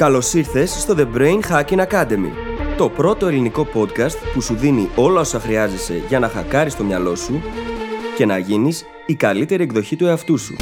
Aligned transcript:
Καλώς 0.00 0.34
ήρθες 0.34 0.70
στο 0.70 0.94
The 0.98 1.16
Brain 1.16 1.40
Hacking 1.50 1.86
Academy, 1.86 2.30
το 2.76 2.90
πρώτο 2.90 3.26
ελληνικό 3.26 3.68
podcast 3.74 4.16
που 4.34 4.40
σου 4.40 4.54
δίνει 4.54 4.90
όλα 4.96 5.20
όσα 5.20 5.40
χρειάζεσαι 5.40 6.04
για 6.08 6.18
να 6.18 6.28
χακάρεις 6.28 6.76
το 6.76 6.84
μυαλό 6.84 7.14
σου 7.16 7.40
και 8.16 8.26
να 8.26 8.38
γίνεις 8.38 8.84
η 9.06 9.14
καλύτερη 9.14 9.62
εκδοχή 9.62 9.96
του 9.96 10.06
εαυτού 10.06 10.38
σου. 10.38 10.56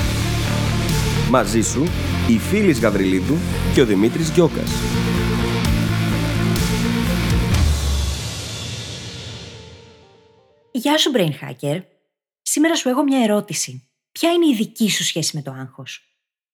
Μαζί 1.30 1.60
σου, 1.60 1.82
η 2.28 2.38
Φίλης 2.38 2.80
Γαβριλίδου 2.80 3.34
και 3.74 3.80
ο 3.80 3.86
Δημήτρης 3.86 4.30
Γιώκας. 4.30 4.70
Γεια 10.72 10.98
σου, 10.98 11.10
Brain 11.14 11.30
Hacker. 11.30 11.80
Σήμερα 12.42 12.76
σου 12.76 12.88
έχω 12.88 13.02
μια 13.02 13.22
ερώτηση. 13.22 13.88
Ποια 14.12 14.32
είναι 14.32 14.46
η 14.46 14.54
δική 14.54 14.90
σου 14.90 15.04
σχέση 15.04 15.36
με 15.36 15.42
το 15.42 15.50
άγχος; 15.50 16.02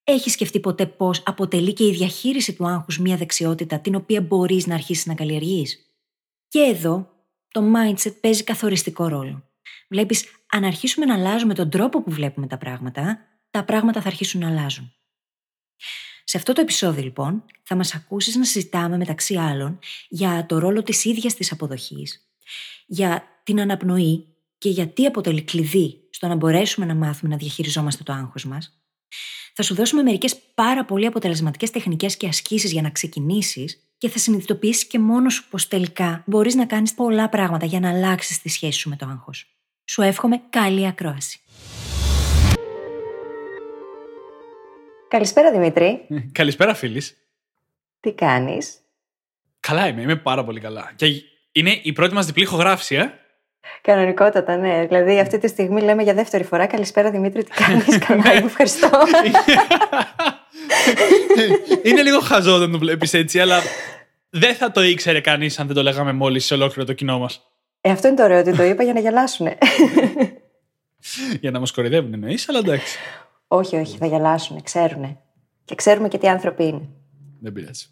Έχεις 0.04 0.32
σκεφτεί 0.32 0.60
ποτέ 0.60 0.86
πώς 0.86 1.22
αποτελεί 1.24 1.72
και 1.72 1.86
η 1.86 1.92
διαχείριση 1.92 2.54
του 2.54 2.66
άγχους 2.66 2.98
μια 2.98 3.16
δεξιότητα 3.16 3.80
την 3.80 3.94
οποία 3.94 4.20
μπορείς 4.20 4.66
να 4.66 4.74
αρχίσεις 4.74 5.06
να 5.06 5.14
καλλιεργείς; 5.14 5.94
Και 6.48 6.58
εδώ 6.58 7.08
το 7.48 7.72
mindset 7.74 8.20
παίζει 8.20 8.44
καθοριστικό 8.44 9.08
ρόλο. 9.08 9.48
Βλέπεις, 9.88 10.24
αν 10.50 10.64
αρχίσουμε 10.64 11.06
να 11.06 11.14
αλλάζουμε 11.14 11.54
τον 11.54 11.70
τρόπο 11.70 12.02
που 12.02 12.10
βλέπουμε 12.10 12.46
τα 12.46 12.58
πράγματα, 12.58 13.18
τα 13.50 13.64
πράγματα 13.64 14.00
θα 14.00 14.08
αρχίσουν 14.08 14.40
να 14.40 14.48
αλλάζουν. 14.48 14.92
Σε 16.24 16.36
αυτό 16.36 16.52
το 16.52 16.60
επεισόδιο, 16.60 17.02
λοιπόν, 17.02 17.44
θα 17.62 17.74
μας 17.74 17.94
ακούσεις 17.94 18.36
να 18.36 18.44
συζητάμε 18.44 18.96
μεταξύ 18.96 19.36
άλλων 19.36 19.78
για 20.08 20.46
το 20.46 20.58
ρόλο 20.58 20.82
της 20.82 21.04
ίδιας 21.04 21.34
της 21.34 21.52
αποδοχής, 21.52 22.28
για 22.86 23.24
την 23.42 23.60
αναπνοή 23.60 24.26
και 24.58 24.68
γιατί 24.68 25.06
αποτελεί 25.06 25.42
κλειδί 25.42 26.08
στο 26.10 26.26
να 26.26 26.34
μπορέσουμε 26.34 26.86
να 26.86 26.94
μάθουμε 26.94 27.32
να 27.32 27.38
διαχειριζόμαστε 27.38 28.02
το 28.02 28.12
άγχος 28.12 28.44
μας, 28.44 28.83
θα 29.54 29.62
σου 29.62 29.74
δώσουμε 29.74 30.02
μερικές 30.02 30.36
πάρα 30.54 30.84
πολύ 30.84 31.06
αποτελεσματικές 31.06 31.70
τεχνικές 31.70 32.16
και 32.16 32.26
ασκήσεις 32.26 32.72
για 32.72 32.82
να 32.82 32.90
ξεκινήσεις 32.90 33.78
και 33.98 34.08
θα 34.08 34.18
συνειδητοποιήσεις 34.18 34.84
και 34.84 34.98
μόνος 34.98 35.34
σου 35.34 35.44
πως 35.50 35.68
τελικά 35.68 36.22
μπορείς 36.26 36.54
να 36.54 36.66
κάνεις 36.66 36.94
πολλά 36.94 37.28
πράγματα 37.28 37.66
για 37.66 37.80
να 37.80 37.90
αλλάξεις 37.90 38.40
τη 38.40 38.48
σχέση 38.48 38.78
σου 38.78 38.88
με 38.88 38.96
το 38.96 39.06
άγχος. 39.06 39.46
Σου 39.84 40.02
εύχομαι 40.02 40.42
καλή 40.50 40.86
ακρόαση. 40.86 41.38
Καλησπέρα 45.08 45.52
Δημήτρη. 45.52 46.06
Καλησπέρα 46.32 46.74
φίλης. 46.74 47.16
Τι 48.00 48.12
κάνεις; 48.12 48.78
Καλά 49.60 49.88
είμαι, 49.88 50.02
είμαι 50.02 50.16
πάρα 50.16 50.44
πολύ 50.44 50.60
καλά. 50.60 50.92
Και 50.96 51.06
είναι 51.52 51.80
η 51.82 51.92
πρώτη 51.92 52.14
μας 52.14 52.26
διπλή 52.26 52.42
ηχογράφηση, 52.42 52.94
ε. 52.94 53.23
Κανονικότατα, 53.80 54.56
ναι. 54.56 54.86
Δηλαδή, 54.86 55.18
αυτή 55.18 55.38
τη 55.38 55.48
στιγμή 55.48 55.80
λέμε 55.80 56.02
για 56.02 56.14
δεύτερη 56.14 56.44
φορά 56.44 56.66
Καλησπέρα 56.66 57.10
Δημήτρη, 57.10 57.44
τι 57.44 57.50
κάνεις. 57.50 57.98
Καλά, 58.06 58.32
ευχαριστώ. 58.32 58.90
Είναι 61.82 62.02
λίγο 62.02 62.20
χαζό 62.20 62.54
όταν 62.54 62.72
το 62.72 62.78
βλέπεις 62.78 63.14
έτσι, 63.14 63.40
αλλά 63.40 63.60
δεν 64.30 64.54
θα 64.54 64.70
το 64.70 64.82
ήξερε 64.82 65.20
κανείς 65.20 65.58
αν 65.58 65.66
δεν 65.66 65.76
το 65.76 65.82
λέγαμε 65.82 66.12
μόλις 66.12 66.44
σε 66.44 66.54
ολόκληρο 66.54 66.86
το 66.86 66.92
κοινό 66.92 67.18
μας. 67.18 67.42
Ε, 67.80 67.90
αυτό 67.90 68.08
είναι 68.08 68.16
το 68.16 68.22
ωραίο 68.22 68.38
ότι 68.38 68.56
το 68.56 68.62
είπα 68.62 68.82
για 68.82 68.92
να 68.92 69.00
γελάσουν. 69.00 69.48
για 71.40 71.50
να 71.50 71.60
μας 71.60 71.72
κορυδεύουν 71.72 72.12
εννοείς, 72.12 72.48
αλλά 72.48 72.58
εντάξει. 72.58 72.98
Όχι, 73.48 73.76
όχι, 73.76 73.96
θα 73.96 74.06
γελάσουν, 74.06 74.62
ξέρουν. 74.62 75.18
Και 75.64 75.74
ξέρουμε 75.74 76.08
και 76.08 76.18
τι 76.18 76.28
άνθρωποι 76.28 76.64
είναι. 76.64 76.88
Δεν 77.40 77.52
πειράζει. 77.52 77.86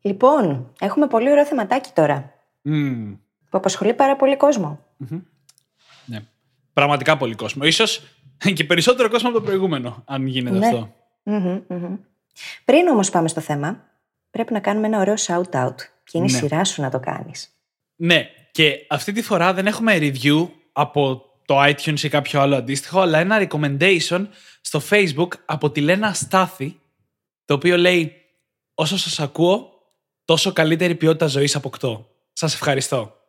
Λοιπόν, 0.00 0.72
έχουμε 0.80 1.06
πολύ 1.06 1.30
ωραίο 1.30 1.46
θεματάκι 1.46 1.90
τώρα. 1.94 2.32
Mm 2.64 3.16
που 3.50 3.58
απασχολεί 3.58 3.94
πάρα 3.94 4.16
πολύ 4.16 4.36
κόσμο. 4.36 4.84
Ναι. 6.04 6.20
Πραγματικά 6.72 7.16
πολύ 7.16 7.34
κόσμο. 7.34 7.64
Ίσως 7.64 8.02
και 8.54 8.64
περισσότερο 8.64 9.08
κόσμο 9.08 9.28
από 9.28 9.38
το 9.38 9.44
προηγούμενο, 9.44 10.02
αν 10.06 10.26
γίνεται 10.26 10.58
ναι. 10.58 10.66
αυτό. 10.66 10.94
Πριν 12.64 12.88
όμως 12.88 13.10
πάμε 13.10 13.28
στο 13.28 13.40
θέμα, 13.40 13.84
πρέπει 14.30 14.52
να 14.52 14.60
κάνουμε 14.60 14.86
ένα 14.86 14.98
ωραίο 14.98 15.14
shout-out 15.14 15.74
και 16.04 16.18
είναι 16.18 16.26
η 16.28 16.32
ναι. 16.32 16.38
σειρά 16.38 16.64
σου 16.64 16.82
να 16.82 16.90
το 16.90 17.00
κάνεις. 17.00 17.48
Ναι, 17.96 18.28
και 18.50 18.86
αυτή 18.88 19.12
τη 19.12 19.22
φορά 19.22 19.54
δεν 19.54 19.66
έχουμε 19.66 19.96
review 20.00 20.48
από 20.72 21.24
το 21.44 21.62
iTunes 21.62 22.00
ή 22.00 22.08
κάποιο 22.08 22.40
άλλο 22.40 22.56
αντίστοιχο, 22.56 23.00
αλλά 23.00 23.18
ένα 23.18 23.48
recommendation 23.48 24.26
στο 24.60 24.80
Facebook 24.90 25.28
από 25.44 25.70
τη 25.70 25.80
Λένα 25.80 26.12
Στάθη, 26.12 26.80
το 27.44 27.54
οποίο 27.54 27.76
λέει 27.76 28.14
«Όσο 28.74 28.98
σας 28.98 29.20
ακούω, 29.20 29.68
τόσο 30.24 30.52
καλύτερη 30.52 30.94
ποιότητα 30.94 31.26
ζωής 31.26 31.56
αποκτώ». 31.56 32.08
Σας 32.32 32.54
ευχαριστώ. 32.54 33.19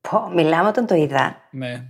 Πω, 0.00 0.30
μιλάμε 0.34 0.68
όταν 0.68 0.86
το 0.86 0.94
είδα. 0.94 1.36
Ναι. 1.50 1.86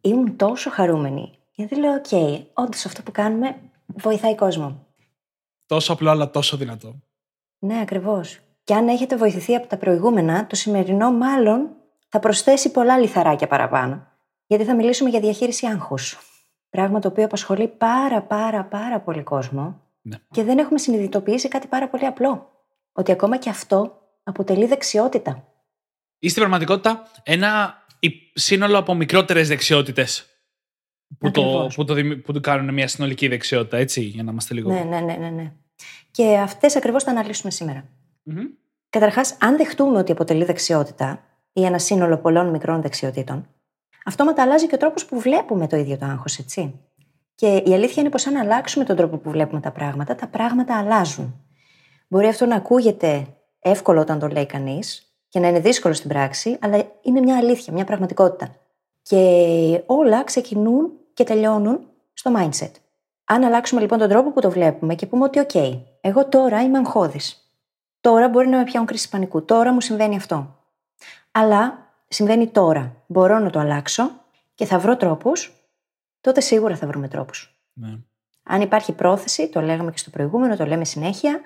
Ήμουν 0.00 0.36
τόσο 0.36 0.70
χαρούμενη. 0.70 1.38
Γιατί 1.52 1.76
λέω, 1.76 1.92
ΟΚ, 1.92 2.04
okay, 2.10 2.42
όντως 2.52 2.86
αυτό 2.86 3.02
που 3.02 3.10
κάνουμε 3.10 3.56
βοηθάει 3.86 4.34
κόσμο. 4.34 4.86
Τόσο 5.66 5.92
απλό, 5.92 6.10
αλλά 6.10 6.30
τόσο 6.30 6.56
δυνατό. 6.56 6.94
Ναι, 7.58 7.80
ακριβώς. 7.80 8.40
Και 8.64 8.74
αν 8.74 8.88
έχετε 8.88 9.16
βοηθηθεί 9.16 9.54
από 9.54 9.66
τα 9.66 9.76
προηγούμενα, 9.76 10.46
το 10.46 10.56
σημερινό 10.56 11.12
μάλλον 11.12 11.68
θα 12.08 12.18
προσθέσει 12.18 12.70
πολλά 12.70 12.98
λιθαράκια 12.98 13.46
παραπάνω. 13.46 14.06
Γιατί 14.46 14.64
θα 14.64 14.74
μιλήσουμε 14.74 15.10
για 15.10 15.20
διαχείριση 15.20 15.66
άγχους. 15.66 16.18
Πράγμα 16.70 16.98
το 16.98 17.08
οποίο 17.08 17.24
απασχολεί 17.24 17.68
πάρα 17.68 18.22
πάρα 18.22 18.64
πάρα 18.64 19.00
πολύ 19.00 19.22
κόσμο. 19.22 19.80
Ναι. 20.02 20.16
Και 20.30 20.42
δεν 20.42 20.58
έχουμε 20.58 20.78
συνειδητοποιήσει 20.78 21.48
κάτι 21.48 21.66
πάρα 21.66 21.88
πολύ 21.88 22.06
απλό. 22.06 22.50
Ότι 22.92 23.12
ακόμα 23.12 23.36
και 23.36 23.50
αυτό 23.50 24.00
αποτελεί 24.22 24.66
δεξιότητα 24.66 25.49
ή 26.20 26.28
στην 26.28 26.40
πραγματικότητα 26.40 27.10
ένα 27.22 27.84
σύνολο 28.32 28.78
από 28.78 28.94
μικρότερες 28.94 29.48
δεξιότητες. 29.48 30.24
Που 31.18 31.30
το, 31.30 31.70
που, 31.74 31.84
το, 31.84 31.94
που 32.24 32.32
το 32.32 32.40
κάνουν 32.40 32.74
μια 32.74 32.88
συνολική 32.88 33.28
δεξιότητα, 33.28 33.76
έτσι, 33.76 34.00
για 34.00 34.22
να 34.22 34.30
είμαστε 34.30 34.54
λίγο. 34.54 34.72
Ναι, 34.72 34.80
ναι, 34.80 35.00
ναι, 35.00 35.16
ναι. 35.16 35.30
ναι. 35.30 35.52
Και 36.10 36.38
αυτές 36.38 36.76
ακριβώς 36.76 37.02
θα 37.02 37.10
αναλύσουμε 37.10 37.50
σήμερα. 37.50 37.84
Mm-hmm. 38.30 38.46
Καταρχάς, 38.90 39.36
αν 39.40 39.56
δεχτούμε 39.56 39.98
ότι 39.98 40.12
αποτελεί 40.12 40.44
δεξιότητα 40.44 41.24
ή 41.52 41.64
ένα 41.64 41.78
σύνολο 41.78 42.18
πολλών 42.18 42.48
μικρών 42.48 42.82
δεξιοτήτων, 42.82 43.48
αυτόματα 44.04 44.42
αλλάζει 44.42 44.66
και 44.66 44.74
ο 44.74 44.78
τρόπος 44.78 45.06
που 45.06 45.20
βλέπουμε 45.20 45.66
το 45.66 45.76
ίδιο 45.76 45.98
το 45.98 46.06
άγχος, 46.06 46.38
έτσι. 46.38 46.80
Και 47.34 47.62
η 47.66 47.74
αλήθεια 47.74 48.02
είναι 48.02 48.10
πως 48.10 48.26
αν 48.26 48.36
αλλάξουμε 48.36 48.84
τον 48.84 48.96
τρόπο 48.96 49.16
που 49.16 49.30
βλέπουμε 49.30 49.60
τα 49.60 49.70
πράγματα, 49.70 50.14
τα 50.14 50.28
πράγματα 50.28 50.78
αλλάζουν. 50.78 51.44
Μπορεί 52.08 52.26
αυτό 52.26 52.46
να 52.46 52.56
ακούγεται 52.56 53.26
εύκολο 53.60 54.00
όταν 54.00 54.18
το 54.18 54.28
λέει 54.28 54.46
κανείς, 54.46 55.09
και 55.30 55.40
να 55.40 55.48
είναι 55.48 55.60
δύσκολο 55.60 55.94
στην 55.94 56.08
πράξη, 56.08 56.58
αλλά 56.60 56.92
είναι 57.02 57.20
μια 57.20 57.36
αλήθεια, 57.36 57.72
μια 57.72 57.84
πραγματικότητα. 57.84 58.54
Και 59.02 59.82
όλα 59.86 60.24
ξεκινούν 60.24 60.92
και 61.14 61.24
τελειώνουν 61.24 61.80
στο 62.12 62.32
mindset. 62.36 62.70
Αν 63.24 63.44
αλλάξουμε 63.44 63.80
λοιπόν 63.80 63.98
τον 63.98 64.08
τρόπο 64.08 64.32
που 64.32 64.40
το 64.40 64.50
βλέπουμε 64.50 64.94
και 64.94 65.06
πούμε 65.06 65.24
ότι, 65.24 65.46
OK, 65.48 65.80
εγώ 66.00 66.28
τώρα 66.28 66.62
είμαι 66.62 66.78
αγχώδης. 66.78 67.54
Τώρα 68.00 68.28
μπορεί 68.28 68.48
να 68.48 68.56
με 68.56 68.64
πιάνουν 68.64 68.88
κρίση 68.88 69.08
πανικού. 69.08 69.44
Τώρα 69.44 69.72
μου 69.72 69.80
συμβαίνει 69.80 70.16
αυτό. 70.16 70.56
Αλλά 71.30 71.88
συμβαίνει 72.08 72.48
τώρα. 72.48 72.96
Μπορώ 73.06 73.38
να 73.38 73.50
το 73.50 73.58
αλλάξω 73.58 74.10
και 74.54 74.64
θα 74.64 74.78
βρω 74.78 74.96
τρόπους. 74.96 75.52
Τότε 76.20 76.40
σίγουρα 76.40 76.76
θα 76.76 76.86
βρούμε 76.86 77.08
τρόπους. 77.08 77.60
Ναι. 77.72 77.98
Αν 78.42 78.60
υπάρχει 78.60 78.92
πρόθεση, 78.92 79.48
το 79.48 79.60
λέγαμε 79.60 79.90
και 79.90 79.98
στο 79.98 80.10
προηγούμενο, 80.10 80.56
το 80.56 80.64
λέμε 80.64 80.84
συνέχεια, 80.84 81.40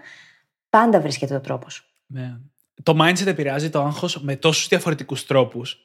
πάντα 0.70 1.00
βρίσκεται 1.00 1.34
ο 1.34 1.40
τρόπος. 1.40 1.94
Ναι 2.06 2.38
το 2.82 2.96
mindset 3.00 3.26
επηρεάζει 3.26 3.70
το 3.70 3.82
άγχος 3.82 4.20
με 4.20 4.36
τόσους 4.36 4.68
διαφορετικούς 4.68 5.26
τρόπους. 5.26 5.78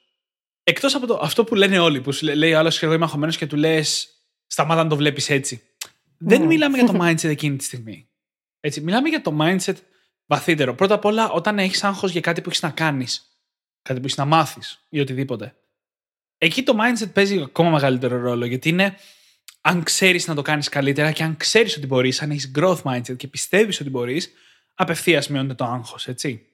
Εκτός 0.64 0.96
από 0.96 1.08
το, 1.08 1.20
αυτό 1.22 1.44
που 1.44 1.56
λένε 1.56 1.80
όλοι, 1.80 2.02
που 2.02 2.12
λέει 2.22 2.54
άλλος 2.54 2.84
εγώ 2.84 2.94
είμαι 2.94 3.04
αγχωμένος 3.04 3.38
και 3.38 3.48
του 3.48 3.56
λες, 3.56 4.10
σταμάτα 4.48 4.84
να 4.84 4.90
το 4.90 4.96
βλέπεις 4.96 5.30
έτσι. 5.30 5.62
Δεν 6.18 6.40
ναι. 6.40 6.46
μιλάμε 6.46 6.78
για 6.78 6.88
το 6.88 6.98
mindset 7.04 7.24
εκείνη 7.30 7.56
τη 7.56 7.64
στιγμή. 7.64 8.10
Έτσι, 8.60 8.82
μιλάμε 8.82 9.10
για 9.10 9.22
το 9.22 9.38
mindset 9.42 9.76
βαθύτερο. 10.26 10.76
Πρώτα 10.76 10.94
απ' 10.94 11.06
όλα, 11.06 11.30
όταν 11.30 11.60
έχεις 11.60 11.84
άγχος 11.84 12.12
για 12.12 12.22
κάτι 12.22 12.42
που 12.42 12.50
έχεις 12.50 12.62
να 12.62 12.70
κάνεις, 12.70 13.42
κάτι 13.82 14.00
που 14.00 14.06
έχεις 14.06 14.18
να 14.18 14.26
μάθεις 14.26 14.86
ή 14.90 15.00
οτιδήποτε. 15.00 15.56
Εκεί 16.38 16.64
το 16.64 16.78
mindset 16.80 17.14
παίζει 17.14 17.42
ακόμα 17.42 17.70
μεγαλύτερο 17.70 18.20
ρόλο, 18.20 18.46
γιατί 18.46 18.70
είναι 18.70 18.98
αν 19.62 19.84
ξέρεις 19.84 20.28
να 20.28 20.36
το 20.36 20.42
κάνεις 20.42 20.70
καλύτερα 20.70 21.12
και 21.12 21.24
αν 21.24 21.38
ξέρεις 21.38 21.78
ότι 21.78 21.88
μπορείς, 21.88 22.22
αν 22.22 22.32
έχεις 22.32 22.52
growth 22.56 22.82
mindset 22.84 23.18
και 23.18 23.28
πιστεύεις 23.28 23.80
ότι 23.80 23.90
μπορείς, 23.90 24.32
απευθείας 24.82 25.28
μειώνεται 25.28 25.54
το 25.54 25.66
άγχος, 25.66 26.08
ετσι 26.08 26.46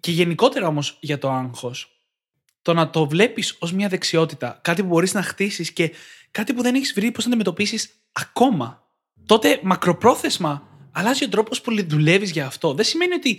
Και 0.00 0.10
γενικότερα 0.10 0.66
όμως 0.66 0.96
για 1.00 1.18
το 1.18 1.30
άγχος, 1.30 2.02
το 2.62 2.74
να 2.74 2.90
το 2.90 3.08
βλέπεις 3.08 3.56
ως 3.58 3.72
μια 3.72 3.88
δεξιότητα, 3.88 4.58
κάτι 4.62 4.82
που 4.82 4.88
μπορείς 4.88 5.14
να 5.14 5.22
χτίσεις 5.22 5.72
και 5.72 5.92
κάτι 6.30 6.54
που 6.54 6.62
δεν 6.62 6.74
έχεις 6.74 6.92
βρει 6.92 7.10
πώς 7.10 7.24
να 7.24 7.30
αντιμετωπίσεις 7.30 7.90
ακόμα, 8.12 8.82
τότε 9.26 9.60
μακροπρόθεσμα 9.62 10.68
αλλάζει 10.92 11.24
ο 11.24 11.28
τρόπος 11.28 11.60
που 11.60 11.86
δουλεύεις 11.86 12.30
για 12.30 12.46
αυτό. 12.46 12.74
Δεν 12.74 12.84
σημαίνει 12.84 13.14
ότι 13.14 13.38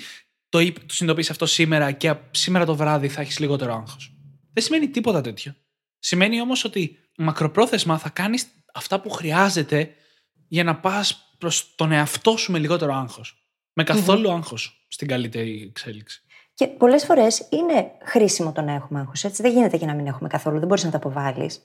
το, 0.49 0.59
το 0.59 0.93
συνειδητοποιείς 0.93 1.29
αυτό 1.29 1.45
σήμερα 1.45 1.91
και 1.91 2.15
σήμερα 2.31 2.65
το 2.65 2.75
βράδυ 2.75 3.09
θα 3.09 3.21
έχεις 3.21 3.39
λιγότερο 3.39 3.73
άγχος. 3.73 4.15
Δεν 4.53 4.63
σημαίνει 4.63 4.89
τίποτα 4.89 5.21
τέτοιο. 5.21 5.55
Σημαίνει 5.99 6.41
όμως 6.41 6.63
ότι 6.63 6.97
μακροπρόθεσμα 7.17 7.97
θα 7.97 8.09
κάνεις 8.09 8.47
αυτά 8.73 9.01
που 9.01 9.09
χρειάζεται 9.09 9.95
για 10.47 10.63
να 10.63 10.75
πας 10.75 11.35
προς 11.37 11.75
τον 11.75 11.91
εαυτό 11.91 12.37
σου 12.37 12.51
με 12.51 12.59
λιγότερο 12.59 12.93
άγχος. 12.93 13.40
Με 13.73 13.83
καθόλου 13.83 14.29
mm-hmm. 14.29 14.35
άγχος 14.35 14.85
στην 14.87 15.07
καλύτερη 15.07 15.65
εξέλιξη. 15.69 16.21
Και 16.53 16.67
πολλές 16.67 17.05
φορές 17.05 17.47
είναι 17.49 17.91
χρήσιμο 18.03 18.51
το 18.51 18.61
να 18.61 18.73
έχουμε 18.73 18.99
άγχος. 18.99 19.25
Δεν 19.31 19.51
γίνεται 19.51 19.77
και 19.77 19.85
να 19.85 19.93
μην 19.93 20.07
έχουμε 20.07 20.29
καθόλου. 20.29 20.59
Δεν 20.59 20.67
μπορείς 20.67 20.83
να 20.83 20.91
τα 20.91 20.97
αποβάλεις. 20.97 21.61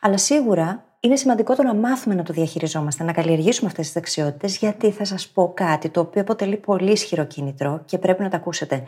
Αλλά 0.00 0.16
σίγουρα 0.16 0.96
είναι 1.00 1.16
σημαντικό 1.16 1.54
το 1.54 1.62
να 1.62 1.74
μάθουμε 1.74 2.14
να 2.14 2.22
το 2.22 2.32
διαχειριζόμαστε, 2.32 3.04
να 3.04 3.12
καλλιεργήσουμε 3.12 3.68
αυτές 3.68 3.84
τις 3.84 3.94
δεξιότητες, 3.94 4.56
γιατί 4.56 4.90
θα 4.90 5.04
σας 5.04 5.28
πω 5.28 5.52
κάτι 5.54 5.88
το 5.88 6.00
οποίο 6.00 6.20
αποτελεί 6.20 6.56
πολύ 6.56 6.92
ισχυρό 6.92 7.24
κίνητρο 7.24 7.82
και 7.84 7.98
πρέπει 7.98 8.22
να 8.22 8.28
το 8.28 8.36
ακούσετε. 8.36 8.84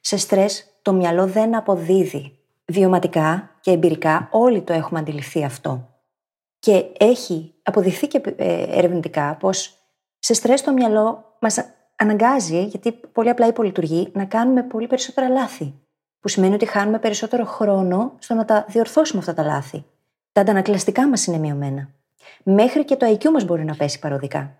Σε 0.00 0.16
στρες, 0.16 0.66
το 0.82 0.92
μυαλό 0.92 1.26
δεν 1.26 1.56
αποδίδει. 1.56 2.38
Βιωματικά 2.64 3.56
και 3.60 3.70
εμπειρικά, 3.70 4.28
όλοι 4.30 4.62
το 4.62 4.72
έχουμε 4.72 4.98
αντιληφθεί 4.98 5.44
αυτό. 5.44 5.88
Και 6.58 6.84
έχει 6.98 7.54
αποδειχθεί 7.62 8.06
και 8.06 8.20
ε, 8.36 8.78
ερευνητικά 8.78 9.36
πως 9.40 9.78
σε 10.18 10.34
στρες 10.34 10.62
το 10.62 10.72
μυαλό 10.72 11.36
μας 11.40 11.58
αναγκάζει, 11.98 12.62
γιατί 12.62 12.92
πολύ 12.92 13.28
απλά 13.28 13.46
υπολειτουργεί, 13.46 14.10
να 14.12 14.24
κάνουμε 14.24 14.62
πολύ 14.62 14.86
περισσότερα 14.86 15.28
λάθη. 15.28 15.74
Που 16.20 16.28
σημαίνει 16.28 16.54
ότι 16.54 16.66
χάνουμε 16.66 16.98
περισσότερο 16.98 17.44
χρόνο 17.44 18.12
στο 18.18 18.34
να 18.34 18.44
τα 18.44 18.64
διορθώσουμε 18.68 19.20
αυτά 19.20 19.34
τα 19.34 19.42
λάθη. 19.42 19.84
Τα 20.32 20.40
αντανακλαστικά 20.40 21.08
μας 21.08 21.26
είναι 21.26 21.38
μειωμένα. 21.38 21.88
Μέχρι 22.42 22.84
και 22.84 22.96
το 22.96 23.06
IQ 23.06 23.24
μας 23.24 23.44
μπορεί 23.44 23.64
να 23.64 23.74
πέσει 23.74 23.98
παροδικά. 23.98 24.58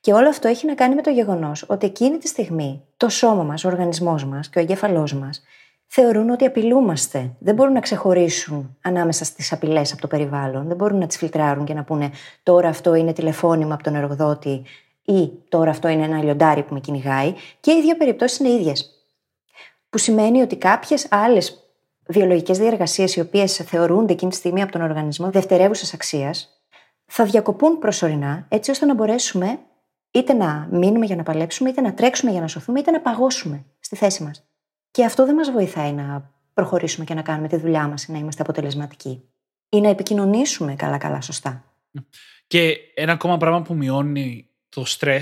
Και 0.00 0.12
όλο 0.12 0.28
αυτό 0.28 0.48
έχει 0.48 0.66
να 0.66 0.74
κάνει 0.74 0.94
με 0.94 1.02
το 1.02 1.10
γεγονός 1.10 1.64
ότι 1.68 1.86
εκείνη 1.86 2.18
τη 2.18 2.28
στιγμή 2.28 2.82
το 2.96 3.08
σώμα 3.08 3.42
μας, 3.42 3.64
ο 3.64 3.68
οργανισμός 3.68 4.24
μας 4.24 4.48
και 4.48 4.58
ο 4.58 4.62
εγκέφαλός 4.62 5.14
μας 5.14 5.42
θεωρούν 5.86 6.30
ότι 6.30 6.44
απειλούμαστε. 6.44 7.30
Δεν 7.38 7.54
μπορούν 7.54 7.72
να 7.72 7.80
ξεχωρίσουν 7.80 8.76
ανάμεσα 8.82 9.24
στις 9.24 9.52
απειλές 9.52 9.92
από 9.92 10.00
το 10.00 10.06
περιβάλλον. 10.06 10.66
Δεν 10.66 10.76
μπορούν 10.76 10.98
να 10.98 11.06
τις 11.06 11.16
φιλτράρουν 11.16 11.64
και 11.64 11.74
να 11.74 11.84
πούνε 11.84 12.10
τώρα 12.42 12.68
αυτό 12.68 12.94
είναι 12.94 13.12
τηλεφώνημα 13.12 13.74
από 13.74 13.82
τον 13.82 13.94
εργοδότη 13.94 14.62
ή 15.12 15.32
τώρα 15.48 15.70
αυτό 15.70 15.88
είναι 15.88 16.04
ένα 16.04 16.22
λιοντάρι 16.22 16.62
που 16.62 16.74
με 16.74 16.80
κυνηγάει. 16.80 17.34
Και 17.60 17.72
οι 17.72 17.80
δύο 17.80 17.96
περιπτώσεις 17.96 18.38
είναι 18.38 18.48
ίδιες. 18.48 18.90
Που 19.90 19.98
σημαίνει 19.98 20.42
ότι 20.42 20.56
κάποιες 20.56 21.06
άλλες 21.10 21.70
βιολογικές 22.06 22.58
διεργασίες, 22.58 23.16
οι 23.16 23.20
οποίες 23.20 23.56
θεωρούνται 23.56 24.12
εκείνη 24.12 24.30
τη 24.30 24.36
στιγμή 24.36 24.62
από 24.62 24.72
τον 24.72 24.82
οργανισμό 24.82 25.30
δευτερεύουσας 25.30 25.94
αξίας, 25.94 26.48
θα 27.06 27.24
διακοπούν 27.24 27.78
προσωρινά, 27.78 28.46
έτσι 28.48 28.70
ώστε 28.70 28.86
να 28.86 28.94
μπορέσουμε 28.94 29.58
είτε 30.10 30.32
να 30.32 30.68
μείνουμε 30.70 31.06
για 31.06 31.16
να 31.16 31.22
παλέψουμε, 31.22 31.70
είτε 31.70 31.80
να 31.80 31.94
τρέξουμε 31.94 32.30
για 32.30 32.40
να 32.40 32.48
σωθούμε, 32.48 32.80
είτε 32.80 32.90
να 32.90 33.00
παγώσουμε 33.00 33.64
στη 33.80 33.96
θέση 33.96 34.22
μας. 34.22 34.44
Και 34.90 35.04
αυτό 35.04 35.26
δεν 35.26 35.34
μας 35.34 35.50
βοηθάει 35.50 35.92
να 35.92 36.30
προχωρήσουμε 36.54 37.04
και 37.04 37.14
να 37.14 37.22
κάνουμε 37.22 37.48
τη 37.48 37.56
δουλειά 37.56 37.88
μας 37.88 38.04
ή 38.04 38.12
να 38.12 38.18
είμαστε 38.18 38.42
αποτελεσματικοί. 38.42 39.22
Ή 39.68 39.80
να 39.80 39.88
επικοινωνήσουμε 39.88 40.74
καλά-καλά 40.74 41.20
σωστά. 41.20 41.64
Και 42.46 42.76
ένα 42.94 43.12
ακόμα 43.12 43.36
πράγμα 43.36 43.62
που 43.62 43.74
μειώνει 43.74 44.49
το 44.70 44.84
στρε 44.84 45.20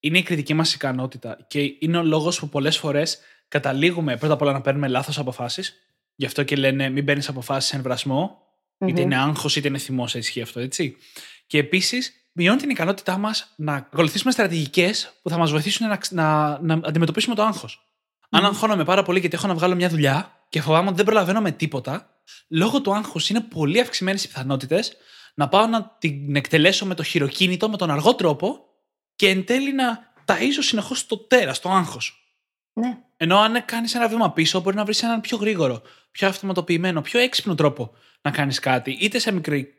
είναι 0.00 0.18
η 0.18 0.22
κριτική 0.22 0.54
μας 0.54 0.74
ικανότητα. 0.74 1.38
Και 1.48 1.60
είναι 1.78 1.98
ο 1.98 2.02
λόγος 2.02 2.38
που 2.38 2.48
πολλές 2.48 2.78
φορές 2.78 3.18
καταλήγουμε 3.48 4.16
πρώτα 4.16 4.34
απ' 4.34 4.42
όλα 4.42 4.52
να 4.52 4.60
παίρνουμε 4.60 4.88
λάθος 4.88 5.18
αποφάσεις. 5.18 5.74
Γι' 6.14 6.26
αυτό 6.26 6.42
και 6.42 6.56
λένε 6.56 6.88
μην 6.88 7.04
παίρνεις 7.04 7.28
αποφάσεις 7.28 7.72
εν 7.72 7.82
βρασμό. 7.82 8.38
Mm-hmm. 8.78 8.88
Είτε 8.88 9.00
είναι 9.00 9.16
άγχος 9.16 9.56
είτε 9.56 9.68
είναι 9.68 9.78
θυμός, 9.78 10.14
ισχύει 10.14 10.42
αυτό, 10.42 10.60
έτσι. 10.60 10.96
Και 11.46 11.58
επίσης 11.58 12.12
μειώνει 12.32 12.60
την 12.60 12.70
ικανότητά 12.70 13.18
μας 13.18 13.52
να 13.56 13.74
ακολουθήσουμε 13.74 14.32
στρατηγικές 14.32 15.12
που 15.22 15.28
θα 15.28 15.38
μας 15.38 15.50
βοηθήσουν 15.50 15.88
να, 15.88 15.98
να, 16.10 16.58
να 16.60 16.88
αντιμετωπίσουμε 16.88 17.34
το 17.34 17.42
άγχος. 17.42 17.80
Mm-hmm. 17.80 18.26
Αν 18.30 18.44
αγχώνομαι 18.44 18.84
πάρα 18.84 19.02
πολύ 19.02 19.20
γιατί 19.20 19.36
έχω 19.36 19.46
να 19.46 19.54
βγάλω 19.54 19.74
μια 19.74 19.88
δουλειά 19.88 20.44
και 20.48 20.60
φοβάμαι 20.60 20.86
ότι 20.86 20.96
δεν 20.96 21.04
προλαβαίνω 21.04 21.40
με 21.40 21.50
τίποτα, 21.50 22.22
λόγω 22.48 22.80
του 22.80 22.94
άγχους 22.94 23.30
είναι 23.30 23.40
πολύ 23.40 23.80
αυξημένες 23.80 24.24
οι 24.24 24.28
πιθανότητες 24.28 24.96
να 25.34 25.48
πάω 25.48 25.66
να 25.66 25.96
την 25.98 26.36
εκτελέσω 26.36 26.86
με 26.86 26.94
το 26.94 27.02
χειροκίνητο, 27.02 27.68
με 27.68 27.76
τον 27.76 27.90
αργό 27.90 28.14
τρόπο 28.14 28.69
και 29.20 29.28
εν 29.28 29.44
τέλει 29.44 29.72
να 29.72 30.12
ταΐζω 30.24 30.60
συνεχώς 30.60 31.06
το 31.06 31.18
τέρας, 31.18 31.60
το 31.60 31.68
άγχος. 31.68 32.34
Ναι. 32.72 32.98
Ενώ 33.16 33.38
αν 33.38 33.64
κάνεις 33.64 33.94
ένα 33.94 34.08
βήμα 34.08 34.32
πίσω, 34.32 34.60
μπορεί 34.60 34.76
να 34.76 34.84
βρεις 34.84 35.02
έναν 35.02 35.20
πιο 35.20 35.36
γρήγορο, 35.36 35.82
πιο 36.10 36.28
αυτοματοποιημένο, 36.28 37.00
πιο 37.00 37.20
έξυπνο 37.20 37.54
τρόπο 37.54 37.92
να 38.22 38.30
κάνεις 38.30 38.58
κάτι, 38.58 38.90
είτε 39.00 39.18
σε 39.18 39.32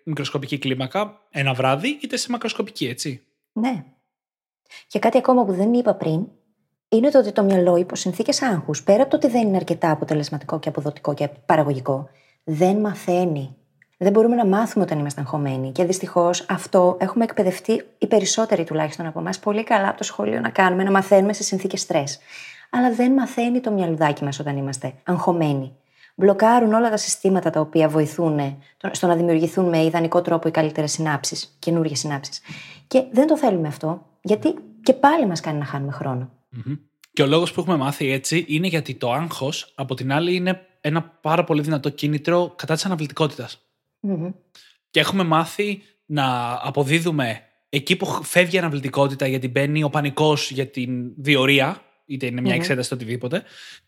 μικροσκοπική 0.04 0.58
κλίμακα, 0.58 1.28
ένα 1.30 1.54
βράδυ, 1.54 2.00
είτε 2.02 2.18
σε 2.18 2.32
μακροσκοπική, 2.32 2.88
έτσι. 2.88 3.24
Ναι. 3.52 3.84
Και 4.88 5.00
κάτι 5.00 5.18
ακόμα 5.18 5.46
που 5.46 5.54
δεν 5.54 5.74
είπα 5.74 5.94
πριν, 5.94 6.28
είναι 6.90 7.10
το 7.10 7.20
ότι 7.20 7.32
το 7.32 7.44
μυαλό 7.44 7.76
υπό 7.76 7.96
συνθήκες 7.96 8.42
άγχους, 8.42 8.84
πέρα 8.84 9.02
από 9.02 9.12
το 9.12 9.18
ότι 9.18 9.28
δεν 9.28 9.48
είναι 9.48 9.58
αρκετά 9.58 9.92
αποτελεσματικό 9.92 10.60
και 10.60 10.70
αποδοτικό 10.70 11.14
και 11.14 11.28
παραγωγικό, 11.28 12.10
δεν 12.44 12.78
μαθαίνει. 12.78 13.56
Δεν 14.04 14.12
μπορούμε 14.12 14.36
να 14.36 14.46
μάθουμε 14.46 14.84
όταν 14.84 15.00
είμαστε 15.00 15.22
αγχωμένοι. 15.22 15.72
Και 15.72 15.84
δυστυχώς 15.84 16.46
αυτό 16.50 16.98
έχουμε 17.00 17.24
εκπαιδευτεί 17.24 17.84
οι 17.98 18.08
περισσότεροι 18.08 18.64
τουλάχιστον 18.64 19.06
από 19.06 19.20
εμάς 19.20 19.40
πολύ 19.40 19.64
καλά 19.64 19.88
από 19.88 19.98
το 19.98 20.04
σχολείο 20.04 20.40
να 20.40 20.50
κάνουμε, 20.50 20.84
να 20.84 20.92
μαθαίνουμε 20.92 21.34
σε 21.34 21.44
συνθήκες 21.44 21.82
στρες. 21.82 22.20
Αλλά 22.70 22.94
δεν 22.94 23.12
μαθαίνει 23.12 23.60
το 23.60 23.72
μυαλουδάκι 23.72 24.24
μας 24.24 24.40
όταν 24.40 24.58
είμαστε 24.58 24.94
αγχωμένοι. 25.04 25.76
Μπλοκάρουν 26.16 26.74
όλα 26.74 26.90
τα 26.90 26.98
συστήματα 26.98 27.50
τα 27.50 27.60
οποία 27.60 27.90
βοηθούν 27.90 28.58
στο 28.92 29.08
να 29.08 29.16
δημιουργηθούν 29.16 29.70
με 29.70 29.84
ιδανικό 29.84 30.22
τρόπο 30.22 30.48
οι 30.48 30.52
καλύτερες 30.52 30.92
συνάψεις, 30.92 31.56
καινούργιες 31.60 32.00
συνάψεις. 32.00 32.42
Και 32.88 33.04
δεν 33.12 33.28
το 33.28 33.38
θέλουμε 33.38 33.68
αυτό, 33.68 34.06
γιατί 34.22 34.54
και 34.84 34.94
πάλι 34.94 35.28
μας 35.28 35.40
κάνει 35.40 35.58
να 35.58 35.66
χάνουμε 35.66 35.92
Και 37.14 37.22
ο 37.22 37.28
λόγος 37.28 37.54
που 37.54 37.60
έχουμε 37.60 37.78
μάθει 37.78 38.12
έτσι 38.12 38.46
είναι 38.48 38.68
γιατί 38.68 38.96
το 38.96 39.12
άγχος, 39.12 39.74
από 39.76 39.96
την 39.96 40.12
άλλη, 40.12 40.36
είναι 40.36 40.62
ένα 40.82 41.02
πάρα 41.02 41.44
πολύ 41.44 41.62
δυνατό 41.62 41.90
κίνητρο 41.90 42.54
κατά 42.56 42.74
της 42.74 42.86
αναβλητικότητας. 42.86 43.66
Και 44.90 45.00
έχουμε 45.00 45.24
μάθει 45.24 45.82
να 46.06 46.58
αποδίδουμε 46.62 47.42
εκεί 47.70 47.96
που 47.96 48.24
φεύγει 48.24 48.56
η 48.56 48.60
αναβλητικότητα 48.60 49.28
γιατί 49.28 49.48
μπαίνει 49.48 49.84
ο 49.84 49.90
πανικός 49.90 50.52
για 50.52 50.68
την 50.68 51.14
διορία, 51.16 51.82
είτε 52.06 52.26
είναι 52.26 52.42
μια 52.42 52.56
εξέταση 52.56 52.94
οτιδήποτε. 52.94 53.44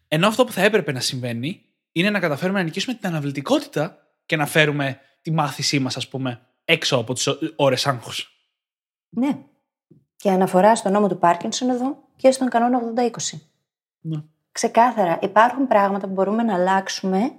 Ενώ 0.08 0.28
αυτό 0.28 0.44
που 0.46 0.52
θα 0.52 0.62
έπρεπε 0.62 0.92
να 0.92 1.00
συμβαίνει 1.00 1.62
είναι 1.92 2.10
να 2.10 2.20
καταφέρουμε 2.20 2.60
να 2.60 2.66
νικήσουμε 2.66 2.96
την 2.96 3.08
αναβλητικότητα 3.08 3.98
και 4.26 4.36
να 4.36 4.46
φέρουμε 4.46 5.00
τη 5.22 5.32
μάθησή 5.32 5.80
μας, 5.80 5.98
ας 5.98 6.08
πούμε, 6.08 6.42
έξω 6.66 6.98
από 6.98 7.14
τις 7.14 7.28
ώρες 7.56 7.88
άγχους. 7.88 8.48
Ναι. 9.10 9.38
Και 10.16 10.30
αναφορά 10.30 10.76
στον 10.76 10.92
νόμο 10.92 11.08
του 11.08 11.18
Πάρκινσον 11.18 11.70
εδώ 11.70 11.98
και 12.16 12.32
στον 12.32 12.50
κανόνα 12.50 12.80
80-20. 12.96 13.40
Ναι. 14.00 14.24
Ξεκάθαρα, 14.52 15.20
υπάρχουν 15.22 15.68
πράγματα 15.68 16.08
που 16.08 16.14
μπορούμε 16.14 16.44
να 16.44 16.54
αλλάξουμε 16.54 17.32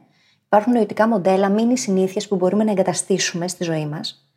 Υπάρχουν 0.47 0.73
νοητικά 0.73 1.09
μοντέλα, 1.09 1.49
μήνυ 1.49 1.79
συνήθειες 1.79 2.29
που 2.29 2.37
μπορούμε 2.37 2.65
να 2.65 2.71
εγκαταστήσουμε 2.71 3.49
στη 3.49 3.65
ζωή 3.65 3.87
μας, 3.87 4.29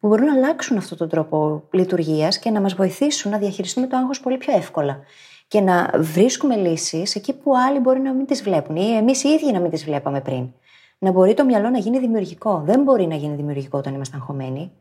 που 0.00 0.08
μπορούν 0.08 0.24
να 0.26 0.32
αλλάξουν 0.34 0.76
αυτόν 0.76 0.98
τον 0.98 1.08
τρόπο 1.08 1.62
λειτουργίας 1.70 2.38
και 2.38 2.50
να 2.50 2.60
μας 2.60 2.74
βοηθήσουν 2.74 3.30
να 3.30 3.38
διαχειριστούμε 3.38 3.86
το 3.86 3.96
άγχος 3.96 4.20
πολύ 4.20 4.36
πιο 4.36 4.56
εύκολα. 4.56 5.00
Και 5.48 5.60
να 5.60 5.90
βρίσκουμε 5.96 6.56
λύσεις 6.56 7.14
εκεί 7.14 7.32
που 7.32 7.56
άλλοι 7.56 7.78
μπορεί 7.78 8.00
να 8.00 8.12
μην 8.12 8.26
τις 8.26 8.42
βλέπουν 8.42 8.76
ή 8.76 8.96
εμείς 8.96 9.24
οι 9.24 9.28
ίδιοι 9.28 9.52
να 9.52 9.60
μην 9.60 9.70
τις 9.70 9.84
βλέπαμε 9.84 10.20
πριν. 10.20 10.52
Να 10.98 11.10
μπορεί 11.10 11.34
το 11.34 11.44
μυαλό 11.44 11.70
να 11.70 11.78
γίνει 11.78 11.98
δημιουργικό. 11.98 12.62
Δεν 12.64 12.82
μπορεί 12.82 13.06
να 13.06 13.14
γίνει 13.14 13.34
δημιουργικό 13.34 13.78
όταν 13.78 13.94
είμαστε 13.94 14.16
αγχωμένοι. 14.16 14.72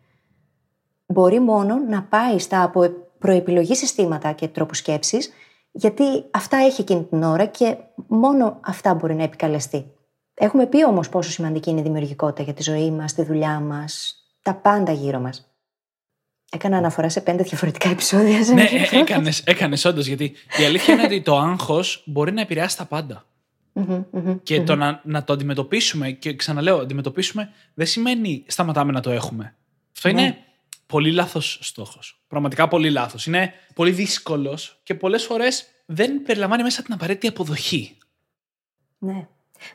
Μπορεί 1.06 1.40
μόνο 1.40 1.76
να 1.90 2.04
πάει 2.04 2.40
στα 2.40 2.64
από 2.64 2.90
προεπιλογή 3.20 3.76
συστήματα 3.76 4.32
και 4.32 4.48
τρόπους 4.48 4.78
σκέψης, 4.78 5.30
γιατί 5.72 6.04
αυτά 6.32 6.58
έχει 6.58 6.82
εκείνη 6.82 7.04
την 7.04 7.24
ώρα 7.24 7.46
και 7.46 7.78
μόνο 8.08 8.58
αυτά 8.62 8.94
μπορεί 8.94 9.16
να 9.16 9.24
επικαλεστεί. 9.24 9.92
Έχουμε 10.42 10.68
πει 10.68 10.86
όμως 10.86 11.10
πόσο 11.10 11.30
σημαντική 11.30 11.70
είναι 11.70 11.80
η 11.80 11.84
δημιουργικότητα 11.84 12.44
για 12.44 12.54
τη 12.54 12.64
ζωή 12.64 12.92
μας, 12.92 13.14
τη 13.14 13.24
δουλειά 13.24 13.60
μας, 13.60 14.16
τα 14.42 14.56
πάντα 14.56 14.92
γύρω 14.92 15.20
μας. 15.20 15.52
Έκανα 16.52 16.78
αναφορά 16.78 17.10
σε 17.10 17.22
πέντε 17.22 17.44
διαφορετικά 17.44 17.90
επεισόδια. 17.90 18.40
Ναι, 18.54 18.68
έκανες 18.92 19.42
έκανες, 19.46 19.86
όντως, 19.86 20.06
γιατί 20.06 20.34
η 20.60 20.64
αλήθεια 20.64 20.94
είναι 20.94 21.04
ότι 21.04 21.22
το 21.22 21.38
άγχος 21.38 22.04
μπορεί 22.06 22.32
να 22.32 22.42
επηρεάσει 22.42 22.78
τα 22.78 22.86
παντα 22.86 23.26
και 24.44 24.62
το 24.62 24.76
να, 24.76 25.02
να 25.04 25.24
το 25.24 25.34
αντιμετωπίσουμε, 25.34 26.12
και 26.12 26.36
ξαναλέω, 26.36 26.78
αντιμετωπίσουμε 26.78 27.50
δεν 27.74 27.86
σημαίνει 27.86 28.44
σταματάμε 28.48 28.92
να 28.92 29.02
το 29.02 29.10
έχουμε. 29.10 29.56
Αυτό 29.96 30.10
είναι 30.10 30.22
ναι. 30.22 30.38
πολύ 30.86 31.12
λάθος 31.12 31.60
στόχος. 31.62 32.22
Πραγματικά 32.28 32.68
πολύ 32.68 32.90
λάθος. 32.90 33.26
Είναι 33.26 33.54
πολύ 33.76 33.92
δύσκολος 33.92 34.80
και 34.84 34.96
πολλές 34.96 35.24
φορές 35.24 35.68
δεν 35.86 36.22
περιλαμβάνει 36.22 36.64
μέσα 36.64 36.84
την 36.84 36.94
απαραίτητη 36.94 37.28
αποδοχή. 37.28 37.98
Ναι. 38.98 39.28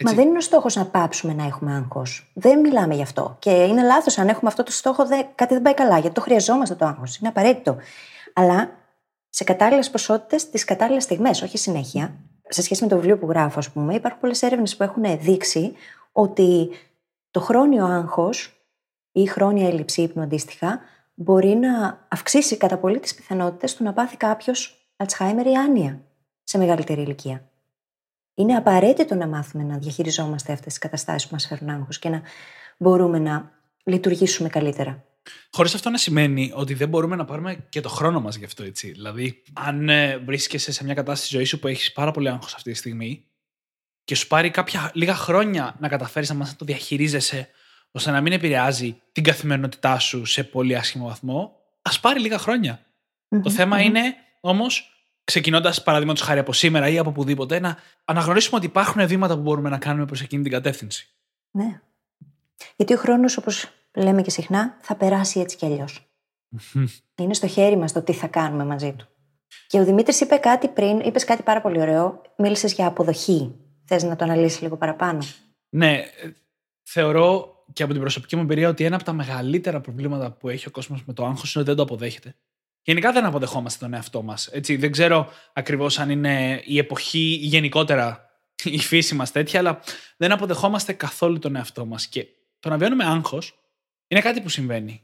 Μα 0.05 0.12
δεν 0.12 0.29
είναι 0.29 0.37
ο 0.37 0.41
στόχος 0.41 0.75
να 0.75 0.87
πάψουμε 0.87 1.35
να 1.35 1.45
έχουμε 1.45 1.75
άγχος. 1.75 2.31
Δεν 2.35 2.61
μιλάμε 2.61 2.95
γι' 2.95 3.03
αυτό. 3.03 3.37
Και 3.38 3.50
είναι 3.50 3.83
λάθος 3.83 4.19
αν 4.19 4.29
έχουμε 4.29 4.50
αυτό 4.50 4.62
το 4.62 4.73
στόχο, 4.73 5.07
δε, 5.07 5.23
κάτι 5.35 5.55
δεν 5.55 5.62
πάει 5.62 5.75
καλά, 5.75 5.99
γιατί 5.99 6.14
το 6.14 6.21
χρειαζόμαστε 6.21 6.75
το 6.75 6.85
άγχος. 6.85 7.17
Είναι 7.17 7.29
απαραίτητο. 7.29 7.76
Αλλά 8.33 8.71
σε 9.29 9.45
κατάλληλες 9.45 9.91
ποσότητες, 9.91 10.50
τις 10.50 10.64
κατάλληλες 10.64 11.03
στιγμές, 11.03 11.43
όχι 11.43 11.59
συνέχεια. 11.59 12.14
Σε 12.49 12.62
σχέση 12.62 12.83
με 12.83 12.88
το 12.88 12.97
βιβλίο 12.97 13.19
που 13.19 13.26
γράφω, 13.29 13.59
ας 13.59 13.71
πούμε, 13.71 13.95
υπάρχουν 13.95 14.21
πολλές 14.21 14.43
έρευνες 14.43 14.76
που 14.76 14.83
έχουν 14.83 15.03
δείξει 15.19 15.73
ότι 16.12 16.71
το 17.31 17.41
χρόνιο 17.41 17.85
άγχος 17.85 18.47
ή 19.12 19.21
η 19.21 19.26
χρόνια 19.26 19.67
έλλειψη 19.67 20.03
ύπνου 20.03 20.23
αντίστοιχα 20.23 20.81
μπορεί 21.14 21.55
να 21.55 22.07
αυξήσει 22.09 22.57
κατά 22.57 22.79
πολύ 22.79 23.00
τις 23.00 23.14
πιθανότητες 23.14 23.75
του 23.75 23.85
να 23.85 23.93
πάθει 23.93 24.17
κάποιος 24.17 24.88
Αλτσχάιμερ 24.97 25.47
ή 25.47 25.55
άνοια 25.55 26.00
σε 26.43 26.59
μεγαλύτερη 26.59 27.03
ηλικία. 27.03 27.49
Είναι 28.35 28.55
απαραίτητο 28.55 29.14
να 29.14 29.26
μάθουμε 29.26 29.64
να 29.64 29.79
διαχειριζόμαστε 29.79 30.53
αυτές 30.53 30.73
τις 30.73 30.79
καταστάσεις 30.79 31.29
που 31.29 31.33
μας 31.33 31.47
φέρνουν 31.47 31.75
άγχος 31.75 31.99
και 31.99 32.09
να 32.09 32.23
μπορούμε 32.79 33.19
να 33.19 33.53
λειτουργήσουμε 33.85 34.49
καλύτερα. 34.49 35.05
Χωρίς 35.50 35.75
αυτό 35.75 35.91
να 35.91 35.99
σημαίνει 35.99 36.53
ότι 36.55 36.75
δεν 36.75 36.88
μπορούμε 36.88 37.17
να 37.17 37.25
πάρουμε 37.25 37.67
και 37.69 37.81
το 37.81 37.88
χρόνο 37.88 38.21
μας 38.21 38.37
γι' 38.37 38.45
αυτό, 38.45 38.64
έτσι. 38.64 38.91
Δηλαδή, 38.91 39.43
αν 39.53 39.88
ε, 39.88 40.17
βρίσκεσαι 40.19 40.73
σε 40.73 40.85
μια 40.85 40.95
κατάσταση 40.95 41.37
ζωής 41.37 41.49
σου 41.49 41.59
που 41.59 41.69
έχεις 41.69 41.93
πάρα 41.93 42.11
πολύ 42.11 42.29
άγχος 42.29 42.55
αυτή 42.55 42.71
τη 42.73 42.76
στιγμή 42.76 43.25
και 44.05 44.14
σου 44.14 44.26
πάρει 44.26 44.50
κάποια 44.50 44.91
λίγα 44.95 45.14
χρόνια 45.14 45.76
να 45.79 45.88
καταφέρεις 45.88 46.29
να 46.29 46.35
μάθει 46.35 46.50
να 46.50 46.57
το 46.57 46.64
διαχειρίζεσαι 46.64 47.49
ώστε 47.91 48.11
να 48.11 48.21
μην 48.21 48.33
επηρεάζει 48.33 49.03
την 49.12 49.23
καθημερινότητά 49.23 49.99
σου 49.99 50.25
σε 50.25 50.45
πολύ 50.45 50.76
άσχημο 50.76 51.07
βαθμό, 51.07 51.57
ας 51.83 52.00
πάρει 52.00 52.21
λίγα 52.21 52.38
χρόνια. 52.38 52.87
Το 53.43 53.50
θεμα 53.50 53.81
είναι 53.81 54.14
όμως, 54.41 54.94
ξεκινώντας 55.25 55.83
παραδείγματος 55.83 56.23
χάρη 56.23 56.38
από 56.38 56.52
σήμερα 56.52 56.88
ή 56.88 56.99
από 56.99 57.11
οπουδήποτε, 57.11 57.61
να 57.61 57.76
αναγνωρίσουμε 58.04 58.57
ότι 58.57 58.66
υπάρχουν 58.66 59.07
βήματα 59.07 59.35
που 59.35 59.40
μπορούμε 59.40 59.69
να 59.69 59.78
κάνουμε 59.78 60.07
προς 60.07 60.21
εκείνη 60.21 60.43
την 60.43 60.52
κατεύθυνση. 60.52 61.09
Ναι. 61.50 61.81
Γιατί 62.76 62.95
ο 62.95 62.97
χρόνος, 62.97 63.37
όπως 63.37 63.69
λέμε 63.95 64.23
και 64.23 64.31
συχνά, 64.31 64.76
θα 64.81 64.95
περάσει 64.95 65.40
έτσι 65.40 65.57
κι 65.57 65.66
αλλιώς. 65.66 66.09
Είναι 67.14 67.35
στο 67.35 67.47
χέρι 67.47 67.76
μας 67.76 67.93
το 67.93 68.02
τι 68.02 68.12
θα 68.12 68.26
κάνουμε 68.26 68.64
μαζί 68.64 68.93
του. 68.93 69.09
Και 69.66 69.78
ο 69.78 69.85
Δημήτρης 69.85 70.21
είπε 70.21 70.37
κάτι 70.37 70.69
πριν, 70.69 71.00
είπες 71.00 71.25
κάτι 71.25 71.43
πάρα 71.43 71.61
πολύ 71.61 71.81
ωραίο. 71.81 72.23
Μίλησες 72.37 72.73
για 72.73 72.87
αποδοχή. 72.87 73.54
Θες 73.85 74.02
να 74.02 74.16
το 74.16 74.25
αναλύσεις 74.25 74.61
λίγο 74.61 74.76
παραπάνω; 74.76 75.19
Ναι, 75.69 76.02
θεωρώ 76.83 77.54
και 77.73 77.83
από 77.83 77.93
την 77.93 78.00
προσωπική 78.00 78.37
μου 78.37 78.43
εμπειρία 78.43 78.69
ότι 78.69 78.85
ένα 78.85 78.95
από 78.95 79.04
τα 79.04 79.12
μεγαλύτερα 79.12 79.81
προβλήματα 79.81 80.31
που 80.33 80.49
έχει 80.49 80.69
ο 80.69 80.71
κόσμος 80.71 81.04
με 81.04 81.12
το 81.12 81.25
άγχος 81.25 81.54
είναι 81.54 81.64
ότι 81.64 81.75
δεν 81.75 81.76
το 81.76 81.93
αποδέχεται. 81.93 82.35
Γενικά 82.85 83.12
δεν 83.12 83.25
αποδεχόμαστε 83.25 83.85
τον 83.85 83.95
εαυτό 83.95 84.23
μας. 84.23 84.50
Δεν 84.79 84.93
ξέρω 84.93 85.33
ακριβώς 85.53 85.99
αν 85.99 86.11
είναι 86.11 86.62
η 86.64 86.79
εποχή 86.79 87.38
ή 87.43 87.47
γενικότερα 87.47 88.31
η 88.64 88.79
φύση 88.79 89.14
μας 89.14 89.33
τέτοια, 89.33 89.59
αλλά 89.59 89.81
δεν 90.17 90.33
αποδεχόμαστε 90.33 90.93
καθόλου 90.93 91.38
τον 91.38 91.57
εαυτό 91.57 91.87
μας. 91.87 92.07
Και 92.07 92.26
το 92.61 92.69
να 92.69 92.76
βιώνουμε 92.76 93.05
άγχος 93.05 93.59
είναι 94.07 94.21
κάτι 94.21 94.41
που 94.41 94.49
συμβαίνει. 94.49 95.03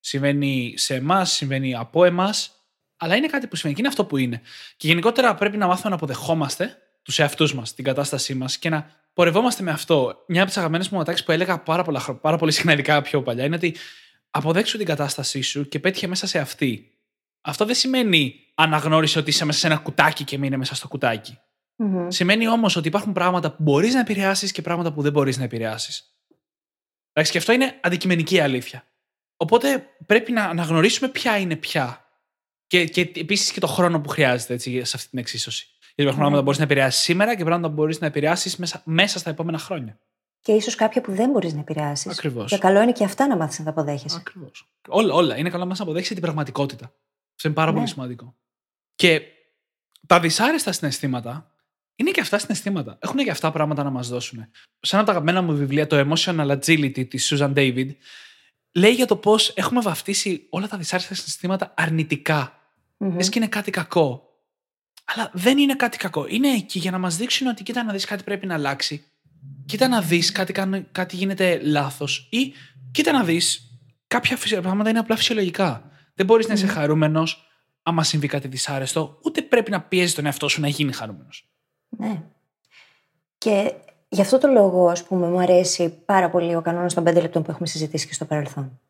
Συμβαίνει 0.00 0.74
σε 0.76 0.94
εμάς, 0.94 1.32
συμβαίνει 1.32 1.74
από 1.74 2.04
εμάς, 2.04 2.50
αλλά 2.96 3.16
είναι 3.16 3.26
κάτι 3.26 3.46
που 3.46 3.56
συμβαίνει 3.56 3.74
και 3.74 3.80
είναι 3.80 3.88
αυτό 3.88 4.04
που 4.04 4.16
είναι. 4.16 4.40
Και 4.76 4.86
γενικότερα 4.86 5.34
πρέπει 5.34 5.56
να 5.56 5.66
μάθουμε 5.66 5.88
να 5.88 5.94
αποδεχόμαστε 5.94 6.76
τους 7.02 7.18
εαυτούς 7.18 7.54
μας, 7.54 7.74
την 7.74 7.84
κατάστασή 7.84 8.34
μας 8.34 8.58
και 8.58 8.68
να 8.68 8.90
πορευόμαστε 9.12 9.62
με 9.62 9.70
αυτό. 9.70 10.24
Μια 10.26 10.40
από 10.40 10.48
τις 10.48 10.56
αγαπημένες 10.56 10.88
μου 10.88 11.00
ατάξει 11.00 11.24
που 11.24 11.32
έλεγα 11.32 11.58
πάρα, 11.58 11.82
πολλά, 11.82 12.18
πάρα 12.20 12.36
πολύ 12.36 12.52
συχνά, 12.52 12.72
ειδικά 12.72 13.02
πιο 13.02 13.22
παλιά, 13.22 13.44
είναι 13.44 13.56
ότι 13.56 13.76
αποδέξου 14.30 14.76
την 14.76 14.86
κατάστασή 14.86 15.40
σου 15.40 15.68
και 15.68 15.78
πέτυχε 15.78 16.06
μέσα 16.06 16.26
σε 16.26 16.38
αυτή. 16.38 16.93
Αυτό 17.44 17.64
δεν 17.64 17.74
σημαίνει 17.74 18.34
αναγνώρισε 18.54 19.18
ότι 19.18 19.30
είσαι 19.30 19.44
μέσα 19.44 19.58
σε 19.58 19.66
ένα 19.66 19.76
κουτάκι 19.76 20.24
και 20.24 20.38
μείνε 20.38 20.56
μέσα 20.56 20.74
στο 20.74 20.88
κουτάκι. 20.88 21.38
Mm-hmm. 21.78 22.06
Σημαίνει 22.08 22.48
όμως 22.48 22.76
ότι 22.76 22.88
υπάρχουν 22.88 23.12
πράγματα 23.12 23.50
που 23.50 23.62
μπορείς 23.62 23.94
να 23.94 24.00
επηρεάσεις 24.00 24.52
και 24.52 24.62
πράγματα 24.62 24.92
που 24.92 25.02
δεν 25.02 25.12
μπορείς 25.12 25.38
να 25.38 25.44
επηρεάσεις. 25.44 26.14
Εντάξει, 27.12 27.32
και 27.32 27.38
αυτό 27.38 27.52
είναι 27.52 27.78
αντικειμενική 27.82 28.40
αλήθεια. 28.40 28.84
Οπότε 29.36 29.86
πρέπει 30.06 30.32
να 30.32 30.44
αναγνωρίσουμε 30.44 31.08
ποια 31.08 31.38
είναι 31.38 31.56
ποια. 31.56 32.08
Και, 32.66 32.84
και 32.84 33.10
επίσης 33.14 33.52
και 33.52 33.60
το 33.60 33.66
χρόνο 33.66 34.00
που 34.00 34.08
χρειάζεται 34.08 34.54
έτσι, 34.54 34.84
σε 34.84 34.96
αυτή 34.96 35.08
την 35.08 35.18
εξίσωση. 35.18 35.66
Γιατί 35.80 36.02
υπάρχουν 36.02 36.18
πράγματα 36.18 36.38
που 36.38 36.44
μπορείς 36.44 36.58
να 36.58 36.64
επηρεάσεις 36.64 37.02
σήμερα 37.02 37.36
και 37.36 37.44
πράγματα 37.44 37.68
που 37.68 37.74
μπορείς 37.74 38.00
να 38.00 38.06
επηρεάσεις 38.06 38.56
μέσα, 38.56 38.82
μέσα 38.84 39.18
στα 39.18 39.30
επόμενα 39.30 39.58
χρόνια. 39.58 39.98
Και 40.40 40.52
ίσως 40.52 40.74
κάποια 40.74 41.00
που 41.00 41.12
δεν 41.12 41.30
μπορείς 41.30 41.52
να 41.54 41.60
επηρεάσεις. 41.60 42.12
Ακριβώς. 42.12 42.50
Και 42.50 42.58
καλό 42.58 42.82
είναι 42.82 42.92
και 42.92 43.04
αυτά 43.04 43.26
να 43.26 43.36
μάθεις 43.36 43.58
να 43.58 43.64
τα 43.64 43.70
αποδέχεσαι. 43.70 44.16
Ακριβώς. 44.16 44.68
Όλα, 44.88 45.14
όλα. 45.14 45.36
Είναι 45.36 45.50
καλό 45.50 45.64
να 45.64 45.74
μα 45.74 45.76
αποδέχεσαι 45.78 46.12
την 46.12 46.22
πραγματικότητα. 46.22 46.92
Αυτό 47.34 47.48
είναι 47.48 47.56
πάρα 47.56 47.70
ναι. 47.70 47.76
πολύ 47.76 47.88
σημαντικό. 47.88 48.36
Και 48.94 49.22
τα 50.06 50.20
δυσάρεστα 50.20 50.72
συναισθήματα 50.72 51.54
είναι 51.96 52.10
και 52.10 52.20
αυτά 52.20 52.38
συναισθήματα. 52.38 52.98
Έχουν 53.00 53.16
και 53.16 53.30
αυτά 53.30 53.50
πράγματα 53.50 53.82
να 53.82 53.90
μας 53.90 54.08
δώσουν. 54.08 54.38
Σε 54.80 54.96
ένα 54.96 55.02
από 55.02 55.04
τα 55.04 55.10
αγαπημένα 55.12 55.42
μου 55.42 55.56
βιβλία, 55.56 55.86
το 55.86 56.08
Emotional 56.08 56.50
Agility 56.50 57.08
της 57.08 57.32
Susan 57.34 57.54
David, 57.54 57.90
λέει 58.72 58.92
για 58.92 59.06
το 59.06 59.16
πώς 59.16 59.48
έχουμε 59.48 59.80
βαφτίσει 59.80 60.46
όλα 60.50 60.68
τα 60.68 60.76
δυσάρεστα 60.76 61.14
συναισθήματα 61.14 61.74
αρνητικά. 61.76 62.58
Mm-hmm. 62.98 63.28
και 63.28 63.38
είναι 63.38 63.46
κάτι 63.46 63.70
κακό. 63.70 64.28
Αλλά 65.04 65.30
δεν 65.32 65.58
είναι 65.58 65.74
κάτι 65.74 65.96
κακό. 65.96 66.26
Είναι 66.28 66.48
εκεί 66.48 66.78
για 66.78 66.90
να 66.90 66.98
μας 66.98 67.16
δείξουν 67.16 67.46
ότι 67.46 67.62
κοίτα 67.62 67.82
να 67.82 67.92
δεις 67.92 68.04
κάτι 68.04 68.22
πρέπει 68.22 68.46
να 68.46 68.54
αλλάξει. 68.54 69.04
Κοίτα 69.66 69.88
να 69.88 70.00
δεις 70.00 70.32
κάτι, 70.32 70.52
κάτι 70.92 71.16
γίνεται 71.16 71.60
λάθος. 71.62 72.28
Ή 72.30 72.52
κοίτα 72.90 73.12
να 73.12 73.24
δεις 73.24 73.70
κάποια 74.06 74.60
πράγματα 74.60 74.90
είναι 74.90 74.98
απλά 74.98 75.16
φυσιολογικά. 75.16 75.90
Δεν 76.14 76.26
μπορείς 76.26 76.48
να 76.48 76.54
είσαι 76.54 76.66
χαρούμενος 76.66 77.48
άμα 77.82 78.04
συμβεί 78.04 78.26
κάτι 78.26 78.48
δυσάρεστο, 78.48 79.18
ούτε 79.22 79.42
πρέπει 79.42 79.70
να 79.70 79.80
πιέζει 79.80 80.14
τον 80.14 80.26
εαυτό 80.26 80.48
σου 80.48 80.60
να 80.60 80.68
γίνει 80.68 80.92
χαρούμενος. 80.92 81.48
Ναι. 81.88 82.22
Και 83.38 83.74
γι' 84.08 84.20
αυτό 84.20 84.38
το 84.38 84.48
λόγο, 84.48 84.88
ας 84.88 85.04
πούμε, 85.04 85.26
μου 85.28 85.38
αρέσει 85.38 85.88
πάρα 86.04 86.30
πολύ 86.30 86.54
ο 86.54 86.60
κανόνας 86.60 86.94
των 86.94 87.04
πέντε 87.04 87.20
λεπτών 87.20 87.42
που 87.42 87.50
έχουμε 87.50 87.66
συζητήσει 87.66 88.06
και 88.06 88.14
στο 88.14 88.24
παρελθόν. 88.24 88.80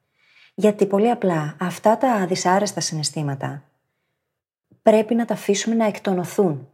Γιατί 0.55 0.87
πολύ 0.87 1.11
απλά 1.11 1.57
αυτά 1.61 1.99
τα 1.99 2.27
δυσάρεστα 2.27 2.81
συναισθήματα 2.81 3.65
πρέπει 4.83 5.15
να 5.15 5.25
τα 5.25 5.35
αφήσουμε 5.35 5.75
να 5.75 5.87
εκτονωθούν. 5.87 6.69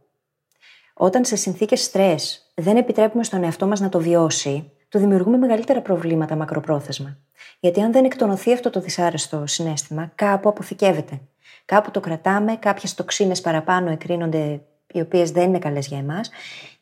Όταν 0.93 1.25
σε 1.25 1.35
συνθήκες 1.35 1.83
στρες 1.83 2.51
δεν 2.53 2.77
επιτρέπουμε 2.77 3.23
στον 3.23 3.43
εαυτό 3.43 3.67
μας 3.67 3.79
να 3.79 3.89
το 3.89 3.99
βιώσει, 3.99 4.71
του 4.91 4.99
δημιουργούμε 4.99 5.37
μεγαλύτερα 5.37 5.81
προβλήματα 5.81 6.35
μακροπρόθεσμα. 6.35 7.17
Γιατί 7.59 7.81
αν 7.81 7.91
δεν 7.91 8.05
εκτονωθεί 8.05 8.53
αυτό 8.53 8.69
το 8.69 8.79
δυσάρεστο 8.79 9.43
συνέστημα, 9.47 10.11
κάπου 10.15 10.49
αποθηκεύεται. 10.49 11.21
Κάπου 11.65 11.91
το 11.91 11.99
κρατάμε, 11.99 12.55
κάποιες 12.55 12.95
τοξίνες 12.95 13.41
παραπάνω 13.41 13.89
εκρίνονται, 13.89 14.61
οι 14.93 14.99
οποίες 14.99 15.31
δεν 15.31 15.43
είναι 15.47 15.59
καλές 15.59 15.87
για 15.87 15.97
εμάς. 15.97 16.29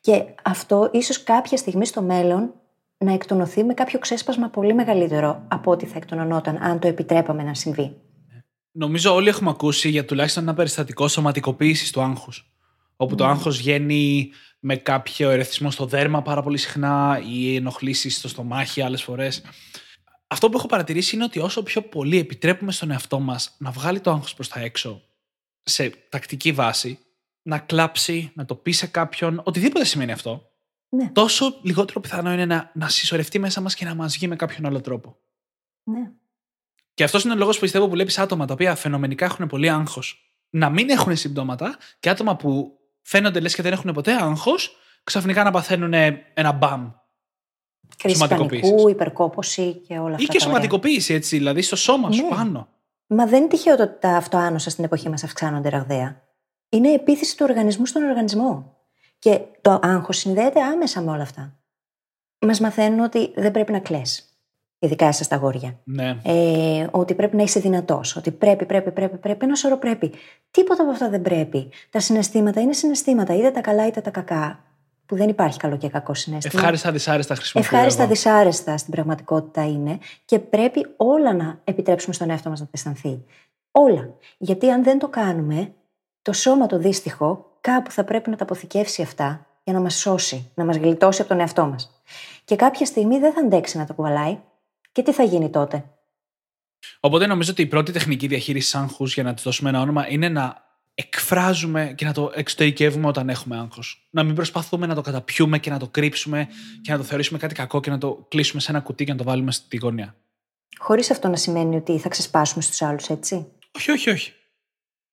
Και 0.02 0.24
αυτό 0.44 0.90
ίσως 0.94 1.24
κάποια 1.24 1.58
στιγμή 1.58 1.86
στο 1.86 2.02
μέλλον 2.02 2.54
να 2.98 3.14
εκτονωθεί 3.14 3.64
με 3.64 3.74
κάποιο 3.74 4.00
ξέσπασμα 4.00 4.48
πολύ 4.48 4.74
μεγαλύτερο 4.74 5.44
από 5.48 5.72
ό,τι 5.72 5.86
θα 5.86 5.98
εκτονωνόταν, 5.98 6.58
αν 6.62 6.80
το 6.80 6.88
επιτρέπαμε 6.88 7.44
να 7.44 7.54
συμβεί. 7.54 7.96
Νομίζω 8.72 9.14
όλοι 9.14 9.30
έχουμε 9.30 9.50
ακούσει 9.50 9.90
για 9.90 10.06
τουλάχιστον 10.06 10.44
ένα 10.44 10.54
περιστατικό 10.54 11.08
σωματικοποίησης 11.08 11.92
του 11.92 12.02
άγχους. 12.02 12.52
Όπου 12.96 13.16
το 13.16 13.26
ναι. 13.26 13.32
άγχος 13.32 13.58
βγαίνει 13.58 14.30
με 14.60 14.76
κάποιο 14.76 15.30
ερεθισμό 15.30 15.72
στο 15.72 15.86
δέρμα 15.86 16.22
πάρα 16.22 16.42
πολύ 16.42 16.58
συχνά 16.58 17.22
ή 17.26 17.56
ενοχλήσεις 17.56 18.18
στο 18.18 18.28
στομάχι 18.28 18.82
άλλες 18.82 19.04
φορές. 19.04 19.42
Αυτό 20.28 20.50
που 20.50 20.58
έχω 20.58 20.68
παρατηρήσει 20.68 21.16
είναι 21.16 21.24
ότι 21.24 21.40
όσο 21.40 21.64
πιο 21.64 21.82
πολύ 21.82 22.18
επιτρέπουμε 22.18 22.72
στον 22.72 22.92
εαυτό 22.92 23.20
μας 23.20 23.56
να 23.58 23.72
βγάλει 23.72 24.00
το 24.00 24.12
άγχος 24.12 24.34
προς 24.34 24.48
τα 24.48 24.60
έξω 24.60 25.02
σε 25.64 25.90
τακτική 26.10 26.52
βάση, 26.52 27.00
να 27.42 27.60
κλάψει, 27.60 28.32
να 28.36 28.46
το 28.46 28.56
πει 28.56 28.72
σε 28.72 28.88
κάποιον, 28.88 29.42
οτιδήποτε 29.44 29.86
σημαίνει 29.86 30.12
αυτό, 30.12 30.52
ναι. 30.90 31.10
τόσο 31.10 31.60
λιγότερο 31.64 32.00
πιθανό 32.00 32.34
είναι 32.34 32.46
να, 32.46 32.72
να 32.74 32.90
συσσωρευτεί 32.90 33.40
μέσα 33.40 33.62
μας 33.62 33.76
και 33.76 33.86
να 33.86 33.96
μας 33.96 34.14
βγει 34.14 34.28
με 34.28 34.36
κάποιον 34.36 34.66
άλλο 34.66 34.82
τρόπο. 34.82 35.18
Ναι. 35.84 36.12
Και 36.94 37.04
αυτός 37.04 37.24
είναι 37.24 37.34
ο 37.34 37.36
λόγος 37.36 37.56
που 37.56 37.62
πιστεύω 37.62 37.86
που 37.86 37.92
βλέπεις 37.92 38.18
άτομα 38.20 38.46
τα 38.46 38.54
οποία 38.54 38.76
φαινομενικά 38.76 39.26
έχουν 39.26 39.48
πολύ 39.48 39.70
άγχος 39.70 40.34
να 40.50 40.70
μην 40.70 40.90
έχουν 40.90 41.16
συμπτώματα 41.16 41.78
και 42.00 42.10
άτομα 42.10 42.36
που 42.36 42.79
φαίνονται 43.10 43.40
λες 43.40 43.56
και 43.56 43.62
δεν 43.62 43.72
έχουν 43.72 43.94
ποτέ 43.94 44.14
άγχος, 44.14 44.78
ξαφνικά 45.04 45.44
να 45.44 45.52
παθαίνουν 45.52 45.94
ένα 46.34 46.52
μπαμ. 46.52 46.92
Κρίση 47.98 48.28
πανικού, 48.28 48.90
υπερκόπωση 48.90 49.74
και 49.74 49.98
όλα 49.98 50.16
αυτά. 50.16 50.24
Ή 50.24 50.26
και 50.26 50.40
σωματικοποίηση, 50.40 51.14
έτσι, 51.14 51.38
δηλαδή 51.38 51.62
στο 51.62 51.76
σώμα 51.76 52.10
ναι. 52.10 52.16
σου 52.16 52.28
πάνω. 52.30 52.68
Μα 53.08 53.26
δεν 53.26 53.40
είναι 53.40 53.48
τυχαίο 53.48 53.74
ότι 53.74 54.00
τα 54.00 54.10
αυτοάνοσα 54.10 54.70
στην 54.70 54.84
εποχή 54.84 55.10
μας 55.10 55.24
αυξάνονται 55.24 55.70
ραγδαία. 55.70 56.22
Είναι 56.70 56.94
επίθεση 56.94 57.38
του 57.38 57.46
οργανισμού 57.50 57.86
στον 57.86 58.04
οργανισμό. 58.04 58.78
Και 59.20 59.42
το 59.62 59.80
άγχος 59.82 60.18
συνδέεται 60.18 60.62
άμεσα 60.62 61.02
με 61.02 61.12
όλα 61.12 61.22
αυτά. 61.22 61.60
Μας 62.40 62.60
μαθαίνουν 62.60 63.00
ότι 63.00 63.34
δεν 63.36 63.52
πρέπει 63.52 63.72
να 63.72 63.80
κλαις 63.80 64.29
ειδικά 64.80 65.08
εσά 65.08 65.28
τα 65.28 65.36
γόρια. 65.36 65.80
Ναι. 65.84 66.18
Ε, 66.24 66.88
ότι 66.92 67.14
πρέπει 67.14 67.36
να 67.36 67.44
είσαι 67.44 67.60
δυνατός. 67.60 68.16
Ότι 68.16 68.32
πρέπει, 68.32 68.66
πρέπει, 68.66 68.92
πρέπει, 68.92 69.18
πρέπει. 69.18 69.46
Ένα 69.46 69.56
σωρό 69.56 69.78
πρέπει. 69.78 70.12
Τίποτα 70.52 70.84
από 70.84 70.92
αυτά 70.92 71.10
δεν 71.10 71.22
πρέπει. 71.22 71.70
Τα 71.90 72.00
συναισθήματα 72.00 72.62
είναι 72.62 72.74
συναισθήματα, 72.74 73.36
είτε 73.36 73.52
τα 73.52 73.62
καλά 73.62 73.88
είτε 73.88 74.02
τα 74.02 74.10
κακά. 74.10 74.64
Που 75.06 75.16
δεν 75.16 75.30
υπάρχει 75.30 75.58
καλό 75.58 75.78
και 75.78 75.90
κακό 75.90 76.14
συνέστημα. 76.14 76.62
Ευχάριστα 76.62 76.92
δυσάρεστα 76.92 77.36
χρησιμοποιούμε. 77.36 77.78
Ευχάριστα 77.78 78.08
δυσάρεστα 78.08 78.78
στην 78.78 78.94
πραγματικότητα 78.94 79.66
είναι 79.68 79.98
και 80.26 80.40
πρέπει 80.40 80.88
όλα 80.98 81.34
να 81.34 81.60
επιτρέψουμε 81.64 82.14
στον 82.14 82.30
εαυτό 82.30 82.50
μας 82.50 82.60
να 82.60 82.66
τα 82.66 82.72
αισθανθεί. 82.74 83.24
Όλα. 83.72 84.14
Γιατί 84.38 84.70
αν 84.70 84.84
δεν 84.84 85.00
το 85.00 85.08
κάνουμε, 85.08 85.74
το 86.22 86.34
σώμα 86.34 86.66
το 86.66 86.78
δύστιχο 86.78 87.46
κάπου 87.62 87.92
θα 87.92 88.04
πρέπει 88.04 88.30
να 88.30 88.36
τα 88.36 88.44
αποθηκεύσει 88.44 89.02
αυτά 89.02 89.46
για 89.64 89.74
να 89.74 89.80
μας 89.80 89.96
σώσει, 89.96 90.52
να 90.54 90.66
μας 90.66 90.78
γλιτώσει 90.78 91.22
από 91.22 91.30
τον 91.30 91.40
εαυτό 91.40 91.66
μας. 91.66 92.02
Και 92.46 92.56
κάποια 92.56 92.86
στιγμή 92.86 93.20
δεν 93.20 93.34
θα 93.34 93.40
αντέξει 93.40 93.78
να 93.78 93.86
το 93.86 93.94
κουβαλάει 93.94 94.38
και 94.92 95.04
τι 95.04 95.14
θα 95.14 95.24
γίνει 95.24 95.50
τότε; 95.50 95.86
Οπότε 97.00 97.26
νομίζω 97.26 97.52
ότι 97.52 97.62
η 97.62 97.66
πρώτη 97.66 97.92
τεχνική 97.92 98.28
διαχείριση 98.28 98.78
άγχους, 98.78 99.14
για 99.14 99.24
να 99.24 99.34
της 99.34 99.44
δώσουμε 99.44 99.70
ένα 99.70 99.82
όνομα, 99.82 100.10
είναι 100.10 100.30
να 100.30 100.68
εκφράζουμε 100.94 101.94
και 101.98 102.06
να 102.06 102.14
το 102.14 102.32
εξωτερικεύουμε 102.36 103.08
όταν 103.08 103.30
έχουμε 103.30 103.58
άγχος. 103.58 104.08
Να 104.10 104.24
μην 104.24 104.36
προσπαθούμε 104.36 104.86
να 104.86 104.96
το 104.96 105.02
καταπιούμε 105.02 105.60
και 105.60 105.70
να 105.70 105.80
το 105.80 105.88
κρύψουμε 105.88 106.48
και 106.82 106.92
να 106.92 106.98
το 106.98 107.04
θεωρήσουμε 107.04 107.40
κάτι 107.40 107.54
κακό 107.54 107.80
και 107.80 107.90
να 107.90 107.98
το 107.98 108.26
κλείσουμε 108.28 108.62
σε 108.62 108.72
ένα 108.72 108.80
κουτί 108.80 109.04
και 109.04 109.12
να 109.12 109.18
το 109.18 109.24
βάλουμε 109.24 109.52
στη 109.52 109.78
γωνία. 109.78 110.16
Χωρίς 110.78 111.12
αυτό 111.12 111.28
να 111.28 111.36
σημαίνει 111.36 111.76
ότι 111.76 111.98
θα 112.00 112.10
ξεσπάσουμε 112.10 112.62
στους 112.62 112.82
άλλους, 112.82 113.10
έτσι; 113.10 113.48
Όχι, 113.78 113.92
όχι, 113.92 114.10
όχι. 114.10 114.34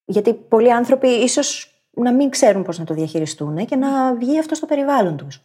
Γιατί 0.04 0.35
πολλοί 0.35 0.73
άνθρωποι 0.73 1.09
ίσως 1.09 1.71
να 1.90 2.12
μην 2.12 2.30
ξέρουν 2.30 2.62
πώς 2.62 2.78
να 2.78 2.85
το 2.85 2.95
διαχειριστούν 2.95 3.66
και 3.66 3.76
να 3.76 4.14
βγει 4.14 4.38
αυτό 4.38 4.54
στο 4.54 4.66
περιβάλλον 4.66 5.16
τους. 5.16 5.40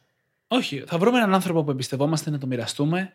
Όχι. 0.47 0.83
Θα 0.87 0.97
βρούμε 0.97 1.17
έναν 1.17 1.33
άνθρωπο 1.33 1.63
που 1.63 1.71
εμπιστευόμαστε 1.71 2.29
να 2.29 2.37
το 2.37 2.47
μοιραστούμε 2.47 3.13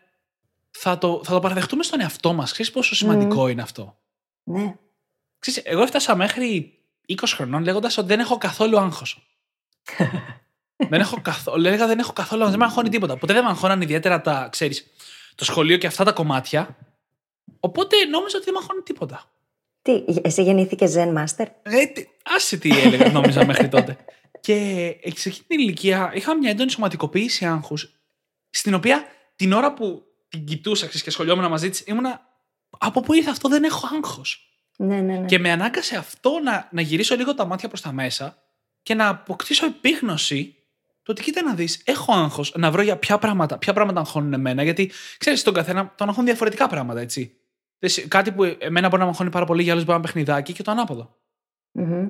θα 0.71 0.97
το, 0.97 1.21
θα 1.23 1.31
το 1.31 1.39
παραδεχτούμε 1.39 1.83
στον 1.83 2.01
εαυτό 2.01 2.33
μας. 2.33 2.51
Ξέρεις 2.51 2.71
πόσο 2.71 2.95
σημαντικό 2.95 3.47
είναι 3.47 3.61
αυτό; 3.61 3.97
Ναι. 4.43 4.75
Ξέρεις, 5.39 5.61
εγώ 5.65 5.81
έφτασα 5.81 6.15
μέχρι 6.15 6.73
20 7.07 7.13
χρονών 7.27 7.63
λέγοντας 7.63 7.97
ότι 7.97 8.07
δεν 8.07 8.19
έχω 8.19 8.37
καθόλου 8.37 8.79
άγχος. 8.79 9.27
δεν 10.89 10.99
έχω 10.99 11.21
καθόλου. 11.21 11.61
Λέγα 11.61 11.87
δεν 11.87 11.99
έχω 11.99 12.13
καθόλου 12.13 12.41
άγχος. 12.41 12.55
Δεν 12.57 12.59
με 12.59 12.65
αγχώνει 12.65 12.89
τίποτα. 12.89 13.17
Ποτέ 13.17 13.33
δεν 13.33 13.43
με 13.43 13.49
αγχώναν 13.49 13.81
ιδιαίτερα 13.81 14.21
τα, 14.21 14.47
ξέρεις, 14.51 14.85
το 15.35 15.45
σχολείο 15.45 15.77
και 15.77 15.87
αυτά 15.87 16.03
τα 16.03 16.11
κομμάτια. 16.11 16.77
Οπότε 17.59 18.05
νόμιζα 18.05 18.35
ότι 18.37 18.45
δεν 18.45 18.53
μαχώνει 18.53 18.81
τίποτα. 18.81 19.31
Τι, 19.81 20.03
εσύ 20.21 20.43
γεννήθηκες 20.43 20.93
Zen 20.97 21.13
Master; 21.13 21.45
Ε, 21.61 21.85
τι- 21.85 22.07
άσε 22.23 22.57
τι 22.57 22.79
έλεγα, 22.79 23.11
νόμιζα 23.11 23.45
μέχρι 23.45 23.67
τότε. 23.69 23.97
Και 24.41 24.55
σε 25.15 25.29
εκείνη 25.29 25.45
την 25.47 25.59
ηλικία 25.59 26.11
είχα 26.13 26.35
μια 26.37 26.49
έντονη 26.49 26.71
σωματικοποίηση 26.71 27.45
άγχους, 27.45 27.93
στην 28.49 28.73
οποία 28.73 29.05
την 29.35 29.53
ώρα 29.53 29.73
που 29.73 30.03
την 30.27 30.45
κοιτούσα 30.45 30.85
ξέρεις, 30.85 31.03
και 31.03 31.11
σχολιόμουν 31.11 31.49
μαζί 31.49 31.69
της, 31.69 31.83
ήμουνα. 31.85 32.21
Από 32.77 33.01
πού 33.01 33.13
ήρθε 33.13 33.29
αυτό, 33.29 33.49
δεν 33.49 33.63
έχω 33.63 33.87
άγχος. 33.95 34.41
Ναι, 34.77 35.01
ναι, 35.01 35.17
ναι. 35.17 35.25
Και 35.25 35.39
με 35.39 35.51
ανάγκασε 35.51 35.97
αυτό 35.97 36.39
να, 36.43 36.69
να 36.71 36.81
γυρίσω 36.81 37.15
λίγο 37.15 37.33
τα 37.33 37.45
μάτια 37.45 37.67
προς 37.67 37.81
τα 37.81 37.91
μέσα 37.91 38.37
και 38.81 38.93
να 38.93 39.07
αποκτήσω 39.07 39.65
επίγνωση 39.65 40.55
το 41.03 41.11
ότι 41.11 41.21
κοίτα 41.21 41.41
να 41.41 41.53
δεις, 41.53 41.81
έχω 41.85 42.13
άγχος 42.13 42.53
να 42.57 42.71
βρω 42.71 42.81
για 42.81 42.97
ποια 42.97 43.17
πράγματα, 43.17 43.57
ποια 43.57 43.73
πράγματα 43.73 43.99
αγχώνουν 43.99 44.33
εμένα. 44.33 44.63
Γιατί 44.63 44.91
ξέρεις, 45.17 45.43
τον 45.43 45.53
καθένα 45.53 45.93
τον 45.95 46.07
αγχώνουν 46.07 46.29
διαφορετικά 46.29 46.67
πράγματα, 46.67 46.99
έτσι. 46.99 47.37
Δες, 47.79 48.05
Κάτι 48.07 48.31
που 48.31 48.43
εμένα 48.43 48.87
μπορεί 48.87 48.99
να 48.99 49.03
με 49.03 49.09
αγχώνει 49.09 49.29
πάρα 49.29 49.45
πολύ, 49.45 49.63
για 49.63 49.71
άλλους 49.71 49.85
μπορεί 49.85 49.99
να 49.99 50.03
είναι 50.03 50.13
παιχνιδάκι 50.13 50.53
και 50.53 50.63
το 50.63 50.71
ανάποδο. 50.71 51.17
Μμμ. 51.71 52.07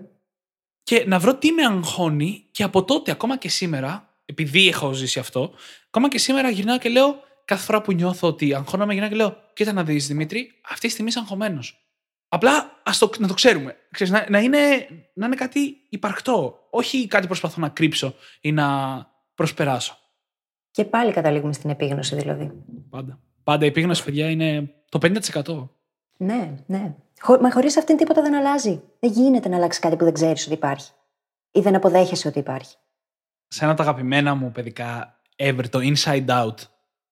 Και 0.83 1.03
να 1.07 1.19
βρω 1.19 1.35
τι 1.35 1.51
με 1.51 1.63
αγχώνει 1.63 2.47
και 2.51 2.63
από 2.63 2.83
τότε, 2.83 3.11
ακόμα 3.11 3.37
και 3.37 3.49
σήμερα, 3.49 4.15
επειδή 4.25 4.67
έχω 4.67 4.93
ζήσει 4.93 5.19
αυτό, 5.19 5.53
ακόμα 5.87 6.09
και 6.09 6.17
σήμερα 6.17 6.49
γυρνάω 6.49 6.77
και 6.77 6.89
λέω, 6.89 7.23
κάθε 7.47 7.63
φορά 7.63 7.81
που 7.81 7.91
νιώθω 7.91 8.27
ότι 8.27 8.53
αγχώνομαι, 8.53 8.93
γυρνάω 8.93 9.09
και 9.09 9.15
λέω: 9.15 9.37
Κοίτα 9.53 9.73
να 9.73 9.83
δεις, 9.83 10.07
Δημήτρη, 10.07 10.51
αυτή 10.69 10.87
τη 10.87 10.91
στιγμή 10.91 11.09
είσαι 11.09 11.19
αγχωμένος. 11.19 11.87
Απλά 12.29 12.81
ας 12.83 12.97
το, 12.97 13.09
να 13.19 13.27
το 13.27 13.33
ξέρουμε. 13.33 13.75
Ξέρεις, 13.91 14.13
να, 14.13 14.25
να, 14.29 14.39
είναι, 14.39 14.57
να 15.13 15.25
είναι 15.25 15.35
κάτι 15.35 15.77
υπαρκτό. 15.89 16.67
Όχι 16.69 17.07
κάτι 17.07 17.21
που 17.21 17.27
προσπαθώ 17.27 17.61
να 17.61 17.69
κρύψω 17.69 18.15
ή 18.41 18.51
να 18.51 18.67
προσπεράσω. 19.35 19.97
Και 20.71 20.85
πάλι 20.85 21.11
καταλήγουμε 21.11 21.53
στην 21.53 21.69
επίγνωση 21.69 22.15
δηλαδή. 22.15 22.51
Πάντα. 22.89 23.19
Πάντα 23.43 23.65
η 23.65 23.67
επίγνωση, 23.67 24.03
παιδιά, 24.03 24.29
είναι 24.29 24.73
το 24.89 24.99
50%. 25.01 25.67
Ναι, 26.17 26.55
ναι. 26.65 26.95
Χω, 27.19 27.37
μα 27.37 27.51
χωρίς 27.51 27.77
αυτήν 27.77 27.97
τίποτα 27.97 28.21
δεν 28.21 28.35
αλλάζει. 28.35 28.81
Δεν 28.99 29.11
γίνεται 29.11 29.49
να 29.49 29.55
αλλάξει 29.55 29.79
κάτι 29.79 29.95
που 29.95 30.03
δεν 30.03 30.13
ξέρεις 30.13 30.45
ότι 30.45 30.53
υπάρχει. 30.53 30.91
Ή 31.51 31.59
δεν 31.59 31.75
αποδέχεσαι 31.75 32.27
ότι 32.27 32.39
υπάρχει. 32.39 32.75
Σε 33.47 33.63
ένα 33.63 33.73
από 33.73 33.83
τα 33.83 33.89
αγαπημένα 33.89 34.35
μου 34.35 34.51
παιδικά 34.51 35.19
ever, 35.35 35.63
το 35.69 35.79
Inside 35.81 36.25
Out, 36.27 36.55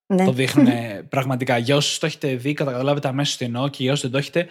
Ναι. 0.08 0.26
Το 0.26 0.32
δείχνουν 0.32 0.68
πραγματικά. 1.10 1.58
Για 1.58 1.76
όσους 1.76 1.98
το 1.98 2.06
έχετε 2.06 2.36
δει, 2.36 2.54
καταλάβετε 2.54 3.08
αμέσως 3.08 3.38
τι 3.38 3.46
εννοώ 3.46 3.68
και 3.68 3.84
για 3.84 3.92
όσους 3.92 4.04
δεν 4.04 4.12
το 4.12 4.18
έχετε, 4.18 4.48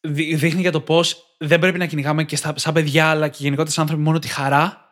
δει- 0.00 0.36
δείχνει 0.36 0.60
για 0.60 0.72
το 0.72 0.80
πώς 0.80 1.34
δεν 1.38 1.58
πρέπει 1.58 1.78
να 1.78 1.86
κυνηγάμε 1.86 2.24
και 2.24 2.36
στα, 2.36 2.52
σαν 2.56 2.74
παιδιά, 2.74 3.10
αλλά 3.10 3.28
και 3.28 3.36
γενικότερα 3.40 3.70
σαν 3.72 3.82
άνθρωποι 3.82 4.02
μόνο 4.02 4.18
τη 4.18 4.28
χαρά, 4.28 4.84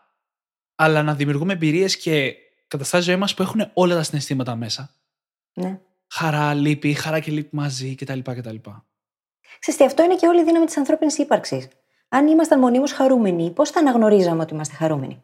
αλλά 0.75 1.03
να 1.03 1.15
δημιουργούμε 1.15 1.53
εμπειρίες 1.53 1.97
και 1.97 2.35
καταστάσεις 2.69 3.07
ζωής 3.07 3.19
μας 3.19 3.35
που 3.35 3.43
έχουν 3.43 3.71
όλα 3.75 3.95
τα 3.95 4.03
συναισθήματα 4.03 4.57
μέσα. 4.57 4.91
ναι. 5.53 5.79
Χαρά, 6.09 6.55
λύπη, 6.55 6.93
χαρά 6.93 7.21
και 7.21 7.31
λύπη 7.31 7.57
μαζί 7.57 7.95
κτλ. 7.95 8.19
κτλ. 8.19 8.57
Ξέρεις 9.59 9.81
τι, 9.81 9.85
αυτό 9.85 10.03
είναι 10.03 10.15
και 10.15 10.27
όλη 10.27 10.41
η 10.41 10.45
δύναμη 10.45 10.67
της 10.67 10.77
ανθρώπινης 10.77 11.19
ύπαρξης. 11.19 11.69
Αν 12.09 12.27
ήμασταν 12.27 12.59
μονίμως 12.59 12.93
χαρούμενοι, 12.93 13.51
πώς 13.51 13.71
θα 13.71 13.81
αναγνωρίζαμε 13.81 14.43
ότι 14.43 14.55
είμαστε 14.55 14.75
χαρούμενοι; 14.75 15.23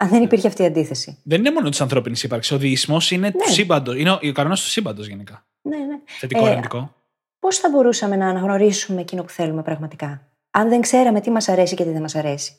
Αν 0.00 0.08
δεν 0.08 0.22
υπήρχε 0.22 0.46
αυτή 0.46 0.62
η 0.62 0.66
αντίθεση. 0.66 1.18
Δεν 1.24 1.38
είναι 1.38 1.50
μόνο 1.50 1.68
της 1.68 1.80
ανθρώπινης 1.80 2.22
ύπαρξης. 2.22 2.52
Ο 2.52 2.58
δεισμό 2.58 2.96
είναι 3.10 3.30
του 3.30 3.38
Ναι. 3.46 3.52
σύμπαντος. 3.52 3.96
Είναι 3.96 4.10
ο, 4.10 4.18
ο 4.22 4.32
κανόνας 4.32 4.60
του 4.60 4.68
σύμπαντος 4.68 5.06
γενικά. 5.06 5.46
Ναι, 5.62 5.76
ναι. 5.76 5.98
Θετικό, 6.06 6.46
Ε, 6.46 6.50
αρνητικό. 6.50 6.94
Πώς 7.38 7.56
θα 7.58 7.68
μπορούσαμε 7.70 8.16
να 8.16 8.28
αναγνωρίσουμε 8.28 9.00
εκείνο 9.00 9.22
που 9.22 9.28
θέλουμε 9.28 9.62
πραγματικά, 9.62 10.28
αν 10.50 10.68
δεν 10.68 10.80
ξέραμε 10.80 11.20
τι 11.20 11.30
μας 11.30 11.48
αρέσει 11.48 11.74
και 11.74 11.84
τι 11.84 11.90
δεν 11.90 12.00
μας 12.00 12.14
αρέσει; 12.14 12.52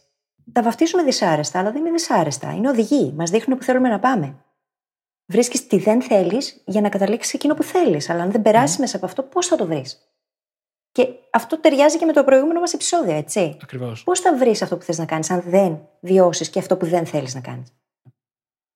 Τα 0.51 0.61
βαφτίζουμε 0.63 1.03
δυσάρεστα, 1.03 1.59
αλλά 1.59 1.71
δεν 1.71 1.81
είναι 1.81 1.91
δυσάρεστα. 1.91 2.53
Είναι 2.53 2.69
οδηγοί. 2.69 3.13
Μας 3.15 3.29
δείχνουν 3.29 3.57
που 3.57 3.63
θέλουμε 3.63 3.89
να 3.89 3.99
πάμε. 3.99 4.35
Βρίσκεις 5.25 5.67
τι 5.67 5.77
δεν 5.77 6.01
θέλεις 6.01 6.61
για 6.65 6.81
να 6.81 6.89
καταλήξεις 6.89 7.33
εκείνο 7.33 7.53
που 7.53 7.63
θέλεις. 7.63 8.09
Αλλά 8.09 8.21
αν 8.23 8.31
δεν 8.31 8.41
περάσεις 8.41 8.77
μέσα 8.77 8.95
από 8.95 9.05
αυτό, 9.05 9.23
πώς 9.23 9.47
θα 9.47 9.55
το 9.55 9.65
βρεις; 9.65 9.97
Και 10.91 11.07
αυτό 11.31 11.59
ταιριάζει 11.59 11.97
και 11.97 12.05
με 12.05 12.13
το 12.13 12.23
προηγούμενο 12.23 12.59
μας 12.59 12.73
επεισόδιο, 12.73 13.15
έτσι. 13.15 13.57
Ακριβώς. 13.61 14.03
Πώς 14.03 14.19
θα 14.19 14.37
βρεις 14.37 14.61
αυτό 14.61 14.77
που 14.77 14.83
θες 14.83 14.97
να 14.97 15.05
κάνεις, 15.05 15.29
αν 15.29 15.43
δεν 15.45 15.87
βιώσεις 15.99 16.49
και 16.49 16.59
αυτό 16.59 16.77
που 16.77 16.85
δεν 16.85 17.05
θέλεις 17.05 17.33
να 17.35 17.41
κάνεις; 17.41 17.73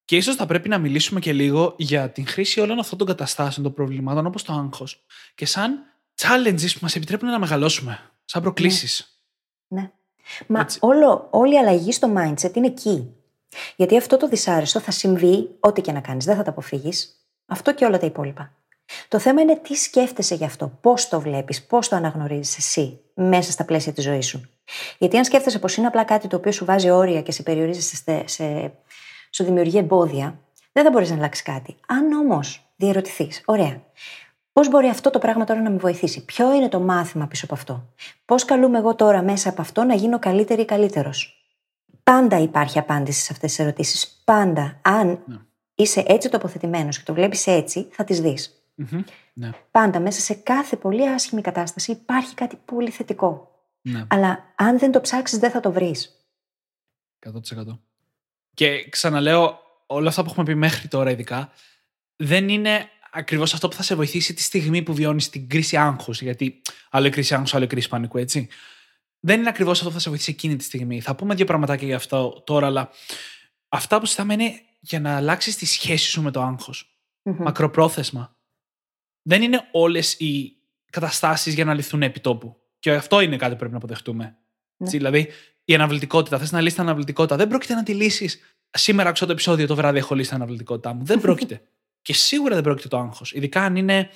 Και 0.05 0.15
ίσως 0.15 0.35
θα 0.35 0.45
πρέπει 0.45 0.69
να 0.69 0.77
μιλήσουμε 0.77 1.19
και 1.19 1.33
λίγο 1.33 1.73
για 1.77 2.09
την 2.09 2.27
χρήση 2.27 2.59
όλων 2.59 2.79
αυτών 2.79 2.97
των 2.97 3.07
καταστάσεων, 3.07 3.65
των 3.65 3.73
προβλημάτων, 3.73 4.25
όπως 4.25 4.43
το 4.43 4.53
άγχος, 4.53 5.05
και 5.35 5.45
σαν 5.45 5.79
challenges 6.21 6.71
που 6.73 6.79
μας 6.81 6.95
επιτρέπουν 6.95 7.29
να 7.29 7.39
μεγαλώσουμε. 7.39 7.99
Σαν 8.25 8.41
προκλήσεις. 8.41 9.17
Ναι. 9.67 9.91
Μα 10.47 10.59
Έτσι. 10.59 10.77
όλο, 10.81 11.27
όλη 11.31 11.53
η 11.53 11.57
αλλαγή 11.57 11.91
στο 11.91 12.13
mindset 12.17 12.55
είναι 12.55 12.67
εκεί. 12.67 13.15
Γιατί 13.75 13.97
αυτό 13.97 14.17
το 14.17 14.27
δυσάρεστο 14.27 14.79
θα 14.79 14.91
συμβεί 14.91 15.49
ό,τι 15.59 15.81
και 15.81 15.91
να 15.91 15.99
κάνεις. 16.01 16.25
Δεν 16.25 16.35
θα 16.35 16.43
τα 16.43 16.49
αποφύγεις. 16.49 17.15
Αυτό 17.45 17.73
και 17.73 17.85
όλα 17.85 17.97
τα 17.97 18.05
υπόλοιπα. 18.05 18.53
Το 19.07 19.19
θέμα 19.19 19.41
είναι 19.41 19.55
τι 19.55 19.75
σκέφτεσαι 19.75 20.35
γι' 20.35 20.45
αυτό, 20.45 20.77
πώς 20.81 21.07
το 21.07 21.21
βλέπεις, 21.21 21.65
πώς 21.65 21.87
το 21.87 21.95
αναγνωρίζεις 21.95 22.57
εσύ 22.57 22.99
μέσα 23.13 23.51
στα 23.51 23.65
πλαίσια 23.65 23.93
της 23.93 24.03
ζωής 24.03 24.25
σου. 24.27 24.49
Γιατί 24.97 25.17
αν 25.17 25.23
σκέφτεσαι 25.25 25.59
πως 25.59 25.75
είναι 25.75 25.87
απλά 25.87 26.03
κάτι 26.03 26.27
το 26.27 26.35
οποίο 26.35 26.51
σου 26.51 26.65
βάζει 26.65 26.89
όρια 26.89 27.21
και 27.21 27.31
σε 27.31 27.43
περιορίζεις, 27.43 28.03
σε, 28.03 28.23
σε, 28.25 28.71
σου 29.29 29.43
δημιουργεί 29.43 29.77
εμπόδια, 29.77 30.39
δεν 30.71 30.83
θα 30.83 30.89
μπορείς 30.89 31.09
να 31.09 31.15
αλλάξεις 31.15 31.43
κάτι. 31.43 31.75
Αν 31.87 32.11
όμως 32.13 32.73
διαρωτηθείς, 32.75 33.41
ωραία, 33.45 33.81
Πώς 34.53 34.69
μπορεί 34.69 34.87
αυτό 34.87 35.09
το 35.09 35.19
πράγμα 35.19 35.43
τώρα 35.45 35.61
να 35.61 35.69
με 35.69 35.77
βοηθήσει, 35.77 36.25
Ποιο 36.25 36.53
είναι 36.53 36.69
το 36.69 36.79
μάθημα 36.79 37.27
πίσω 37.27 37.45
από 37.45 37.53
αυτό, 37.53 37.83
Πώς 38.25 38.45
καλούμε 38.45 38.77
εγώ 38.77 38.95
τώρα 38.95 39.21
μέσα 39.21 39.49
από 39.49 39.61
αυτό 39.61 39.83
να 39.83 39.95
γίνω 39.95 40.19
καλύτερη 40.19 40.61
ή 40.61 40.65
καλύτερος. 40.65 41.37
Πάντα 42.03 42.37
υπάρχει 42.39 42.79
απάντηση 42.79 43.21
σε 43.21 43.33
αυτές 43.33 43.49
τις 43.49 43.59
ερωτήσεις. 43.59 44.21
Πάντα. 44.25 44.79
Αν 44.81 45.07
Ναι. 45.25 45.35
είσαι 45.75 46.03
έτσι 46.07 46.29
τοποθετημένος 46.29 46.97
και 46.97 47.03
το 47.05 47.13
βλέπεις 47.13 47.47
έτσι, 47.47 47.87
θα 47.91 48.03
τις 48.03 48.21
δεις. 48.21 48.62
Μμμ. 48.75 49.03
Ναι. 49.33 49.51
Πάντα 49.71 49.99
μέσα 49.99 50.19
σε 50.21 50.33
κάθε 50.33 50.75
πολύ 50.75 51.09
άσχημη 51.09 51.41
κατάσταση 51.41 51.91
υπάρχει 51.91 52.33
κάτι 52.33 52.55
πολύ 52.65 52.89
θετικό. 52.89 53.51
ναι. 53.81 54.05
Αλλά 54.09 54.53
αν 54.55 54.79
δεν 54.79 54.91
το 54.91 55.01
ψάξεις, 55.01 55.39
δεν 55.39 55.51
θα 55.51 55.59
το 55.59 55.71
βρεις. 55.71 56.27
100%. 57.19 57.79
Και 58.53 58.89
ξαναλέω, 58.89 59.59
όλα 59.87 60.09
αυτά 60.09 60.23
που 60.23 60.29
έχουμε 60.29 60.45
πει 60.45 60.55
μέχρι 60.55 60.87
τώρα, 60.87 61.11
ειδικά, 61.11 61.51
δεν 62.15 62.49
είναι 62.49 62.89
ακριβώς 63.11 63.53
αυτό 63.53 63.67
που 63.67 63.75
θα 63.75 63.83
σε 63.83 63.95
βοηθήσει 63.95 64.33
τη 64.33 64.41
στιγμή 64.41 64.81
που 64.81 64.93
βιώνεις 64.93 65.29
την 65.29 65.49
κρίση 65.49 65.77
άγχους. 65.77 66.21
Γιατί 66.21 66.61
άλλο 66.89 67.07
η 67.07 67.09
κρίση 67.09 67.33
άγχους, 67.33 67.53
άλλο 67.53 67.63
η 67.63 67.67
κρίση 67.67 67.89
πανικού, 67.89 68.17
έτσι. 68.17 68.47
Δεν 69.19 69.39
είναι 69.39 69.49
ακριβώς 69.49 69.77
αυτό 69.77 69.87
που 69.87 69.93
θα 69.93 69.99
σε 69.99 70.09
βοηθήσει 70.09 70.31
εκείνη 70.31 70.55
τη 70.55 70.63
στιγμή. 70.63 71.01
Θα 71.01 71.15
πούμε 71.15 71.35
δύο 71.35 71.45
πραγματάκια 71.45 71.87
για 71.87 71.95
αυτό 71.95 72.41
τώρα, 72.45 72.67
αλλά 72.67 72.89
αυτά 73.69 73.99
που 73.99 74.05
συζητάμε 74.05 74.33
είναι 74.33 74.61
για 74.79 74.99
να 74.99 75.15
αλλάξεις 75.15 75.55
τη 75.55 75.65
σχέση 75.65 76.09
σου 76.09 76.21
με 76.21 76.31
το 76.31 76.41
άγχος. 76.41 76.97
Μακροπρόθεσμα. 77.23 78.35
Δεν 79.23 79.41
είναι 79.41 79.67
όλες 79.71 80.13
οι 80.13 80.55
καταστάσεις 80.89 81.53
για 81.53 81.65
να 81.65 81.73
λυθούν 81.73 82.01
επί 82.01 82.19
τόπου. 82.19 82.57
Και 82.79 82.91
αυτό 82.91 83.19
είναι 83.21 83.35
κάτι 83.37 83.51
που 83.51 83.57
πρέπει 83.57 83.71
να 83.71 83.77
αποδεχτούμε. 83.77 84.37
Έτσι, 84.77 84.97
δηλαδή, 84.97 85.29
η 85.65 85.73
αναβλητικότητα. 85.73 86.37
Θες 86.39 86.51
να 86.51 86.59
λύσεις 86.59 86.73
την 86.73 86.83
αναβλητικότητα. 86.83 87.35
Δεν 87.35 87.47
πρόκειται 87.47 87.73
να 87.73 87.83
τη 87.83 87.93
λύσεις. 87.93 88.39
Σήμερα 88.69 89.09
άκουσα 89.09 89.25
το 89.25 89.31
επεισόδιο 89.31 89.67
το 89.67 89.75
βράδυ 89.75 89.97
έχω 89.97 90.15
λύσει 90.15 90.27
την 90.27 90.37
αναβλητικότητά 90.37 90.93
μου. 90.93 91.05
Δεν 91.05 91.21
πρόκειται. 91.25 91.61
και 92.01 92.13
σίγουρα 92.13 92.53
δεν 92.53 92.63
πρόκειται 92.63 92.87
το 92.87 92.97
άγχος. 92.97 93.31
Ειδικά 93.33 93.61
αν 93.61 93.75
είναι. 93.75 94.09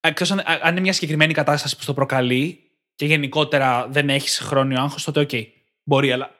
Εκτός 0.00 0.30
αν, 0.30 0.42
αν 0.44 0.70
είναι 0.70 0.80
μια 0.80 0.92
συγκεκριμένη 0.92 1.32
κατάσταση 1.32 1.76
που 1.76 1.82
στο 1.82 1.94
προκαλεί 1.94 2.70
και 2.94 3.06
γενικότερα 3.06 3.88
δεν 3.88 4.08
έχεις 4.10 4.38
χρόνιο 4.38 4.80
άγχος, 4.80 5.04
τότε 5.04 5.20
ΟΚ. 5.20 5.30
μπορεί, 5.82 6.12
αλλά 6.12 6.30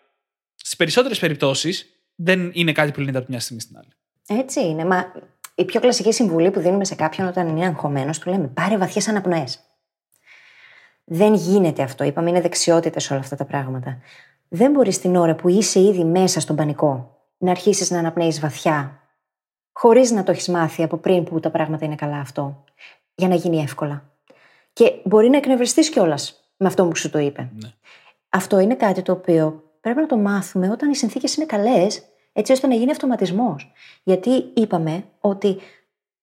στις 0.54 0.76
περισσότερες 0.76 1.18
περιπτώσεις 1.18 1.86
δεν 2.14 2.50
είναι 2.54 2.72
κάτι 2.72 2.90
που 2.90 3.00
λύνεται 3.00 3.18
από 3.18 3.26
μια 3.30 3.40
στιγμή 3.40 3.60
στην 3.62 3.76
άλλη. 3.76 3.92
Έτσι 4.40 4.60
είναι. 4.60 4.84
Μα 4.84 5.12
η 5.54 5.64
πιο 5.64 5.80
κλασική 5.80 6.12
συμβουλή 6.12 6.50
που 6.50 6.60
δίνουμε 6.60 6.84
σε 6.84 6.94
κάποιον 6.94 7.28
όταν 7.28 7.48
είναι 7.48 7.66
αγχωμένος, 7.66 8.18
του 8.18 8.30
λέμε 8.30 8.46
πάρε 8.46 8.76
βαθιές 8.76 9.08
αναπνοές. 9.08 9.60
Δεν 11.04 11.34
γίνεται 11.34 11.82
αυτό. 11.82 12.04
Είπαμε, 12.04 12.30
είναι 12.30 12.40
δεξιότητες 12.40 13.10
όλα 13.10 13.20
αυτά 13.20 13.36
τα 13.36 13.44
πράγματα. 13.44 13.98
Δεν 14.48 14.70
μπορείς 14.70 14.98
την 14.98 15.16
ώρα 15.16 15.34
που 15.34 15.48
είσαι 15.48 15.80
ήδη 15.80 16.04
μέσα 16.04 16.40
στον 16.40 16.56
πανικό 16.56 17.18
να 17.38 17.50
αρχίσεις 17.50 17.90
να 17.90 17.98
αναπνέεις 17.98 18.40
βαθιά, 18.40 19.00
χωρίς 19.72 20.10
να 20.10 20.22
το 20.22 20.30
έχεις 20.30 20.48
μάθει 20.48 20.82
από 20.82 20.96
πριν 20.96 21.24
που 21.24 21.40
τα 21.40 21.50
πράγματα 21.50 21.84
είναι 21.84 21.94
καλά 21.94 22.18
αυτό, 22.18 22.64
για 23.14 23.28
να 23.28 23.34
γίνει 23.34 23.62
εύκολα. 23.62 24.10
Και 24.72 24.92
μπορεί 25.04 25.28
να 25.28 25.36
εκνευριστείς 25.36 25.88
κιόλας 25.88 26.50
με 26.56 26.66
αυτό 26.66 26.86
που 26.86 26.96
σου 26.96 27.10
το 27.10 27.18
είπε. 27.18 27.50
Ναι. 27.62 27.68
Αυτό 28.28 28.58
είναι 28.58 28.74
κάτι 28.74 29.02
το 29.02 29.12
οποίο 29.12 29.62
πρέπει 29.80 30.00
να 30.00 30.06
το 30.06 30.16
μάθουμε 30.16 30.70
όταν 30.70 30.90
οι 30.90 30.96
συνθήκες 30.96 31.36
είναι 31.36 31.46
καλές, 31.46 32.02
έτσι 32.36 32.52
ώστε 32.52 32.66
να 32.66 32.74
γίνει 32.74 32.90
αυτοματισμός. 32.90 33.72
Γιατί 34.02 34.30
είπαμε 34.54 35.04
ότι 35.20 35.56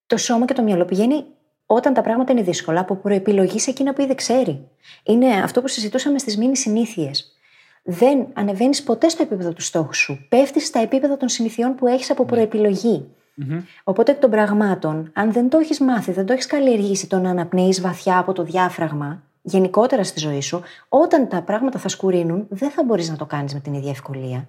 το 0.07 0.17
σώμα 0.17 0.45
και 0.45 0.53
το 0.53 0.61
μυαλό 0.61 0.85
πηγαίνει 0.85 1.23
όταν 1.65 1.93
τα 1.93 2.01
πράγματα 2.01 2.31
είναι 2.31 2.41
δύσκολα 2.41 2.79
από 2.79 2.95
προεπιλογή 2.95 3.59
σε 3.59 3.69
εκείνα 3.69 3.93
που 3.93 4.01
ήδη 4.01 4.15
ξέρει. 4.15 4.67
Είναι 5.03 5.27
αυτό 5.27 5.61
που 5.61 5.67
συζητούσαμε 5.67 6.19
στις 6.19 6.37
μήνυ 6.37 6.57
συνήθειες. 6.57 7.35
Δεν 7.83 8.27
ανεβαίνεις 8.33 8.83
ποτέ 8.83 9.09
στο 9.09 9.23
επίπεδο 9.23 9.53
του 9.53 9.61
στόχου 9.61 9.93
σου. 9.93 10.25
Πέφτεις 10.29 10.65
στα 10.65 10.79
επίπεδα 10.79 11.17
των 11.17 11.29
συνηθιών 11.29 11.75
που 11.75 11.87
έχεις 11.87 12.11
από 12.11 12.25
προεπιλογή. 12.25 13.05
Μμμ. 13.35 13.61
Οπότε 13.83 14.11
εκ 14.11 14.19
των 14.19 14.29
πραγμάτων, 14.29 15.11
αν 15.13 15.31
δεν 15.31 15.49
το 15.49 15.57
έχεις 15.57 15.79
μάθει, 15.79 16.11
δεν 16.11 16.25
το 16.25 16.33
έχεις 16.33 16.45
καλλιεργήσει 16.45 17.07
το 17.07 17.19
να 17.19 17.29
αναπνέεις 17.29 17.81
βαθιά 17.81 18.17
από 18.17 18.33
το 18.33 18.43
διάφραγμα, 18.43 19.23
γενικότερα 19.41 20.03
στη 20.03 20.19
ζωή 20.19 20.41
σου, 20.41 20.61
όταν 20.89 21.27
τα 21.27 21.41
πράγματα 21.41 21.79
θα 21.79 21.87
σκουρίνουν, 21.87 22.45
δεν 22.49 22.69
θα 22.69 22.83
μπορείς 22.83 23.09
να 23.09 23.15
το 23.15 23.25
κάνεις 23.25 23.53
με 23.53 23.59
την 23.59 23.73
ίδια 23.73 23.89
ευκολία. 23.89 24.47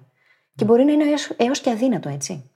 Και 0.55 0.65
μπορεί 0.65 0.83
να 0.83 0.91
είναι 0.91 1.05
έως 1.37 1.59
και 1.59 1.69
αδύνατο, 1.69 2.09
έτσι. 2.09 2.51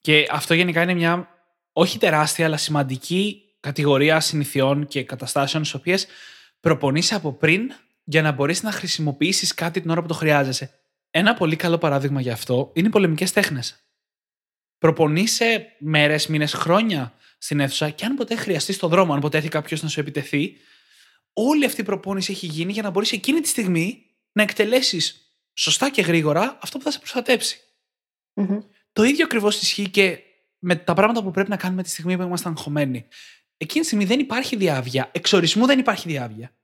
Και 0.00 0.26
αυτό 0.30 0.54
γενικά 0.54 0.82
είναι 0.82 0.94
μια 0.94 1.28
όχι 1.72 1.98
τεράστια, 1.98 2.46
αλλά 2.46 2.56
σημαντική 2.56 3.42
κατηγορία 3.60 4.20
συνηθιών 4.20 4.86
και 4.86 5.04
καταστάσεων 5.04 5.64
στις 5.64 5.80
οποίες 5.80 6.06
προπονείσαι 6.60 7.14
από 7.14 7.32
πριν 7.32 7.72
για 8.04 8.22
να 8.22 8.32
μπορέσει 8.32 8.64
να 8.64 8.70
χρησιμοποιήσεις 8.72 9.54
κάτι 9.54 9.80
την 9.80 9.90
ώρα 9.90 10.02
που 10.02 10.08
το 10.08 10.14
χρειάζεσαι. 10.14 10.70
Ένα 11.10 11.34
πολύ 11.34 11.56
καλό 11.56 11.78
παράδειγμα 11.78 12.20
γι' 12.20 12.30
αυτό 12.30 12.70
είναι 12.74 12.86
οι 12.86 12.90
πολεμικές 12.90 13.32
τέχνες. 13.32 13.84
Προπονείσαι 14.78 15.66
μέρες, 15.78 16.26
μήνες, 16.26 16.52
χρόνια 16.52 17.14
στην 17.38 17.60
αίθουσα 17.60 17.90
και 17.90 18.04
αν 18.04 18.14
ποτέ 18.14 18.34
χρειαστεί 18.34 18.72
στον 18.72 18.90
δρόμο, 18.90 19.14
αν 19.14 19.20
ποτέ 19.20 19.36
έρθει 19.36 19.48
κάποιος 19.48 19.82
να 19.82 19.88
σου 19.88 20.00
επιτεθεί, 20.00 20.56
όλη 21.32 21.64
αυτή 21.64 21.80
η 21.80 21.84
προπόνηση 21.84 22.32
έχει 22.32 22.46
γίνει 22.46 22.72
για 22.72 22.82
να 22.82 22.90
μπορείς 22.90 23.12
εκείνη 23.12 23.40
τη 23.40 23.48
στιγμή 23.48 24.04
να 24.32 24.42
εκτελέσεις 24.42 25.25
σωστά 25.56 25.90
και 25.90 26.02
γρήγορα 26.02 26.58
αυτό 26.62 26.78
που 26.78 26.84
θα 26.84 26.90
σε 26.90 26.98
προστατεψει 26.98 27.60
Το 28.92 29.02
ίδιο 29.02 29.24
ακριβώς 29.24 29.60
ισχύει 29.62 29.90
και 29.90 30.18
με 30.58 30.76
τα 30.76 30.94
πράγματα 30.94 31.22
που 31.22 31.30
πρέπει 31.30 31.48
να 31.48 31.56
κάνουμε 31.56 31.82
τη 31.82 31.88
στιγμή 31.88 32.16
που 32.16 32.22
είμαστε 32.22 32.48
αγχωμένοι. 32.48 33.06
Εκείνη 33.56 33.80
τη 33.80 33.86
στιγμή 33.86 34.04
δεν 34.04 34.18
υπάρχει 34.18 34.56
διάβια. 34.56 35.10
Εξορισμού 35.12 35.66
δεν 35.66 35.78
υπάρχει 35.78 36.08
διάβια. 36.08 36.56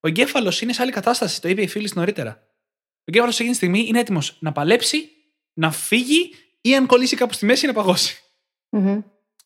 Ο 0.00 0.08
εγκέφαλος 0.08 0.60
είναι 0.60 0.72
σε 0.72 0.82
άλλη 0.82 0.90
κατάσταση, 0.90 1.40
το 1.40 1.48
είπε 1.48 1.62
η 1.62 1.66
φίλη 1.66 1.90
νωρίτερα. 1.94 2.46
Ο 2.98 3.04
εγκέφαλος 3.04 3.34
εκείνη 3.34 3.50
τη 3.50 3.56
στιγμή 3.56 3.86
είναι 3.86 3.98
έτοιμος 3.98 4.36
να 4.40 4.52
παλέψει, 4.52 5.08
να 5.52 5.70
φύγει 5.70 6.30
ή 6.60 6.76
αν 6.76 6.86
κολλήσει 6.86 7.16
κάπου 7.16 7.32
στη 7.32 7.46
μέση 7.46 7.66
να 7.66 7.72
παγωσει 7.72 8.20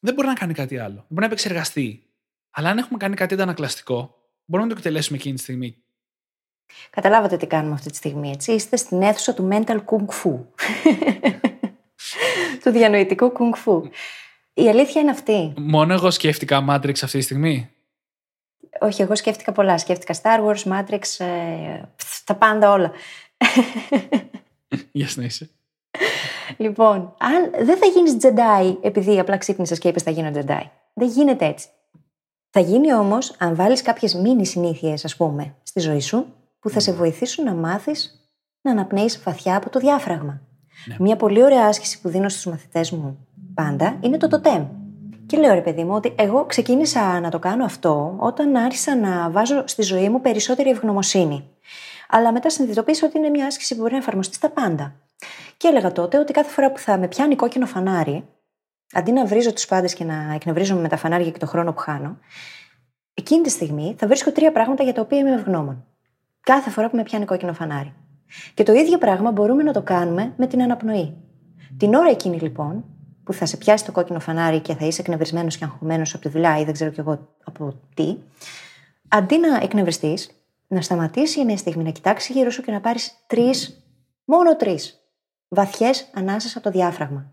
Δεν 0.00 0.14
μπορεί 0.14 0.26
να 0.26 0.34
κάνει 0.34 0.52
κάτι 0.52 0.78
άλλο. 0.78 0.94
Δεν 0.94 1.06
μπορεί 1.08 1.20
να 1.20 1.26
επεξεργαστεί. 1.26 2.02
Αλλά 2.50 2.68
αν 2.70 2.78
έχουμε 2.78 2.98
κάνει 2.98 3.14
κάτι 3.14 3.34
αντανακλαστικό, 3.34 4.14
μπορούμε 4.44 4.68
να 4.68 4.74
το 4.74 4.80
εκτελέσουμε 4.80 5.18
εκείνη 5.18 5.34
τη 5.34 5.42
στιγμή. 5.42 5.82
Καταλάβατε 6.90 7.36
τι 7.36 7.46
κάνουμε 7.46 7.74
αυτή 7.74 7.90
τη 7.90 7.96
στιγμή, 7.96 8.30
έτσι; 8.30 8.52
Είστε 8.52 8.76
στην 8.76 9.02
αίθουσα 9.02 9.34
του 9.34 9.48
mental 9.52 9.76
kung 9.76 10.06
fu. 10.22 10.38
του 12.62 12.70
διανοητικού 12.70 13.32
kung 13.38 13.68
fu. 13.68 13.82
Η 14.52 14.68
αλήθεια 14.68 15.00
είναι 15.00 15.10
αυτή. 15.10 15.52
Μόνο 15.56 15.92
εγώ 15.92 16.10
σκέφτηκα 16.10 16.64
Matrix 16.68 16.94
αυτή 17.02 17.18
τη 17.18 17.24
στιγμή. 17.24 17.70
Όχι, 18.80 19.02
εγώ 19.02 19.16
σκέφτηκα 19.16 19.52
πολλά. 19.52 19.78
Σκέφτηκα 19.78 20.14
Star 20.22 20.40
Wars, 20.40 20.72
Matrix, 20.72 21.24
ε, 21.24 21.80
τα 22.24 22.34
πάντα 22.34 22.72
όλα. 22.72 22.92
Γεια 24.92 25.08
να 25.14 25.24
είσαι. 25.24 25.50
Λοιπόν, 26.56 27.14
αν 27.18 27.50
δεν 27.64 27.78
θα 27.78 27.86
γίνεις 27.86 28.16
Jedi 28.20 28.76
επειδή 28.80 29.18
απλά 29.18 29.36
ξύπνησες 29.36 29.78
και 29.78 29.88
είπες 29.88 30.02
θα 30.02 30.10
γίνω 30.10 30.30
Jedi. 30.34 30.62
Δεν 30.94 31.08
γίνεται 31.08 31.46
έτσι. 31.46 31.68
Θα 32.50 32.60
γίνει 32.60 32.94
όμως 32.94 33.34
αν 33.38 33.54
βάλεις 33.54 33.82
κάποιες 33.82 34.14
μίνι 34.14 34.46
συνήθειες, 34.46 35.04
ας 35.04 35.16
πούμε, 35.16 35.54
στη 35.62 35.80
ζωή 35.80 36.00
σου, 36.00 36.26
που 36.60 36.70
θα 36.70 36.80
σε 36.80 36.92
βοηθήσουν 36.92 37.44
να 37.44 37.54
μάθεις 37.54 38.28
να 38.60 38.70
αναπνέεις 38.70 39.22
βαθιά 39.22 39.56
από 39.56 39.70
το 39.70 39.78
διάφραγμα. 39.78 40.40
Ναι. 40.86 40.96
Μια 40.98 41.16
πολύ 41.16 41.42
ωραία 41.42 41.66
άσκηση 41.66 42.00
που 42.00 42.08
δίνω 42.08 42.28
στους 42.28 42.46
μαθητές 42.46 42.90
μου 42.90 43.26
πάντα 43.54 43.98
είναι 44.00 44.16
το 44.16 44.28
τοτέμ. 44.28 44.66
Και 45.26 45.36
λέω 45.36 45.54
ρε 45.54 45.60
παιδί 45.60 45.84
μου 45.84 45.94
ότι 45.94 46.14
εγώ 46.18 46.44
ξεκίνησα 46.44 47.20
να 47.20 47.30
το 47.30 47.38
κάνω 47.38 47.64
αυτό 47.64 48.14
όταν 48.18 48.56
άρχισα 48.56 48.96
να 48.96 49.30
βάζω 49.30 49.62
στη 49.66 49.82
ζωή 49.82 50.08
μου 50.08 50.20
περισσότερη 50.20 50.70
ευγνωμοσύνη. 50.70 51.48
Αλλά 52.08 52.32
μετά 52.32 52.50
συνειδητοποίησα 52.50 53.06
ότι 53.06 53.18
είναι 53.18 53.28
μια 53.28 53.46
άσκηση 53.46 53.74
που 53.74 53.80
μπορεί 53.80 53.92
να 53.92 53.98
εφαρμοστεί 53.98 54.34
στα 54.34 54.50
πάντα. 54.50 54.94
Και 55.56 55.68
έλεγα 55.68 55.92
τότε 55.92 56.18
ότι 56.18 56.32
κάθε 56.32 56.50
φορά 56.50 56.72
που 56.72 56.78
θα 56.78 56.98
με 56.98 57.08
πιάνει 57.08 57.36
κόκκινο 57.36 57.66
φανάρι, 57.66 58.24
αντί 58.92 59.12
να 59.12 59.24
βρίζω 59.24 59.52
τους 59.52 59.66
πάντες 59.66 59.94
και 59.94 60.04
να 60.04 60.34
εκνευρίζομαι 60.34 60.80
με 60.80 60.88
τα 60.88 60.96
φανάρια 60.96 61.30
και 61.30 61.38
το 61.38 61.46
χρόνο 61.46 61.72
που 61.72 61.78
χάνω, 61.78 62.18
εκείνη 63.14 63.42
τη 63.42 63.50
στιγμή 63.50 63.94
θα 63.98 64.06
βρίσκω 64.06 64.32
τρία 64.32 64.52
πράγματα 64.52 64.82
για 64.82 64.92
τα 64.92 65.00
οποία 65.00 65.18
είμαι 65.18 65.32
ευγνώμων. 65.32 65.84
Κάθε 66.40 66.70
φορά 66.70 66.90
που 66.90 66.96
με 66.96 67.02
πιάνει 67.02 67.24
κόκκινο 67.24 67.52
φανάρι. 67.52 67.94
Και 68.54 68.62
το 68.62 68.72
ίδιο 68.72 68.98
πράγμα 68.98 69.30
μπορούμε 69.30 69.62
να 69.62 69.72
το 69.72 69.82
κάνουμε 69.82 70.34
με 70.36 70.46
την 70.46 70.62
αναπνοή. 70.62 71.16
Την 71.76 71.94
ώρα 71.94 72.10
εκείνη 72.10 72.38
λοιπόν 72.38 72.84
που 73.24 73.32
θα 73.32 73.46
σε 73.46 73.56
πιάσει 73.56 73.84
το 73.84 73.92
κόκκινο 73.92 74.20
φανάρι 74.20 74.60
και 74.60 74.74
θα 74.74 74.86
είσαι 74.86 75.00
εκνευρισμένος 75.00 75.56
και 75.56 75.64
αγχωμένος 75.64 76.14
από 76.14 76.22
τη 76.22 76.28
δουλειά 76.28 76.58
ή 76.58 76.64
δεν 76.64 76.72
ξέρω 76.72 76.90
κι 76.90 77.00
εγώ 77.00 77.36
από 77.44 77.80
τι, 77.94 78.16
αντί 79.08 79.38
να 79.38 79.56
εκνευριστείς, 79.56 80.30
να 80.66 80.80
σταματήσει 80.80 81.44
μια 81.44 81.56
στιγμή, 81.56 81.82
να 81.82 81.90
κοιτάξει 81.90 82.32
γύρω 82.32 82.50
σου 82.50 82.62
και 82.62 82.72
να 82.72 82.80
πάρεις 82.80 83.24
τρεις, 83.26 83.84
μόνο 84.24 84.56
τρεις, 84.56 85.00
βαθιές 85.48 86.10
ανάσες 86.14 86.56
από 86.56 86.64
το 86.64 86.70
διάφραγμα. 86.70 87.32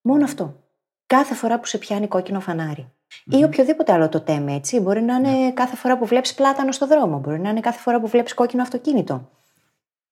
Μόνο 0.00 0.24
αυτό. 0.24 0.62
Κάθε 1.06 1.34
φορά 1.34 1.60
που 1.60 1.66
σε 1.66 1.78
πιάνει 1.78 2.06
κόκκινο 2.06 2.40
φανάρι. 2.40 2.92
Mm-hmm. 3.08 3.38
Ή 3.38 3.44
οποιοδήποτε 3.44 3.92
άλλο 3.92 4.08
το 4.08 4.20
τέμε, 4.20 4.54
έτσι. 4.54 4.80
Μπορεί 4.80 5.02
να 5.02 5.14
είναι 5.14 5.48
yeah. 5.48 5.52
κάθε 5.54 5.76
φορά 5.76 5.98
που 5.98 6.06
βλέπεις 6.06 6.34
πλάτανο 6.34 6.72
στο 6.72 6.86
δρόμο. 6.86 7.18
Μπορεί 7.18 7.40
να 7.40 7.48
είναι 7.48 7.60
κάθε 7.60 7.78
φορά 7.78 8.00
που 8.00 8.06
βλέπεις 8.08 8.34
κόκκινο 8.34 8.62
αυτοκίνητο. 8.62 9.30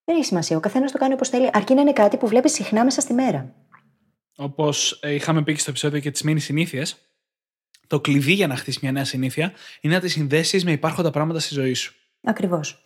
Δεν 0.05 0.17
έχει 0.17 0.25
σημασία. 0.25 0.57
Ο 0.57 0.61
καθένας 0.61 0.93
το 0.93 0.99
κάνει 0.99 1.13
όπως 1.13 1.29
θέλει, 1.29 1.51
αρκεί 1.53 1.75
να 1.75 1.81
είναι 1.81 1.93
κάτι 1.93 2.17
που 2.17 2.27
βλέπεις 2.27 2.53
συχνά 2.53 2.85
μέσα 2.85 3.01
στη 3.01 3.13
μέρα. 3.13 3.55
Όπως 4.37 4.99
ε, 5.03 5.15
είχαμε 5.15 5.43
πει 5.43 5.53
και 5.53 5.61
στο 5.61 5.71
επεισόδιο 5.71 5.99
για 5.99 6.11
τις 6.11 6.23
μήνυ 6.23 6.41
συνήθειες, 6.41 6.97
το 7.87 8.01
κλειδί 8.01 8.33
για 8.33 8.47
να 8.47 8.57
χτίσει 8.57 8.79
μια 8.83 8.93
νέα 8.93 9.05
συνήθεια 9.05 9.53
είναι 9.81 9.95
να 9.95 10.01
τη 10.01 10.09
συνδέσεις 10.09 10.65
με 10.65 10.73
υπάρχοντα 10.73 11.11
πράγματα 11.11 11.41
στη 11.41 11.55
ζωή 11.55 11.75
σου. 11.75 11.95
Ακριβώς. 12.23 12.83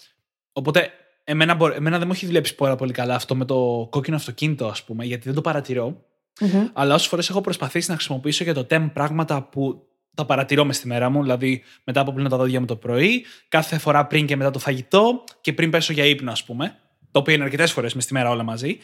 Οπότε, 0.53 0.91
εμένα, 1.25 1.57
εμένα 1.75 1.99
δεν 1.99 2.07
μου 2.07 2.13
έχει 2.13 2.27
δουλέψει 2.27 2.55
πάρα 2.55 2.77
πολύ 2.77 2.93
καλά 2.93 3.15
αυτό 3.15 3.35
με 3.35 3.45
το 3.45 3.87
κόκκινο 3.91 4.17
αυτοκίνητο, 4.17 4.67
ας 4.67 4.85
πούμε, 4.85 5.05
γιατί 5.05 5.25
δεν 5.25 5.35
το 5.35 5.41
παρατηρώ. 5.41 6.05
Mm-hmm. 6.41 6.71
Αλλά 6.73 6.95
όσες 6.95 7.09
φορές 7.09 7.29
έχω 7.29 7.41
προσπαθήσει 7.41 7.91
να 7.91 7.97
χρησιμοποιήσω 7.97 8.45
για 8.45 8.55
το 8.55 8.67
TEM 8.71 8.91
πράγματα 8.93 9.43
που 9.43 9.87
τα 10.17 10.25
παρατηρώ 10.25 10.65
μες 10.65 10.77
στη 10.77 10.87
μέρα 10.87 11.11
μου, 11.11 11.23
δηλαδή 11.23 11.63
μετά 11.85 12.01
από 12.01 12.13
πλύνω 12.13 12.29
τα 12.29 12.37
δόντια 12.37 12.61
μου 12.61 12.67
το 12.67 12.77
πρωί, 12.77 13.25
κάθε 13.49 13.79
φορά 13.79 14.07
πριν 14.07 14.27
και 14.27 14.37
μετά 14.37 14.51
το 14.51 14.59
φαγητό 14.59 15.25
και 15.41 15.53
πριν 15.53 15.71
πέσω 15.71 15.93
για 15.93 16.05
ύπνο, 16.05 16.31
ας 16.31 16.45
πούμε. 16.45 16.77
Το 17.11 17.19
οποίο 17.19 17.35
είναι 17.35 17.45
αρκετές 17.45 17.73
φορές 17.73 17.95
μες 17.95 18.05
στη 18.05 18.13
μέρα 18.13 18.31
όλα 18.31 18.43
μαζί 18.43 18.79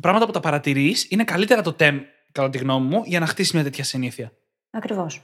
πράγματα 0.00 0.26
που 0.26 0.32
τα 0.32 0.40
παρατηρείς 0.40 1.06
είναι 1.10 1.24
καλύτερα 1.24 1.62
το 1.62 1.76
TEM, 1.78 2.00
κατά 2.32 2.50
τη 2.50 2.58
γνώμη 2.58 2.86
μου, 2.86 3.02
για 3.04 3.20
να 3.20 3.26
χτίσει 3.26 3.54
μια 3.54 3.64
τέτοια 3.64 3.84
συνήθεια. 3.84 4.32
Ακριβώς. 4.70 5.22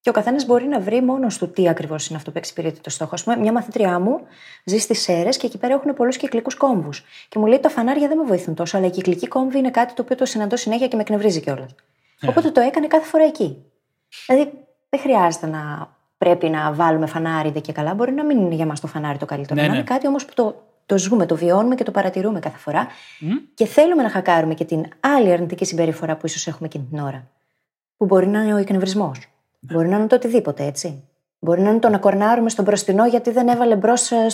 Και 0.00 0.08
ο 0.08 0.12
καθένας 0.12 0.46
μπορεί 0.46 0.66
να 0.66 0.80
βρει 0.80 1.02
μόνος 1.02 1.38
του 1.38 1.50
τι 1.50 1.68
ακριβώς 1.68 2.06
είναι 2.06 2.18
αυτό 2.18 2.30
που 2.30 2.38
εξυπηρετεί 2.38 2.80
το 2.80 2.90
στόχο. 2.90 3.14
Α 3.14 3.22
πούμε, 3.22 3.36
μια 3.36 3.52
μαθήτριά 3.52 3.98
μου 3.98 4.20
ζει 4.64 4.78
στις 4.78 5.00
Σέρες 5.00 5.36
και 5.36 5.46
εκεί 5.46 5.58
πέρα 5.58 5.74
έχουν 5.74 5.94
πολλούς 5.94 6.16
κυκλικούς 6.16 6.54
κόμβους. 6.54 7.02
Και 7.28 7.38
μου 7.38 7.46
λέει 7.46 7.58
τα 7.58 7.68
φανάρια 7.68 8.08
δεν 8.08 8.18
με 8.18 8.24
βοηθούν 8.24 8.54
τόσο, 8.54 8.76
αλλά 8.76 8.86
η 8.86 8.90
κυκλική 8.90 9.26
κόμβη 9.26 9.58
είναι 9.58 9.70
κάτι 9.70 9.94
το 9.94 10.02
οποίο 10.02 10.16
το 10.16 10.24
συναντώ 10.24 10.56
συνέχεια 10.56 10.88
και 10.88 10.96
με 10.96 11.02
εκνευρίζει 11.02 11.40
κιόλας. 11.40 11.74
Yeah. 11.74 12.28
Οπότε 12.28 12.50
το 12.50 12.60
έκανε 12.60 12.86
κάθε 12.86 13.06
φορά 13.06 13.24
εκεί. 13.24 13.64
Δηλαδή 14.26 14.52
δεν 14.92 15.00
χρειάζεται 15.00 15.46
να 15.46 15.88
πρέπει 16.18 16.48
να 16.48 16.72
βάλουμε 16.72 17.06
φανάρι 17.06 17.60
και 17.60 17.72
καλά. 17.72 17.94
Μπορεί 17.94 18.12
να 18.12 18.24
μην 18.24 18.38
είναι 18.38 18.54
για 18.54 18.66
μας 18.66 18.80
το 18.80 18.86
φανάρι 18.86 19.18
το 19.18 19.26
καλύτερο. 19.26 19.60
Ναι, 19.60 19.66
να 19.66 19.72
είναι 19.72 19.82
ναι. 19.82 19.88
κάτι 19.88 20.06
όμως 20.06 20.24
που 20.24 20.32
το 20.34 20.62
το 20.86 20.98
ζούμε, 20.98 21.26
το 21.26 21.36
βιώνουμε 21.36 21.74
και 21.74 21.84
το 21.84 21.90
παρατηρούμε 21.90 22.38
κάθε 22.38 22.58
φορά. 22.58 22.86
Και 23.54 23.66
θέλουμε 23.66 24.02
να 24.02 24.10
χακάρουμε 24.10 24.54
και 24.54 24.64
την 24.64 24.84
άλλη 25.00 25.32
αρνητική 25.32 25.64
συμπεριφορά 25.64 26.16
που 26.16 26.26
ίσως 26.26 26.46
έχουμε 26.46 26.66
εκείνη 26.66 26.86
την 26.90 26.98
ώρα. 26.98 27.28
Που 27.96 28.04
μπορεί 28.04 28.26
να 28.26 28.42
είναι 28.42 28.54
ο 28.54 28.56
εκνευρισμός. 28.56 29.18
Ναι. 29.18 29.74
Μπορεί 29.74 29.88
να 29.88 29.96
είναι 29.96 30.06
το 30.06 30.14
οτιδήποτε, 30.14 30.64
έτσι. 30.64 31.02
Μπορεί 31.38 31.60
να 31.60 31.70
είναι 31.70 31.78
το 31.78 31.88
να 31.88 31.98
κορνάρουμε 31.98 32.50
στον 32.50 32.64
μπροστινό 32.64 33.06
γιατί 33.06 33.30
δεν 33.30 33.48
έβαλε 33.48 33.76
μπρος 33.76 34.10
ε, 34.10 34.28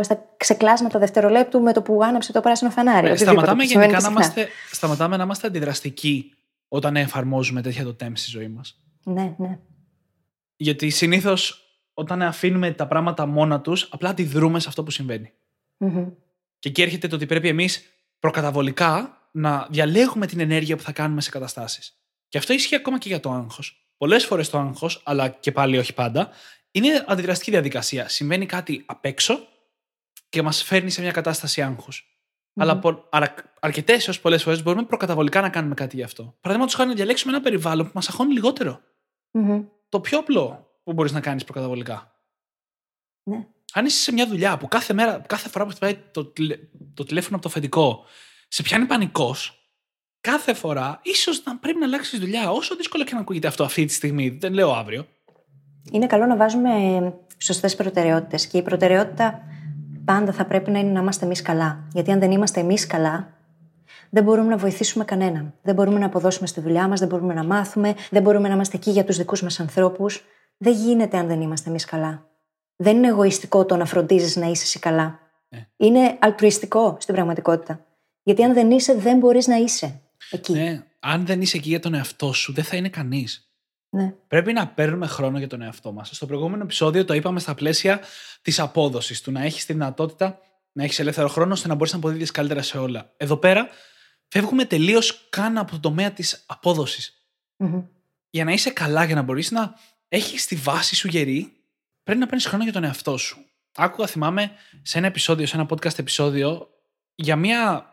στα 0.00 0.24
ξεκλάσματα 0.36 0.98
δευτερολέπτου 0.98 1.60
με 1.60 1.72
το 1.72 1.82
που 1.82 2.00
άναψε 2.02 2.32
το 2.32 2.40
πράσινο 2.40 2.70
φανάρι. 2.70 3.08
Ναι, 3.08 3.16
σταματάμε 3.16 3.64
γενικά 3.64 4.00
να 4.00 4.08
είμαστε, 4.10 4.48
σταματάμε 4.70 5.16
να 5.16 5.22
είμαστε 5.22 5.46
αντιδραστικοί 5.46 6.34
όταν 6.68 6.96
εφαρμόζουμε 6.96 7.62
τέτοια 7.62 7.84
το 7.84 7.94
τέμ 7.94 8.12
στη 8.14 8.30
ζωή 8.30 8.48
μας. 8.48 8.80
Ναι, 9.04 9.34
ναι. 9.36 9.58
Γιατί 10.60 10.90
συνήθως 10.90 11.62
όταν 11.94 12.22
αφήνουμε 12.22 12.72
τα 12.72 12.86
πράγματα 12.86 13.26
μόνα 13.26 13.60
τους, 13.60 13.88
απλά 13.90 14.08
αντιδρούμε 14.08 14.60
σε 14.60 14.68
αυτό 14.68 14.82
που 14.82 14.90
συμβαίνει. 14.90 15.32
Mm-hmm. 15.78 16.12
Και 16.58 16.68
εκεί 16.68 16.82
έρχεται 16.82 17.08
το 17.08 17.14
ότι 17.14 17.26
πρέπει 17.26 17.48
εμείς 17.48 17.82
προκαταβολικά 18.18 19.20
να 19.30 19.66
διαλέγουμε 19.70 20.26
την 20.26 20.40
ενέργεια 20.40 20.76
που 20.76 20.82
θα 20.82 20.92
κάνουμε 20.92 21.20
σε 21.20 21.30
καταστάσεις. 21.30 21.96
Και 22.28 22.38
αυτό 22.38 22.52
ισχύει 22.52 22.74
ακόμα 22.74 22.98
και 22.98 23.08
για 23.08 23.20
το 23.20 23.30
άγχος. 23.30 23.92
Πολλές 23.96 24.24
φορές 24.24 24.50
το 24.50 24.58
άγχος, 24.58 25.02
αλλά 25.04 25.28
και 25.28 25.52
πάλι 25.52 25.78
όχι 25.78 25.94
πάντα, 25.94 26.30
είναι 26.70 27.04
αντιδραστική 27.06 27.50
διαδικασία. 27.50 28.08
Συμβαίνει 28.08 28.46
κάτι 28.46 28.84
απ' 28.86 29.04
έξω 29.04 29.38
και 30.28 30.42
μας 30.42 30.62
φέρνει 30.62 30.90
σε 30.90 31.00
μια 31.00 31.10
κατάσταση 31.10 31.62
άγχους. 31.62 32.04
Mm-hmm. 32.04 32.62
Αλλά, 32.62 32.80
αλλά 33.10 33.34
αρκετές 33.60 34.06
έως 34.06 34.20
πολλές 34.20 34.42
φορές 34.42 34.62
μπορούμε 34.62 34.84
προκαταβολικά 34.84 35.40
να 35.40 35.48
κάνουμε 35.48 35.74
κάτι 35.74 35.96
γι' 35.96 36.02
αυτό. 36.02 36.22
Παραδείγματος 36.40 36.74
χάρη 36.74 36.88
να 36.88 36.94
διαλέξουμε 36.94 37.32
ένα 37.32 37.42
περιβάλλον 37.42 37.86
που 37.86 37.92
μας 37.94 38.08
αγχώνει 38.08 38.32
λιγότερο. 38.32 38.80
Mm-hmm. 39.32 39.64
Το 39.88 40.00
πιο 40.00 40.18
απλό 40.18 40.72
που 40.82 40.92
μπορείς 40.92 41.12
να 41.12 41.20
κάνεις 41.20 41.44
προκαταβολικά. 41.44 42.12
Ναι 43.22 43.46
αν 43.72 43.84
είσαι 43.84 43.98
σε 43.98 44.12
μια 44.12 44.26
δουλειά 44.26 44.58
που 44.58 44.68
κάθε, 44.68 44.92
μέρα, 44.92 45.24
κάθε 45.26 45.48
φορά 45.48 45.64
που 45.64 45.70
χτυπάει 45.70 45.98
το, 46.10 46.32
το 46.94 47.04
τηλέφωνο 47.04 47.36
από 47.36 47.42
το 47.42 47.48
αφεντικό 47.48 48.04
σε 48.48 48.62
πιάνει 48.62 48.86
πανικός, 48.86 49.68
κάθε 50.20 50.54
φορά 50.54 51.00
ίσως 51.02 51.42
να 51.44 51.56
πρέπει 51.56 51.78
να 51.78 51.86
αλλάξεις 51.86 52.18
δουλειά. 52.18 52.50
Όσο 52.50 52.76
δύσκολο 52.76 53.04
και 53.04 53.14
να 53.14 53.20
ακούγεται 53.20 53.46
αυτό 53.46 53.64
αυτή 53.64 53.84
τη 53.84 53.92
στιγμή, 53.92 54.28
δεν 54.28 54.52
λέω 54.52 54.72
αύριο. 54.72 55.06
Είναι 55.92 56.06
καλό 56.06 56.26
να 56.26 56.36
βάζουμε 56.36 56.72
σωστές 57.38 57.76
προτεραιότητες 57.76 58.46
και 58.46 58.58
η 58.58 58.62
προτεραιότητα 58.62 59.42
πάντα 60.04 60.32
θα 60.32 60.46
πρέπει 60.46 60.70
να 60.70 60.78
είναι 60.78 60.90
να 60.90 61.00
είμαστε 61.00 61.24
εμείς 61.24 61.42
καλά. 61.42 61.88
Γιατί 61.92 62.10
αν 62.10 62.18
δεν 62.18 62.30
είμαστε 62.30 62.60
εμείς 62.60 62.86
καλά, 62.86 63.37
δεν 64.10 64.22
μπορούμε 64.22 64.48
να 64.48 64.56
βοηθήσουμε 64.56 65.04
κανέναν. 65.04 65.54
Δεν 65.62 65.74
μπορούμε 65.74 65.98
να 65.98 66.06
αποδώσουμε 66.06 66.46
στη 66.46 66.60
δουλειά 66.60 66.88
μας, 66.88 66.98
δεν 67.00 67.08
μπορούμε 67.08 67.34
να 67.34 67.44
μάθουμε, 67.44 67.94
δεν 68.10 68.22
μπορούμε 68.22 68.48
να 68.48 68.54
είμαστε 68.54 68.76
εκεί 68.76 68.90
για 68.90 69.04
τους 69.04 69.16
δικούς 69.16 69.42
μας 69.42 69.60
ανθρώπους. 69.60 70.24
Δεν 70.56 70.72
γίνεται 70.72 71.16
αν 71.16 71.26
δεν 71.26 71.40
είμαστε 71.40 71.68
εμείς 71.68 71.84
καλά 71.84 72.28
δεν 72.80 72.96
είναι 72.96 73.08
εγωιστικό 73.08 73.64
το 73.64 73.76
να 73.76 73.84
φροντίζεις 73.84 74.36
να 74.36 74.46
είσαι 74.46 74.62
εσύ 74.62 74.78
καλά. 74.78 75.18
Ναι. 75.48 75.66
Είναι 75.76 76.16
αλτρουιστικό 76.20 76.96
στην 77.00 77.14
πραγματικότητα. 77.14 77.86
Γιατί 78.22 78.42
αν 78.42 78.54
δεν 78.54 78.70
είσαι, 78.70 78.94
δεν 78.94 79.18
μπορείς 79.18 79.46
να 79.46 79.56
είσαι 79.56 80.00
εκεί. 80.30 80.52
Ναι. 80.52 80.82
Αν 81.00 81.26
δεν 81.26 81.40
είσαι 81.40 81.56
εκεί 81.56 81.68
για 81.68 81.80
τον 81.80 81.94
εαυτό 81.94 82.32
σου, 82.32 82.52
δεν 82.52 82.64
θα 82.64 82.76
είναι 82.76 82.88
κανείς. 82.88 83.52
Ναι. 83.90 84.14
Πρέπει 84.28 84.52
να 84.52 84.68
παίρνουμε 84.68 85.06
χρόνο 85.06 85.38
για 85.38 85.46
τον 85.46 85.62
εαυτό 85.62 85.92
μας. 85.92 86.10
Στο 86.12 86.26
προηγούμενο 86.26 86.62
επεισόδιο 86.62 87.04
το 87.04 87.14
είπαμε 87.14 87.40
στα 87.40 87.54
πλαίσια 87.54 88.00
της 88.42 88.60
απόδοσης, 88.60 89.20
του 89.20 89.32
να 89.32 89.42
έχεις 89.42 89.66
τη 89.66 89.72
δυνατότητα 89.72 90.38
να 90.72 90.84
έχεις 90.84 90.98
ελεύθερο 90.98 91.28
χρόνο 91.28 91.52
ώστε 91.52 91.68
να 91.68 91.74
μπορείς 91.74 91.92
να 91.92 91.98
αποδίδεις 91.98 92.30
καλύτερα 92.30 92.62
σε 92.62 92.78
όλα. 92.78 93.12
Εδώ 93.16 93.36
πέρα 93.36 93.68
φεύγουμε 94.28 94.64
τελείως 94.64 95.26
καν 95.30 95.58
από 95.58 95.70
το 95.70 95.80
τομέα 95.80 96.12
της 96.12 96.44
απόδοσης. 96.46 97.28
Μμμ. 97.56 97.82
Για 98.30 98.44
να 98.44 98.52
είσαι 98.52 98.70
καλά, 98.70 99.04
για 99.04 99.14
να 99.14 99.22
μπορείς 99.22 99.50
να 99.50 99.74
έχεις 100.08 100.46
τη 100.46 100.56
βάση 100.56 100.94
σου 100.94 101.08
γερή, 101.08 101.52
πρέπει 102.02 102.20
να 102.20 102.26
παίρνεις 102.26 102.46
χρόνο 102.46 102.62
για 102.64 102.72
τον 102.72 102.84
εαυτό 102.84 103.16
σου. 103.16 103.44
Άκουγα, 103.76 104.06
θυμάμαι, 104.06 104.52
σε 104.82 104.98
ένα 104.98 105.06
επεισόδιο, 105.06 105.46
σε 105.46 105.56
ένα 105.56 105.66
podcast 105.70 105.98
επεισόδιο, 105.98 106.68
για 107.14 107.36
μια 107.36 107.92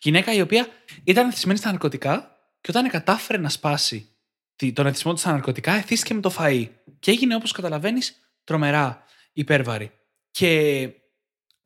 γυναίκα 0.00 0.32
η 0.32 0.40
οποία 0.40 0.66
ήταν 1.04 1.28
εθισμένη 1.28 1.58
στα 1.58 1.70
ναρκωτικά 1.70 2.36
και 2.60 2.70
όταν 2.70 2.88
κατάφερε 2.88 3.38
να 3.38 3.48
σπάσει 3.48 4.08
τη- 4.56 4.72
τον 4.72 4.86
εθισμό 4.86 5.12
του 5.12 5.18
στα 5.18 5.30
ναρκωτικά, 5.32 5.72
εθίστηκε 5.72 6.14
με 6.14 6.20
το 6.20 6.34
φαΐ. 6.38 6.68
Και 7.00 7.10
έγινε, 7.10 7.34
όπως 7.34 7.52
καταλαβαίνεις, 7.52 8.32
τρομερά 8.44 9.04
υπέρβαρη. 9.32 9.92
Και 10.30 10.88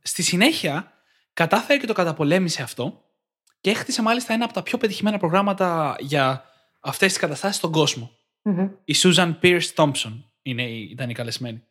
στη 0.03 0.23
συνέχεια 0.23 0.93
κατάφερε 1.33 1.79
και 1.79 1.87
το 1.87 1.93
καταπολέμησε 1.93 2.63
αυτό 2.63 3.06
και 3.67 3.73
έχτισε 3.73 4.03
μάλιστα 4.03 4.33
ένα 4.33 4.45
από 4.45 4.53
τα 4.55 4.63
πιο 4.63 4.79
πετυχημένα 4.79 5.19
προγράμματα 5.19 5.97
για 5.99 6.45
αυτές 6.81 7.09
τις 7.09 7.19
καταστάσεις 7.21 7.57
στον 7.57 7.73
κόσμο. 7.73 8.11
Μμμ. 8.43 8.69
Η 8.85 8.95
Susan 9.03 9.35
Pierce 9.43 9.75
Thompson 9.75 10.23
είναι, 10.43 10.63
η- 10.63 10.89
ήταν 10.91 11.11
η 11.11 11.15
καλεσμένη. 11.15 11.63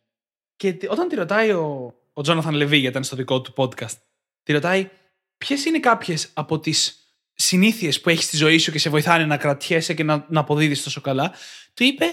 Και 0.56 0.72
τη- 0.72 0.88
όταν 0.88 1.08
τη 1.08 1.14
ρωτάει 1.14 1.50
ο, 1.50 1.94
ο 2.12 2.20
Jonathan 2.26 2.52
Levy, 2.52 2.68
γιατί 2.68 2.86
ήταν 2.86 3.04
στο 3.04 3.16
δικό 3.16 3.40
του 3.40 3.52
podcast, 3.56 3.96
τη 4.42 4.52
ρωτάει 4.52 4.90
ποιες 5.38 5.64
είναι 5.64 5.80
κάποιες 5.80 6.30
από 6.34 6.58
τις 6.60 6.98
συνήθειες 7.34 8.00
που 8.00 8.08
έχεις 8.08 8.24
στη 8.24 8.36
ζωή 8.36 8.58
σου 8.58 8.72
και 8.72 8.78
σε 8.78 8.90
βοηθάνε 8.90 9.24
να 9.24 9.36
κρατιέσαι 9.36 9.94
και 9.94 10.02
να, 10.04 10.26
να 10.28 10.40
αποδίδεις 10.40 10.82
τόσο 10.82 11.00
καλά, 11.00 11.32
του 11.74 11.84
είπε 11.84 12.04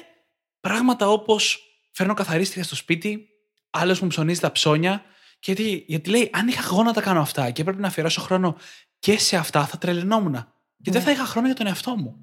πράγματα 0.60 1.10
όπως 1.10 1.60
φέρνω 1.92 2.14
καθαρίστρια 2.14 2.64
στο 2.64 2.76
σπίτι, 2.76 3.28
άλλος 3.70 4.00
μου 4.00 4.08
ψωνίζει 4.08 4.40
τα 4.40 4.52
ψώνια. 4.52 5.04
Γιατί, 5.44 5.84
γιατί 5.88 6.10
λέει, 6.10 6.30
αν 6.34 6.48
είχα 6.48 6.62
εγώ 6.64 6.84
να 6.84 6.94
τα 6.94 7.02
κάνω 7.02 7.20
αυτά 7.22 7.52
και 7.52 7.62
έπρεπε 7.62 7.82
να 7.82 7.88
αφιερώσω 7.88 8.22
χρόνο 8.22 8.58
και 9.04 9.20
σε 9.20 9.38
αυτά, 9.38 9.66
θα 9.66 9.78
τρελαινόμουν. 9.78 10.48
Και 10.82 10.92
δεν 10.92 11.02
θα 11.02 11.12
είχα 11.12 11.26
χρόνο 11.26 11.48
για 11.48 11.56
τον 11.56 11.68
εαυτό 11.68 11.96
μου. 11.96 12.16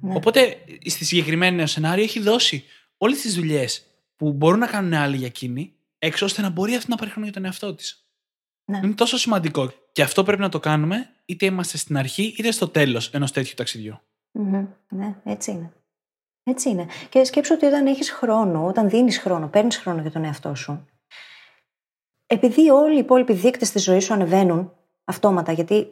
Ναι. 0.00 0.14
Οπότε, 0.14 0.58
στη 0.86 1.04
συγκεκριμένη 1.04 1.66
σενάριο 1.66 2.04
έχει 2.04 2.20
δώσει 2.20 2.64
όλες 2.96 3.20
τις 3.20 3.34
δουλειές 3.34 3.86
που 4.16 4.32
μπορούν 4.32 4.58
να 4.58 4.66
κάνουν 4.66 4.94
άλλοι 4.94 5.16
για 5.16 5.26
εκείνη, 5.26 5.74
έξω 5.98 6.24
ώστε 6.24 6.42
να 6.42 6.50
μπορεί 6.50 6.74
αυτή 6.74 6.90
να 6.90 6.96
πάρει 6.96 7.10
χρόνο 7.10 7.26
για 7.26 7.34
τον 7.34 7.44
εαυτό 7.44 7.74
της. 7.74 8.06
Ναι. 8.64 8.80
Είναι 8.84 8.94
τόσο 8.94 9.16
σημαντικό. 9.16 9.72
Και 9.92 10.02
αυτό 10.02 10.22
πρέπει 10.22 10.42
να 10.42 10.48
το 10.48 10.60
κάνουμε 10.60 11.10
είτε 11.24 11.46
είμαστε 11.46 11.76
στην 11.76 11.96
αρχή 11.96 12.34
είτε 12.38 12.50
στο 12.50 12.68
τέλος 12.68 13.10
ενός 13.10 13.32
τέτοιου 13.32 13.54
ταξιδιού. 13.56 14.00
Μμμ. 14.32 14.66
Ναι, 14.88 15.16
έτσι 15.24 15.50
είναι. 15.50 15.72
Έτσι 16.42 16.68
είναι. 16.68 16.86
Και 17.08 17.24
σκέψου 17.24 17.54
ότι 17.54 17.66
όταν 17.66 17.86
έχεις 17.86 18.10
χρόνο, 18.10 18.66
όταν 18.66 18.88
δίνεις 18.88 19.18
χρόνο, 19.18 19.48
παίρνεις 19.48 19.76
χρόνο 19.76 20.00
για 20.00 20.10
τον 20.10 20.24
εαυτό 20.24 20.54
σου, 20.54 20.86
επειδή 22.26 22.70
όλοι 22.70 22.94
οι 22.94 22.98
υπόλοιποι 22.98 23.32
δείκτες 23.32 23.70
της 23.70 23.82
ζωής 23.82 24.04
σου 24.04 24.12
ανεβαίνουν 24.12 24.72
αυτόματα, 25.04 25.52
γιατί 25.52 25.86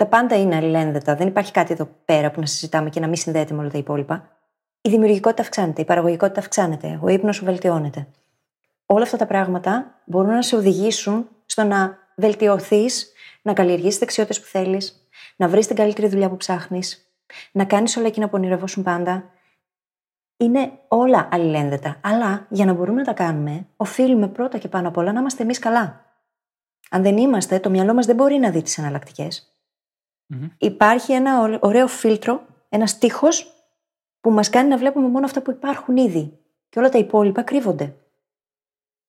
τα 0.00 0.06
πάντα 0.06 0.36
είναι 0.36 0.56
αλληλένδετα, 0.56 1.14
δεν 1.16 1.26
υπάρχει 1.26 1.52
κάτι 1.52 1.72
εδώ 1.72 1.88
πέρα 2.04 2.30
που 2.30 2.40
να 2.40 2.46
συζητάμε 2.46 2.90
και 2.90 3.00
να 3.00 3.06
μην 3.06 3.16
συνδέεται 3.16 3.54
με 3.54 3.60
όλα 3.60 3.70
τα 3.70 3.78
υπόλοιπα. 3.78 4.28
Η 4.80 4.88
δημιουργικότητα 4.88 5.42
αυξάνεται, 5.42 5.80
η 5.80 5.84
παραγωγικότητα 5.84 6.40
αυξάνεται, 6.40 6.98
ο 7.02 7.08
ύπνος 7.08 7.36
σου 7.36 7.44
βελτιώνεται. 7.44 8.06
Όλα 8.86 9.02
αυτά 9.02 9.16
τα 9.16 9.26
πράγματα 9.26 10.00
μπορούν 10.04 10.30
να 10.30 10.42
σε 10.42 10.56
οδηγήσουν 10.56 11.28
στο 11.46 11.64
να 11.64 11.98
βελτιωθείς, 12.16 13.12
να 13.42 13.52
καλλιεργήσει 13.52 13.98
δεξιότητες 13.98 14.40
που 14.40 14.46
θέλεις, 14.46 15.08
να 15.36 15.48
βρεις 15.48 15.66
την 15.66 15.76
καλύτερη 15.76 16.08
δουλειά 16.08 16.28
που 16.28 16.36
ψάχνεις, 16.36 17.12
να 17.52 17.64
κάνεις 17.64 17.96
όλα 17.96 18.06
εκείνα 18.06 18.26
που 18.26 18.32
ονειρευόσουν 18.34 18.82
πάντα. 18.82 19.24
Είναι 20.36 20.72
όλα 20.88 21.28
αλληλένδετα. 21.32 21.96
Αλλά 22.00 22.46
για 22.50 22.64
να 22.64 22.72
μπορούμε 22.72 22.98
να 22.98 23.06
τα 23.06 23.12
κάνουμε, 23.12 23.66
οφείλουμε 23.76 24.28
πρώτα 24.28 24.58
και 24.58 24.68
πάνω 24.68 24.88
απ' 24.88 24.96
όλα 24.96 25.12
να 25.12 25.20
είμαστε 25.20 25.42
εμείς 25.42 25.58
καλά. 25.58 26.04
Αν 26.90 27.02
δεν 27.02 27.16
είμαστε, 27.16 27.58
το 27.58 27.70
μυαλό 27.70 27.94
μας 27.94 28.06
δεν 28.06 28.16
μπορεί 28.16 28.38
να 28.38 28.50
δει 28.50 28.62
τις 28.62 28.78
εναλλακτικές. 28.78 29.54
Μμμ. 30.32 30.48
Υπάρχει 30.58 31.12
ένα 31.12 31.40
ω- 31.42 31.58
ωραίο 31.60 31.86
φίλτρο, 31.86 32.42
ένας 32.68 32.98
τείχος 32.98 33.52
που 34.20 34.30
μας 34.30 34.50
κάνει 34.50 34.68
να 34.68 34.76
βλέπουμε 34.76 35.08
μόνο 35.08 35.24
αυτά 35.24 35.42
που 35.42 35.50
υπάρχουν 35.50 35.96
ήδη. 35.96 36.38
Και 36.68 36.78
όλα 36.78 36.88
τα 36.88 36.98
υπόλοιπα 36.98 37.42
κρύβονται. 37.42 37.94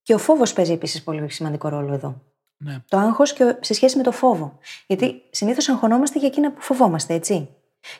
Και 0.02 0.14
ο 0.14 0.18
φόβος 0.18 0.52
παίζει 0.52 0.72
επίσης 0.72 1.02
πολύ 1.02 1.30
σημαντικό 1.30 1.68
ρόλο 1.68 1.92
εδώ. 1.94 2.22
Ναι. 2.56 2.76
Το 2.88 2.96
άγχος 2.96 3.32
και 3.32 3.44
ο- 3.44 3.56
σε 3.60 3.74
σχέση 3.74 3.96
με 3.96 4.02
το 4.02 4.12
φόβο. 4.12 4.58
Γιατί 4.86 5.22
συνήθως 5.30 5.68
αγχωνόμαστε 5.68 6.18
για 6.18 6.28
εκείνα 6.28 6.52
που 6.52 6.60
φοβόμαστε, 6.60 7.14
έτσι. 7.14 7.48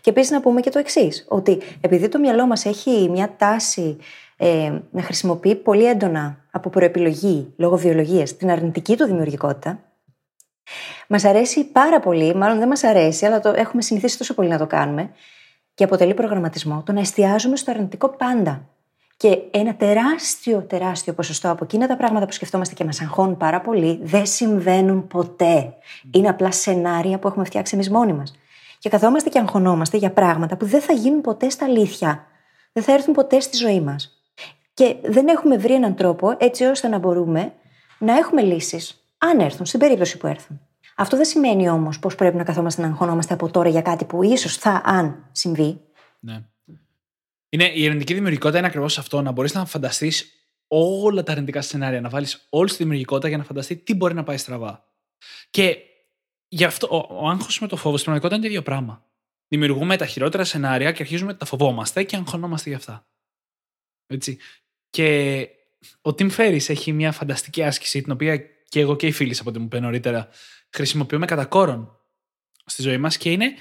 Και 0.00 0.10
επίσης 0.10 0.30
να 0.30 0.40
πούμε 0.40 0.60
και 0.60 0.70
το 0.70 0.78
εξής, 0.78 1.26
ότι 1.28 1.60
επειδή 1.80 2.08
το 2.08 2.18
μυαλό 2.18 2.46
μας 2.46 2.64
έχει 2.64 3.08
μια 3.10 3.34
τάση 3.36 3.96
ε, 4.36 4.78
να 4.90 5.02
χρησιμοποιεί 5.02 5.54
πολύ 5.56 5.84
έντονα 5.84 6.36
από 6.50 6.70
προεπιλογή, 6.70 7.52
λόγω 7.56 7.76
βιολογίας, 7.76 8.36
την 8.36 8.50
αρνητική 8.50 8.96
του 8.96 9.04
δημιουργικότητα, 9.04 9.80
μας 11.08 11.24
αρέσει 11.24 11.64
πάρα 11.64 12.00
πολύ, 12.00 12.34
μάλλον 12.34 12.58
δεν 12.58 12.68
μας 12.68 12.84
αρέσει, 12.84 13.26
αλλά 13.26 13.40
το 13.40 13.52
έχουμε 13.56 13.82
συνηθίσει 13.82 14.18
τόσο 14.18 14.34
πολύ 14.34 14.48
να 14.48 14.58
το 14.58 14.66
κάνουμε, 14.66 15.10
και 15.74 15.84
αποτελεί 15.84 16.14
προγραμματισμό, 16.14 16.82
το 16.86 16.92
να 16.92 17.00
εστιάζουμε 17.00 17.56
στο 17.56 17.70
αρνητικό 17.70 18.08
πάντα. 18.08 18.66
Και 19.16 19.38
ένα 19.50 19.74
τεράστιο, 19.74 20.60
τεράστιο 20.60 21.12
ποσοστό 21.12 21.50
από 21.50 21.64
εκείνα 21.64 21.86
τα 21.86 21.96
πράγματα 21.96 22.26
που 22.26 22.32
σκεφτόμαστε 22.32 22.74
και 22.74 22.84
μας 22.84 23.00
αγχώνουν 23.00 23.36
πάρα 23.36 23.60
πολύ 23.60 23.98
δεν 24.02 24.26
συμβαίνουν 24.26 25.06
ποτέ. 25.06 25.74
Είναι 26.10 26.28
απλά 26.28 26.52
σενάρια 26.52 27.18
που 27.18 27.28
έχουμε 27.28 27.44
φτιάξει 27.44 27.74
εμείς 27.74 27.90
μόνοι 27.90 28.12
μας. 28.12 28.34
Και 28.78 28.88
καθόμαστε 28.88 29.28
και 29.28 29.38
αγχωνόμαστε 29.38 29.96
για 29.96 30.12
πράγματα 30.12 30.56
που 30.56 30.66
δεν 30.66 30.80
θα 30.80 30.92
γίνουν 30.92 31.20
ποτέ 31.20 31.48
στα 31.48 31.64
αλήθεια. 31.64 32.26
Δεν 32.72 32.82
θα 32.82 32.92
έρθουν 32.92 33.14
ποτέ 33.14 33.40
στη 33.40 33.56
ζωή 33.56 33.80
μας. 33.80 34.22
Και 34.74 34.96
δεν 35.02 35.28
έχουμε 35.28 35.56
βρει 35.56 35.74
έναν 35.74 35.94
τρόπο 35.94 36.34
έτσι 36.38 36.64
ώστε 36.64 36.88
να 36.88 36.98
μπορούμε 36.98 37.52
να 37.98 38.16
έχουμε 38.16 38.42
λύσεις, 38.42 39.01
αν 39.24 39.40
έρθουν, 39.40 39.66
στην 39.66 39.80
περίπτωση 39.80 40.16
που 40.16 40.26
έρθουν. 40.26 40.60
Αυτό 40.96 41.16
δεν 41.16 41.24
σημαίνει 41.24 41.68
όμως 41.68 41.98
πως 41.98 42.14
πρέπει 42.14 42.36
να 42.36 42.44
καθόμαστε 42.44 42.82
να 42.82 42.88
αγχωνόμαστε 42.88 43.34
από 43.34 43.50
τώρα 43.50 43.68
για 43.68 43.82
κάτι 43.82 44.04
που 44.04 44.22
ίσως 44.22 44.56
θα, 44.56 44.82
αν 44.84 45.28
συμβεί. 45.32 45.80
Ναι. 46.20 46.44
Είναι, 47.48 47.64
η 47.64 47.86
αρνητική 47.86 48.14
δημιουργικότητα 48.14 48.58
είναι 48.58 48.66
ακριβώς 48.66 48.98
αυτό. 48.98 49.22
Να 49.22 49.30
μπορείς 49.30 49.54
να 49.54 49.64
φανταστείς 49.64 50.32
όλα 50.66 51.22
τα 51.22 51.32
αρνητικά 51.32 51.60
σενάρια, 51.60 52.00
να 52.00 52.08
βάλεις 52.08 52.46
όλη 52.48 52.70
τη 52.70 52.76
δημιουργικότητα 52.76 53.28
για 53.28 53.36
να 53.36 53.44
φανταστεί 53.44 53.76
τι 53.76 53.94
μπορεί 53.94 54.14
να 54.14 54.22
πάει 54.22 54.36
στραβά. 54.36 54.84
Και 55.50 55.76
γι' 56.48 56.64
αυτό 56.64 56.88
ο, 56.90 57.24
ο 57.24 57.28
άγχος 57.28 57.60
με 57.60 57.66
το 57.66 57.76
φόβο 57.76 57.96
στην 57.96 58.12
πραγματικότητα 58.12 58.34
είναι 58.34 58.44
το 58.44 58.48
ίδιο 58.48 58.62
πράγμα. 58.62 59.04
Δημιουργούμε 59.48 59.96
τα 59.96 60.06
χειρότερα 60.06 60.44
σενάρια 60.44 60.92
και 60.92 61.02
αρχίζουμε 61.02 61.32
να 61.32 61.38
τα 61.38 61.44
φοβόμαστε 61.44 62.02
και 62.02 62.16
αγχωνόμαστε 62.16 62.68
γι' 62.68 62.76
αυτά. 62.76 63.06
Έτσι. 64.06 64.38
Και 64.90 65.48
ο 66.02 66.10
Tim 66.10 66.30
Ferriss 66.36 66.68
έχει 66.68 66.92
μια 66.92 67.12
φανταστική 67.12 67.62
άσκηση, 67.62 68.02
την 68.02 68.12
οποία 68.12 68.40
και 68.72 68.80
εγώ 68.80 68.96
και 68.96 69.06
οι 69.06 69.12
φίλοι 69.12 69.36
από 69.40 69.48
ό,τι 69.50 69.58
μου 69.58 69.64
είπε 69.64 69.80
νωρίτερα, 69.80 70.28
χρησιμοποιούμε 70.70 71.26
κατά 71.26 71.44
κόρον 71.44 71.98
στη 72.64 72.82
ζωή 72.82 72.98
μας 72.98 73.16
και 73.16 73.30
είναι 73.30 73.54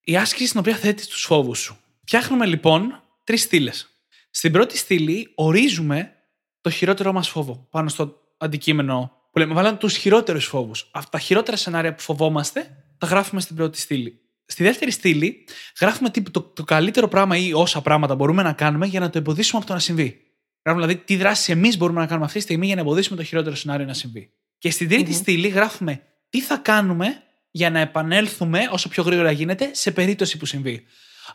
η 0.00 0.16
άσκηση 0.16 0.46
στην 0.46 0.60
οποία 0.60 0.76
θέτεις 0.76 1.06
τους 1.06 1.22
φόβους 1.24 1.58
σου. 1.58 1.76
Φτιάχνουμε 2.02 2.46
λοιπόν 2.46 3.02
τρεις 3.24 3.42
στήλες. 3.42 3.88
Στην 4.30 4.52
πρώτη 4.52 4.76
στήλη 4.76 5.32
ορίζουμε 5.34 6.12
το 6.60 6.70
χειρότερό 6.70 7.12
μας 7.12 7.28
φόβο 7.28 7.66
πάνω 7.70 7.88
στο 7.88 8.20
αντικείμενο 8.38 9.12
που 9.32 9.38
λέμε. 9.38 9.54
Βάλαμε 9.54 9.76
τους 9.76 9.96
χειρότερους 9.96 10.46
φόβους. 10.46 10.90
Αυτά 10.92 11.10
τα 11.10 11.18
χειρότερα 11.18 11.56
σενάρια 11.56 11.94
που 11.94 12.02
φοβόμαστε 12.02 12.84
τα 12.98 13.06
γράφουμε 13.06 13.40
στην 13.40 13.56
πρώτη 13.56 13.78
στήλη. 13.78 14.20
Στη 14.46 14.62
δεύτερη 14.62 14.90
στήλη 14.90 15.44
γράφουμε 15.80 16.10
τι- 16.10 16.30
το, 16.30 16.40
το 16.42 16.64
καλύτερο 16.64 17.08
πράγμα 17.08 17.36
ή 17.36 17.52
όσα 17.52 17.80
πράγματα 17.82 18.14
μπορούμε 18.14 18.42
να 18.42 18.52
κάνουμε 18.52 18.86
για 18.86 19.00
να 19.00 19.10
το 19.10 19.18
εμποδίσουμε 19.18 19.58
από 19.58 19.66
το 19.66 19.72
να 19.72 19.80
συμβεί. 19.80 20.24
Γράφουμε 20.64 20.86
δηλαδή 20.86 21.04
τι 21.04 21.16
δράσει 21.16 21.52
εμείς 21.52 21.76
μπορούμε 21.76 22.00
να 22.00 22.06
κάνουμε 22.06 22.26
αυτή 22.26 22.38
τη 22.38 22.44
στιγμή 22.44 22.66
για 22.66 22.74
να 22.74 22.80
εμποδίσουμε 22.80 23.16
το 23.16 23.22
χειρότερο 23.24 23.54
σενάριο 23.54 23.86
να 23.86 23.94
συμβεί. 23.94 24.32
Και 24.60 24.70
στην 24.70 24.88
τριτη 24.88 25.10
Μμμ. 25.10 25.16
στήλη 25.16 25.48
γράφουμε 25.48 26.00
τι 26.28 26.40
θα 26.40 26.56
κάνουμε 26.56 27.22
για 27.50 27.70
να 27.70 27.78
επανέλθουμε 27.78 28.68
όσο 28.70 28.88
πιο 28.88 29.02
γρήγορα 29.02 29.30
γίνεται 29.30 29.70
σε 29.72 29.90
περίπτωση 29.90 30.36
που 30.36 30.46
συμβεί. 30.46 30.84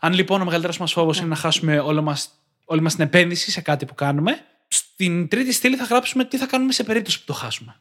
Αν 0.00 0.12
λοιπόν 0.12 0.40
ο 0.40 0.44
μεγαλύτερος 0.44 0.78
μας 0.78 0.92
φόβος 0.92 1.18
είναι 1.18 1.26
να 1.26 1.34
χάσουμε 1.34 1.78
όλο 1.78 2.02
μας, 2.02 2.30
όλη 2.64 2.80
μας 2.80 2.94
την 2.94 3.04
επένδυση 3.04 3.50
σε 3.50 3.60
κάτι 3.60 3.84
που 3.84 3.94
κάνουμε, 3.94 4.38
στην 4.68 5.28
τρίτη 5.28 5.52
στήλη 5.52 5.76
θα 5.76 5.84
γράψουμε 5.84 6.24
τι 6.24 6.36
θα 6.36 6.46
κάνουμε 6.46 6.72
σε 6.72 6.84
περίπτωση 6.84 7.18
που 7.18 7.24
το 7.26 7.32
χάσουμε. 7.32 7.76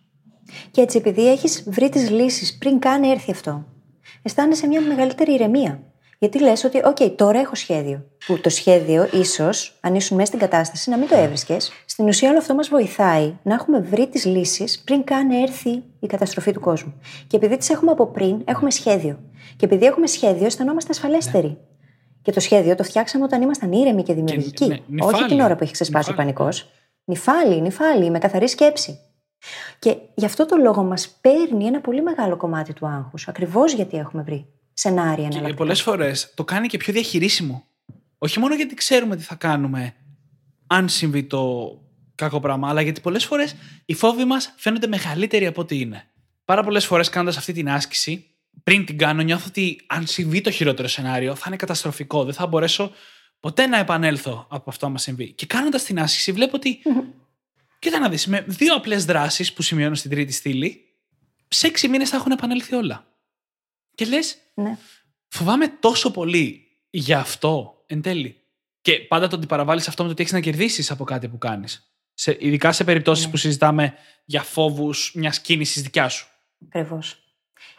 Και 0.72 0.82
έτσι, 0.82 0.98
επειδή 0.98 1.32
έχεις 1.32 1.64
βρει 1.68 1.90
τις 1.90 2.10
λύσεις 2.10 2.58
πριν 2.58 2.80
καν 2.80 3.04
έρθει 3.04 3.32
αυτό, 3.32 3.66
αισθάνεσαι 4.22 4.68
μια 4.68 4.82
μεγαλύτερη 4.82 5.34
ηρεμία. 5.34 5.84
Γιατί 6.19 6.39
λες 6.41 6.63
ότι, 6.63 6.82
OK, 6.86 7.15
τώρα 7.15 7.39
έχω 7.39 7.56
σχέδιο. 7.56 8.06
Που 8.25 8.39
το 8.39 8.49
σχέδιο, 8.49 9.10
ίσως, 9.12 9.78
αν 9.82 9.95
ήσουν 9.95 10.15
μέσα 10.15 10.28
στην 10.28 10.39
κατάσταση, 10.39 10.89
να 10.89 10.97
μην 10.97 11.08
το 11.08 11.15
έβρισκες. 11.15 11.71
Στην 11.86 12.08
ουσία, 12.08 12.30
όλο 12.30 12.38
αυτό 12.38 12.56
μας 12.56 12.67
βοηθάει 12.67 13.34
να 13.43 13.54
έχουμε 13.54 13.80
βρει 13.80 14.08
τις 14.08 14.25
λύσεις 14.25 14.82
πριν 14.86 15.04
καν 15.04 15.30
έρθει 15.32 15.84
η 15.99 16.08
καταστροφή 16.08 16.51
του 16.51 16.60
κόσμου. 16.60 16.93
Και 17.28 17.38
επειδή 17.38 17.58
τις 17.58 17.69
έχουμε 17.69 17.91
από 17.91 18.08
πριν, 18.08 18.41
έχουμε 18.45 18.71
σχέδιο. 18.71 19.19
Και 19.56 19.65
επειδή 19.65 19.86
έχουμε 19.86 20.08
σχέδιο, 20.08 20.45
αισθανόμαστε 20.45 20.91
ασφαλέστεροι. 20.91 21.58
Και 22.21 22.32
το 22.32 22.39
σχέδιο 22.39 22.75
το 22.75 22.84
φτιάξαμε 22.84 23.23
όταν 23.23 23.41
ήμασταν 23.41 23.71
ήρεμοι 23.71 24.04
και 24.04 24.13
δημιουργικοί. 24.13 24.67
ναι, 24.67 24.78
νυφάλιοι. 24.88 25.15
Όχι 25.15 25.25
την 25.25 25.39
ώρα 25.39 25.56
που 25.56 25.63
έχεις 25.63 25.73
ξεσπάσει 25.73 26.10
ο 26.10 26.12
Νυφάλιοι. 26.12 26.34
πανικός. 26.34 26.69
Νυφάλι, 27.06 27.62
νυφάλι, 27.62 28.10
με 28.10 28.19
καθαρή 28.19 28.47
σκέψη. 28.47 28.99
Και 29.80 29.97
γι' 30.15 30.25
αυτό 30.25 30.45
το 30.45 30.56
λόγο 30.56 30.84
μας 30.84 31.10
παίρνει 31.21 31.65
ένα 31.65 31.82
πολύ 31.82 32.01
μεγάλο 32.01 32.38
κομμάτι 32.38 32.73
του 32.73 32.88
άγχους. 32.88 33.28
Ακριβώς 33.28 33.73
γιατί 33.73 33.97
έχουμε 33.97 34.23
βρει 34.23 34.55
σενάρια 34.78 35.16
Και 35.16 35.22
εναλλακτικά. 35.22 35.56
πολλές 35.56 35.82
φορές 35.82 36.34
το 36.34 36.44
κάνει 36.44 36.68
και 36.68 36.78
πιο 36.78 36.94
διαχειρίσιμο. 36.94 37.66
Όχι 38.18 38.40
μόνο 38.40 38.56
γιατί 38.56 38.76
ξέρουμε 38.76 39.16
τι 39.16 39.24
θα 39.24 39.36
κάνουμε 39.36 39.96
αν 40.68 40.90
συμβεί 40.90 41.24
το 41.24 41.70
κακό 42.16 42.40
πράγμα, 42.40 42.70
αλλά 42.70 42.82
γιατί 42.82 43.02
πολλές 43.02 43.26
φορές 43.26 43.56
οι 43.86 43.94
φόβοι 43.94 44.26
μας 44.26 44.54
φαίνονται 44.58 44.88
μεγαλύτεροι 44.88 45.46
από 45.46 45.62
ό,τι 45.62 45.80
είναι. 45.80 46.08
Πάρα 46.46 46.64
πολλές 46.64 46.86
φορές 46.86 47.10
κάνοντας 47.10 47.38
αυτή 47.38 47.54
την 47.54 47.70
άσκηση, 47.70 48.26
πριν 48.64 48.86
την 48.86 48.98
κάνω, 48.98 49.22
νιώθω 49.22 49.46
ότι 49.48 49.82
αν 49.88 50.08
συμβεί 50.08 50.42
το 50.42 50.52
χειρότερο 50.52 50.88
σενάριο, 50.88 51.36
θα 51.36 51.44
είναι 51.48 51.56
καταστροφικό. 51.56 52.24
Δεν 52.24 52.34
θα 52.34 52.48
μπορέσω 52.48 52.92
ποτέ 53.40 53.68
να 53.68 53.78
επανέλθω 53.78 54.48
από 54.50 54.70
αυτό 54.70 54.90
μα 54.90 54.98
συμβεί. 54.98 55.32
Και 55.32 55.46
κάνοντας 55.46 55.84
την 55.84 56.00
άσκηση, 56.00 56.32
βλέπω 56.32 56.56
ότι. 56.56 56.80
Κοίτα 57.80 58.00
να 58.00 58.10
δεις, 58.10 58.28
με 58.28 58.44
δύο 58.48 58.76
απλές 58.76 59.06
δράσεις 59.06 59.54
που 59.54 59.62
σημειώνω 59.62 59.96
στην 59.96 60.12
τρίτη 60.12 60.32
στήλη, 60.32 60.82
σε 61.48 61.68
έξι 61.68 61.88
μήνες 61.88 62.10
θα 62.10 62.16
έχουν 62.16 62.32
επανέλθει 62.32 62.76
όλα. 62.76 63.08
Και 63.96 64.06
λες, 64.06 64.38
Ναι. 64.56 64.78
φοβάμαι 65.28 65.68
τόσο 65.68 66.12
πολύ 66.12 66.62
για 66.89 67.20
αυτό 67.20 67.84
εν 67.86 68.02
τέλει. 68.02 68.39
Και 68.82 69.00
πάντα 69.00 69.28
το 69.28 69.36
ότι 69.36 69.46
παραβάλλει 69.46 69.80
αυτό 69.80 70.02
με 70.02 70.08
το 70.08 70.13
ότι 70.13 70.22
έχεις 70.22 70.34
να 70.34 70.39
κερδίσεις 70.39 70.91
από 70.91 71.04
κάτι 71.04 71.28
που 71.28 71.38
κάνεις. 71.38 71.89
Σε, 72.13 72.38
ειδικά 72.39 72.72
σε 72.72 72.84
περιπτώσεις 72.84 73.26
Ναι. 73.26 73.32
που 73.32 73.38
συζητάμε 73.38 73.94
για 74.26 74.41
φόβους 74.41 75.12
μιας 75.15 75.39
κίνησης 75.41 75.82
δικιά 75.82 76.10
σου. 76.10 76.28
Ακριβώς. 76.65 77.20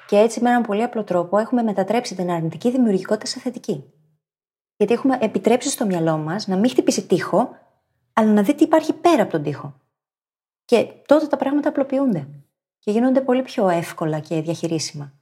Και 0.07 0.17
έτσι, 0.17 0.41
με 0.41 0.49
έναν 0.51 0.63
πολύ 0.63 0.83
απλό 0.83 1.05
τρόπο, 1.05 1.39
έχουμε 1.39 1.63
μετατρέψει 1.63 2.15
την 2.15 2.31
αρνητική 2.31 2.71
δημιουργικότητα 2.71 3.27
σε 3.27 3.41
θετική. 3.41 3.85
Γιατί 4.77 4.93
έχουμε 4.93 5.19
επιτρέψει 5.21 5.71
στο 5.71 5.87
μυαλό 5.87 6.17
μας 6.17 6.47
να 6.47 6.57
μην 6.57 6.71
χτυπήσει 6.71 7.07
τείχο, 7.07 7.57
αλλά 8.13 8.33
να 8.33 8.43
δει 8.43 8.55
τι 8.55 8.65
υπάρχει 8.65 8.93
πέρα 8.93 9.23
από 9.23 9.33
τον 9.33 9.43
τείχο. 9.43 9.81
Και 10.65 10.85
τότε 11.07 11.27
τα 11.27 11.37
πράγματα 11.37 11.69
απλοποιούνται 11.69 12.29
και 12.79 12.91
γίνονται 12.91 13.21
πολύ 13.21 13.43
πιο 13.43 13.69
εύκολα 13.69 14.21
και 14.21 14.41
διαχειρίσιμα. 14.41 15.13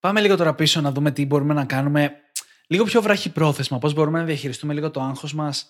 Πάμε 0.00 0.20
λίγο 0.20 0.36
τώρα 0.36 0.54
πίσω 0.54 0.80
να 0.80 0.92
δούμε 0.92 1.10
τι 1.10 1.26
μπορούμε 1.26 1.54
να 1.54 1.64
κάνουμε 1.64 2.12
λίγο 2.66 2.84
πιο 2.84 3.02
βραχυπρόθεσμα. 3.02 3.78
Πώς 3.78 3.92
μπορούμε 3.92 4.18
να 4.18 4.24
διαχειριστούμε 4.24 4.74
λίγο 4.74 4.90
το 4.90 5.00
άγχος 5.00 5.34
μας 5.34 5.66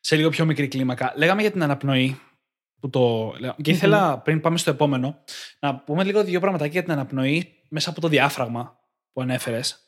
σε 0.00 0.16
λίγο 0.16 0.28
πιο 0.28 0.44
μικρή 0.44 0.68
κλίμακα. 0.68 1.12
Λέγαμε 1.16 1.40
για 1.40 1.50
την 1.50 1.62
αναπνοή. 1.62 2.20
Που 2.80 2.90
το... 2.90 3.32
Και 3.62 3.70
ήθελα 3.70 4.18
πριν 4.18 4.40
πάμε 4.40 4.58
στο 4.58 4.70
επόμενο 4.70 5.24
να 5.58 5.76
πούμε 5.76 6.04
λίγο 6.04 6.24
δύο 6.24 6.40
πραγματάκια 6.40 6.72
για 6.72 6.82
την 6.82 6.92
αναπνοή 6.92 7.62
μέσα 7.68 7.90
από 7.90 8.00
το 8.00 8.08
διάφραγμα 8.08 8.78
που 9.12 9.20
ανέφερες. 9.20 9.78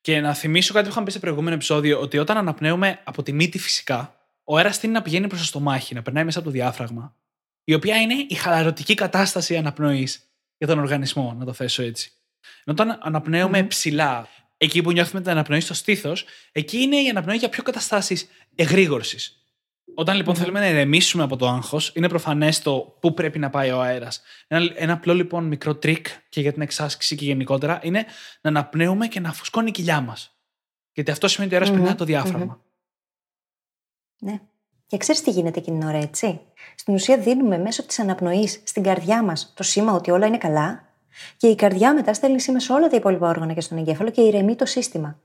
Και 0.00 0.20
να 0.20 0.34
θυμίσω 0.34 0.72
κάτι 0.72 0.84
που 0.84 0.90
είχαμε 0.90 1.06
πει 1.06 1.12
σε 1.12 1.18
προηγούμενο 1.18 1.54
επεισόδιο, 1.54 2.00
ότι 2.00 2.18
όταν 2.18 2.36
αναπνέουμε 2.36 3.00
από 3.04 3.22
τη 3.22 3.32
μύτη 3.32 3.58
φυσικά, 3.58 4.16
ο 4.44 4.56
αέρας 4.56 4.78
τείνει 4.78 4.92
να 4.92 5.02
πηγαίνει 5.02 5.26
προς 5.26 5.40
το 5.40 5.46
στομάχι, 5.46 5.94
να 5.94 6.02
περνάει 6.02 6.24
μέσα 6.24 6.38
από 6.38 6.48
το 6.48 6.52
διάφραγμα. 6.52 7.14
Η 7.64 7.74
οποία 7.74 8.00
είναι 8.00 8.14
η 8.28 8.34
χαλαρωτική 8.34 8.94
κατάσταση 8.94 9.56
αναπνοής 9.56 10.22
για 10.58 10.66
τον 10.66 10.78
οργανισμό, 10.78 11.34
να 11.38 11.44
το 11.44 11.52
θέσω 11.52 11.82
έτσι. 11.82 12.12
Ενώ 12.64 12.76
όταν 12.80 12.98
αναπνέουμε 13.02 13.62
ψηλά, 13.62 14.28
εκεί 14.56 14.82
που 14.82 14.92
νιώθουμε 14.92 15.20
την 15.20 15.30
αναπνοή 15.30 15.60
στο 15.60 15.74
στήθος, 15.74 16.24
εκεί 16.52 16.78
είναι 16.78 16.96
η 16.96 17.08
αναπνοή 17.08 17.36
για 17.36 17.48
πιο 17.48 17.62
καταστάσεις 17.62 18.28
εγρήγορσης. 18.54 19.40
Όταν 19.94 20.16
λοιπόν 20.16 20.34
θέλουμε 20.34 20.60
να 20.60 20.68
ηρεμήσουμε 20.68 21.22
από 21.22 21.36
το 21.36 21.48
άγχος, 21.48 21.92
είναι 21.94 22.08
προφανές 22.08 22.62
το 22.62 22.96
πού 23.00 23.14
πρέπει 23.14 23.38
να 23.38 23.50
πάει 23.50 23.70
ο 23.70 23.80
αέρας. 23.80 24.22
Ένα, 24.46 24.72
ένα 24.74 24.92
απλό 24.92 25.14
λοιπόν 25.14 25.44
μικρό 25.44 25.74
τρίκ 25.76 26.06
και 26.28 26.40
για 26.40 26.52
την 26.52 26.62
εξάσκηση 26.62 27.16
και 27.16 27.24
γενικότερα 27.24 27.80
είναι 27.82 28.04
να 28.40 28.50
αναπνέουμε 28.50 29.06
και 29.06 29.20
να 29.20 29.32
φουσκώνει 29.32 29.68
η 29.68 29.70
κοιλιά 29.70 30.00
μας. 30.00 30.36
Γιατί 30.92 31.10
αυτό 31.10 31.28
σημαίνει 31.28 31.54
ότι 31.54 31.62
ο 31.62 31.66
αέρας 31.66 31.68
Μμμ, 31.68 31.84
περνάει 31.84 31.90
από 31.90 31.98
το 31.98 32.04
διάφραγμα. 32.04 32.64
Ναι. 34.18 34.40
Και 34.86 34.96
ξέρεις 34.96 35.22
τι 35.22 35.30
γίνεται 35.30 35.58
εκείνη 35.58 35.78
την 35.78 35.88
ώρα, 35.88 35.98
έτσι; 35.98 36.40
Στην 36.76 36.94
ουσία, 36.94 37.18
δίνουμε 37.18 37.58
μέσω 37.58 37.86
της 37.86 37.98
αναπνοής 37.98 38.62
στην 38.64 38.82
καρδιά 38.82 39.22
μας 39.22 39.52
το 39.56 39.62
σήμα 39.62 39.92
ότι 39.92 40.10
όλα 40.10 40.26
είναι 40.26 40.38
καλά, 40.38 40.85
και 41.36 41.46
η 41.46 41.54
καρδιά 41.54 41.94
μετά 41.94 42.14
στέλνει 42.14 42.40
σήμα 42.40 42.60
σε 42.60 42.72
όλα 42.72 42.88
τα 42.88 42.96
υπόλοιπα 42.96 43.28
όργανα 43.28 43.52
και 43.52 43.60
στον 43.60 43.78
εγκέφαλο 43.78 44.10
και 44.10 44.20
ηρεμεί 44.20 44.56
το 44.56 44.66
σύστημα. 44.66 45.20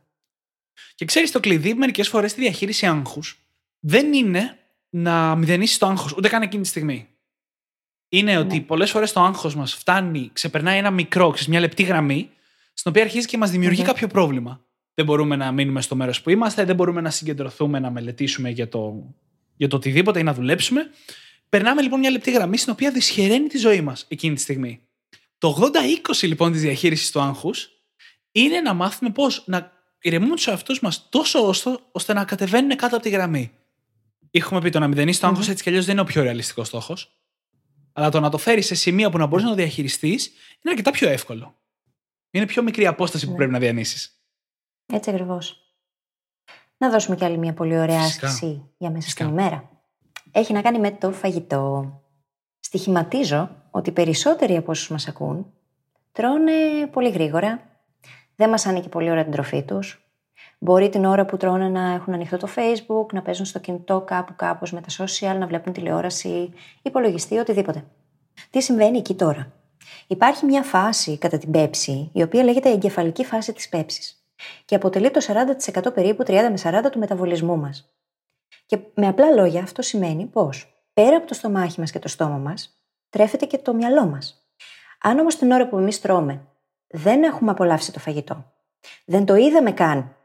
Και 0.95 1.05
ξέρεις, 1.05 1.31
το 1.31 1.39
κλειδί 1.39 1.73
μερικές 1.73 2.07
φορές 2.07 2.31
στη 2.31 2.41
διαχείριση 2.41 2.85
άγχους 2.85 3.45
δεν 3.79 4.13
είναι 4.13 4.57
να 4.89 5.35
μηδενίσεις 5.35 5.77
το 5.77 5.85
άγχος, 5.85 6.13
ούτε 6.17 6.29
καν 6.29 6.41
εκείνη 6.41 6.61
τη 6.61 6.67
στιγμή. 6.67 7.07
Είναι 8.09 8.37
ότι 8.37 8.61
πολλές 8.61 8.91
φορές 8.91 9.11
το 9.11 9.21
άγχος 9.21 9.55
μας 9.55 9.73
φτάνει, 9.73 10.29
ξεπερνάει 10.33 10.77
ένα 10.77 10.91
μικρό, 10.91 11.29
ξέρεις, 11.29 11.47
μια 11.47 11.59
λεπτή 11.59 11.83
γραμμή, 11.83 12.29
στην 12.73 12.91
οποία 12.91 13.03
αρχίζει 13.03 13.27
και 13.27 13.37
μας 13.37 13.51
δημιουργεί 13.51 13.81
Μμμ. 13.81 13.87
κάποιο 13.87 14.07
πρόβλημα. 14.07 14.61
Δεν 14.93 15.05
μπορούμε 15.05 15.35
να 15.35 15.51
μείνουμε 15.51 15.81
στο 15.81 15.95
μέρος 15.95 16.21
που 16.21 16.29
είμαστε, 16.29 16.65
δεν 16.65 16.75
μπορούμε 16.75 17.01
να 17.01 17.09
συγκεντρωθούμε, 17.09 17.79
να 17.79 17.89
μελετήσουμε 17.91 18.49
για 18.49 18.69
το, 18.69 19.13
για 19.57 19.67
το 19.67 19.75
οτιδήποτε 19.75 20.19
ή 20.19 20.23
να 20.23 20.33
δουλέψουμε. 20.33 20.89
Περνάμε 21.49 21.81
λοιπόν 21.81 21.99
μια 21.99 22.09
λεπτή 22.09 22.31
γραμμή 22.31 22.57
στην 22.57 22.73
οποία 22.73 22.91
δυσχεραίνει 22.91 23.47
τη 23.47 23.57
ζωή 23.57 23.81
μας 23.81 24.05
εκείνη 24.07 24.35
τη 24.35 24.41
στιγμή. 24.41 24.81
Το 25.41 25.71
80-20 26.11 26.27
λοιπόν 26.27 26.51
της 26.51 26.61
διαχείρισης 26.61 27.11
του 27.11 27.19
άγχους 27.21 27.69
είναι 28.31 28.61
να 28.61 28.73
μάθουμε 28.73 29.09
πώς 29.11 29.43
να 29.47 29.71
ηρεμούμε 30.01 30.35
τους 30.35 30.47
εαυτούς 30.47 30.79
μας 30.79 31.09
τόσο 31.09 31.47
ώστε, 31.47 31.77
ώστε 31.91 32.13
να 32.13 32.25
κατεβαίνουν 32.25 32.75
κάτω 32.75 32.95
από 32.95 33.03
τη 33.05 33.09
γραμμή. 33.09 33.51
Έχουμε 34.31 34.61
πει 34.61 34.69
το 34.69 34.79
να 34.79 34.87
μηδενίσει 34.87 35.19
το 35.19 35.27
άγχος 35.27 35.49
έτσι 35.49 35.63
κι 35.63 35.69
αλλιώς 35.69 35.85
δεν 35.85 35.93
είναι 35.93 36.01
ο 36.01 36.05
πιο 36.05 36.23
ρεαλιστικός 36.23 36.67
στόχος. 36.67 37.21
Αλλά 37.93 38.09
το 38.09 38.19
να 38.19 38.29
το 38.29 38.37
φέρεις 38.37 38.65
σε 38.65 38.75
σημεία 38.75 39.09
που 39.09 39.17
να 39.17 39.25
μπορείς 39.25 39.43
να 39.43 39.49
το 39.51 39.55
διαχειριστείς 39.55 40.27
είναι 40.27 40.69
αρκετά 40.69 40.91
πιο 40.91 41.09
εύκολο. 41.09 41.55
Είναι 42.31 42.45
πιο 42.45 42.63
μικρή 42.63 42.83
η 42.83 42.87
απόσταση 42.87 43.25
που 43.25 43.31
Ναι. 43.31 43.37
πρέπει 43.37 43.51
να 43.51 43.59
διανύσεις. 43.59 44.21
Έτσι 44.85 45.09
ακριβώς. 45.09 45.55
Να 46.77 46.89
δώσουμε 46.89 47.15
κι 47.15 47.25
άλλη 47.25 47.37
μια 47.37 47.53
πολύ 47.53 47.77
ωραία 47.79 48.01
Φυσικά. 48.01 48.27
άσκηση 48.27 48.69
για 48.77 48.89
μέσα 48.89 49.03
Φυσικά. 49.03 49.23
στην 49.23 49.37
ημέρα. 49.37 49.69
Έχει 50.31 50.53
να 50.53 50.61
κάνει 50.61 50.79
με 50.79 50.91
το 50.91 51.11
φαγητό. 51.11 51.95
Στοιχηματίζω 52.73 53.49
ότι 53.71 53.89
οι 53.89 53.93
περισσότεροι 53.93 54.57
από 54.57 54.71
όσους 54.71 54.89
μας 54.89 55.07
ακούν 55.07 55.53
τρώνε 56.11 56.51
πολύ 56.91 57.09
γρήγορα, 57.09 57.61
δεν 58.35 58.49
μας 58.49 58.65
άνοιγε 58.65 58.87
πολύ 58.87 59.11
ώρα 59.11 59.23
την 59.23 59.31
τροφή 59.31 59.63
τους. 59.63 60.11
Μπορεί 60.59 60.89
την 60.89 61.05
ώρα 61.05 61.25
που 61.25 61.37
τρώνε 61.37 61.69
να 61.69 61.91
έχουν 61.91 62.13
ανοιχτό 62.13 62.37
το 62.37 62.47
Facebook, 62.55 63.13
να 63.13 63.21
παίζουν 63.21 63.45
στο 63.45 63.59
κινητό 63.59 64.01
κάπου 64.01 64.33
κάπως 64.35 64.71
με 64.71 64.81
τα 64.81 65.03
social, 65.03 65.37
να 65.39 65.47
βλέπουν 65.47 65.73
τηλεόραση, 65.73 66.53
υπολογιστή, 66.81 67.37
οτιδήποτε. 67.37 67.83
Τι 68.49 68.61
συμβαίνει 68.61 68.97
εκεί 68.97 69.15
τώρα; 69.15 69.51
Υπάρχει 70.07 70.45
μια 70.45 70.63
φάση 70.63 71.17
κατά 71.17 71.37
την 71.37 71.51
πέψη, 71.51 72.09
η 72.13 72.21
οποία 72.21 72.43
λέγεται 72.43 72.69
η 72.69 72.73
εγκεφαλική 72.73 73.25
φάση 73.25 73.53
της 73.53 73.69
πέψης 73.69 74.25
και 74.65 74.75
αποτελεί 74.75 75.11
το 75.11 75.19
40% 75.85 75.93
περίπου 75.93 76.23
30 76.27 76.31
με 76.33 76.81
40 76.85 76.91
του 76.91 76.99
μεταβολισμού 76.99 77.57
μας. 77.57 77.95
Και 78.65 78.79
με 78.93 79.07
απλά 79.07 79.31
λόγια 79.31 79.61
αυτό 79.61 79.81
σημαίνει 79.81 80.25
πως 80.25 80.70
πέρα 80.93 81.17
από 81.17 81.27
το 81.27 81.33
στομάχι 81.33 81.79
μας 81.79 81.91
και 81.91 81.99
το 81.99 82.07
στόμα 82.07 82.37
μας 82.37 82.83
τρέφεται 83.09 83.45
και 83.45 83.57
το 83.57 83.73
μυαλό 83.73 84.05
μας. 84.05 84.47
Αν 85.01 85.19
όμως 85.19 85.35
την 85.35 85.51
ώρα 85.51 85.67
που 85.67 85.77
εμείς 85.77 86.01
τρώμε 86.01 86.45
δεν 86.87 87.23
έχουμε 87.23 87.51
απολαύσει 87.51 87.91
το 87.91 87.99
φαγητό, 87.99 88.51
δεν 89.05 89.25
το 89.25 89.35
είδαμε 89.35 89.71
καν 89.71 90.15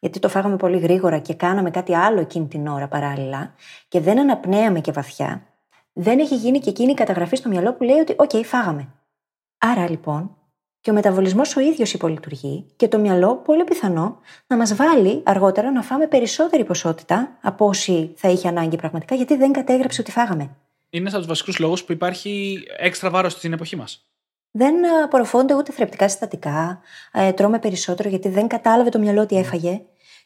γιατί 0.00 0.18
το 0.18 0.28
φάγαμε 0.28 0.56
πολύ 0.56 0.78
γρήγορα 0.78 1.18
και 1.18 1.34
κάναμε 1.34 1.70
κάτι 1.70 1.94
άλλο 1.94 2.20
εκείνη 2.20 2.46
την 2.46 2.66
ώρα 2.66 2.88
παράλληλα 2.88 3.54
και 3.88 4.00
δεν 4.00 4.18
αναπνέαμε 4.18 4.80
και 4.80 4.92
βαθιά, 4.92 5.46
δεν 5.92 6.18
έχει 6.18 6.36
γίνει 6.36 6.58
και 6.58 6.70
εκείνη 6.70 6.90
η 6.90 6.94
καταγραφή 6.94 7.36
στο 7.36 7.48
μυαλό 7.48 7.74
που 7.74 7.82
λέει 7.82 7.98
ότι 7.98 8.14
«ΟΚ, 8.18 8.44
φάγαμε». 8.44 8.88
Άρα 9.58 9.90
λοιπόν, 9.90 10.35
και 10.86 10.92
ο 10.92 10.94
μεταβολισμός 10.94 11.56
ο 11.56 11.60
ίδιος 11.60 11.92
υπολειτουργεί 11.92 12.66
και 12.76 12.88
το 12.88 12.98
μυαλό 12.98 13.36
πολύ 13.36 13.64
πιθανό 13.64 14.20
να 14.46 14.56
μας 14.56 14.74
βάλει 14.74 15.20
αργότερα 15.24 15.70
να 15.70 15.82
φάμε 15.82 16.06
περισσότερη 16.06 16.64
ποσότητα 16.64 17.38
από 17.42 17.66
όση 17.66 18.12
θα 18.16 18.28
είχε 18.28 18.48
ανάγκη 18.48 18.76
πραγματικά, 18.76 19.14
γιατί 19.14 19.36
δεν 19.36 19.52
κατέγραψε 19.52 20.00
ότι 20.00 20.10
φάγαμε. 20.10 20.42
Είναι 20.42 20.56
ένας 20.90 21.12
από 21.12 21.18
τους 21.18 21.26
βασικούς 21.26 21.58
λόγους 21.58 21.84
που 21.84 21.92
υπάρχει 21.92 22.62
έξτρα 22.78 23.10
βάρος 23.10 23.32
στην 23.32 23.52
εποχή 23.52 23.76
μας. 23.76 24.06
Δεν 24.50 24.74
απορροφώνται 25.04 25.54
ούτε 25.54 25.72
θρεπτικά 25.72 26.08
συστατικά, 26.08 26.80
ε, 27.12 27.32
τρώμε 27.32 27.58
περισσότερο 27.58 28.08
γιατί 28.08 28.28
δεν 28.28 28.46
κατάλαβε 28.46 28.88
το 28.88 28.98
μυαλό 28.98 29.20
ότι 29.20 29.36
έφαγε. 29.36 29.80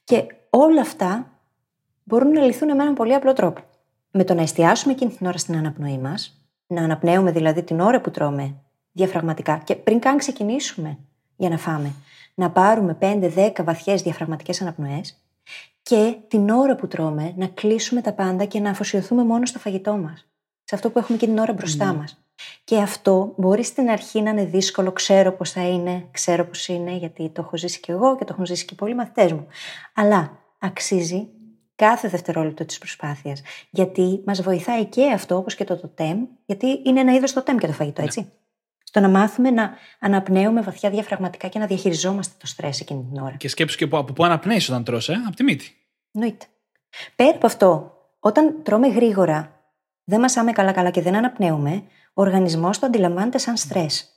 Και 0.05 0.27
όλα 0.51 0.81
αυτά 0.81 1.31
μπορούν 2.05 2.31
να 2.31 2.41
λυθούν 2.41 2.77
με 2.77 2.83
έναν 2.83 2.95
πολύ 2.95 3.15
απλό 3.15 3.33
τρόπο. 3.33 3.61
Με 4.11 4.25
το 4.25 4.35
να 4.35 4.43
εστιάσουμε 4.43 4.93
εκείνη 4.93 5.13
την 5.13 5.27
ώρα 5.27 5.39
στην 5.39 5.57
αναπνοή 5.57 5.99
μας, 5.99 6.45
να 6.67 6.83
αναπνέουμε 6.83 7.31
δηλαδή 7.31 7.63
την 7.63 7.81
ώρα 7.81 8.01
που 8.01 8.11
τρώμε 8.11 8.55
διαφραγματικά 8.93 9.61
και 9.65 9.75
πριν 9.75 9.99
καν 9.99 10.17
ξεκινήσουμε 10.17 10.99
για 11.37 11.49
να 11.49 11.59
φάμε, 11.59 11.93
να 12.35 12.51
πάρουμε 12.51 12.99
5-10 13.01 13.51
βαθιές 13.65 14.03
διαφραγματικές 14.03 14.61
αναπνοές 14.61 15.23
και 15.83 16.17
την 16.29 16.51
ώρα 16.51 16.75
που 16.77 16.89
τρώμε 16.89 17.33
να 17.37 17.47
κλείσουμε 17.47 18.01
τα 18.01 18.13
πάντα 18.13 18.45
και 18.45 18.61
να 18.61 18.71
αφοσιωθούμε 18.71 19.25
μόνο 19.25 19.47
στο 19.47 19.59
φαγητό 19.59 19.97
μας. 19.97 20.29
Σε 20.65 20.75
αυτό 20.75 20.91
που 20.91 20.99
έχουμε 20.99 21.19
και 21.19 21.27
την 21.27 21.39
ώρα 21.39 21.53
μπροστά 21.53 21.93
μας. 21.93 22.25
Και 22.65 22.77
αυτό 22.77 23.35
μπορεί 23.37 23.65
στην 23.65 23.91
αρχή 23.91 24.23
να 24.23 24.31
είναι 24.31 24.45
δύσκολο, 24.45 24.93
ξέρω 24.93 25.33
πώς 25.33 25.51
θα 25.51 25.69
είναι, 25.69 26.09
ξέρω 26.11 26.45
πώς 26.45 26.69
είναι, 26.69 26.97
γιατί 26.97 27.29
το 27.29 27.43
έχω 27.43 27.57
ζήσει 27.57 27.81
και 27.81 27.93
εγώ 27.93 28.17
και 28.17 28.25
το 28.25 28.33
έχουν 28.33 28.47
ζήσει 28.47 28.65
και 28.65 28.75
πολλοί 28.75 28.95
μαθητές 28.95 29.33
μου. 29.33 29.47
Αλλά 29.95 30.39
αξίζει 30.59 31.29
κάθε 31.75 32.09
δευτερόλεπτο 32.09 32.65
της 32.65 32.79
προσπάθειας. 32.79 33.43
Γιατί 33.71 34.23
μας 34.27 34.43
βοηθάει 34.43 34.85
και 34.85 35.13
αυτό, 35.13 35.37
όπως 35.37 35.55
και 35.55 35.65
το 35.65 35.77
τοτέμ, 35.77 36.25
γιατί 36.47 36.83
είναι 36.85 37.01
ένα 37.01 37.15
είδος 37.15 37.33
τοτέμ 37.33 37.57
και 37.57 37.67
το 37.67 37.73
φαγητό, 37.73 38.03
έτσι. 38.03 38.33
Στο 38.91 39.01
να 39.01 39.09
μάθουμε 39.09 39.51
να 39.51 39.75
αναπνέουμε 39.99 40.61
βαθιά 40.61 40.91
διαφραγματικά 40.91 41.49
και 41.49 41.59
να 41.59 41.67
διαχειριζόμαστε 41.67 42.35
το 42.39 42.47
στρες 42.47 42.81
εκείνη 42.81 43.07
την 43.13 43.23
ώρα. 43.23 43.37
Και 43.37 43.49
σκέψου 43.49 43.77
και 43.77 43.85
από, 43.85 43.99
από 43.99 44.13
πού 44.13 44.25
αναπνέεις 44.25 44.69
όταν 44.69 44.85
τρως, 44.85 45.09
ε; 45.09 45.15
από 45.27 45.37
τη 45.37 45.43
μύτη. 45.43 45.77
Εννοείται. 46.13 46.47
Πέρα 47.17 47.31
από 47.31 47.47
αυτό, 47.47 47.97
όταν 48.21 48.63
τρώμε 48.63 48.89
γρήγορα, 48.89 49.61
δεν 50.05 50.21
μασάμε 50.21 50.53
καλά-καλά 50.53 50.91
και 50.91 51.03
δεν 51.03 51.15
αναπνέουμε, 51.15 51.83
ο 52.15 52.23
οργανισμός 52.23 52.79
το 52.79 52.87
αντιλαμβάνεται 52.87 53.39
σαν 53.39 53.57
στρες. 53.57 54.09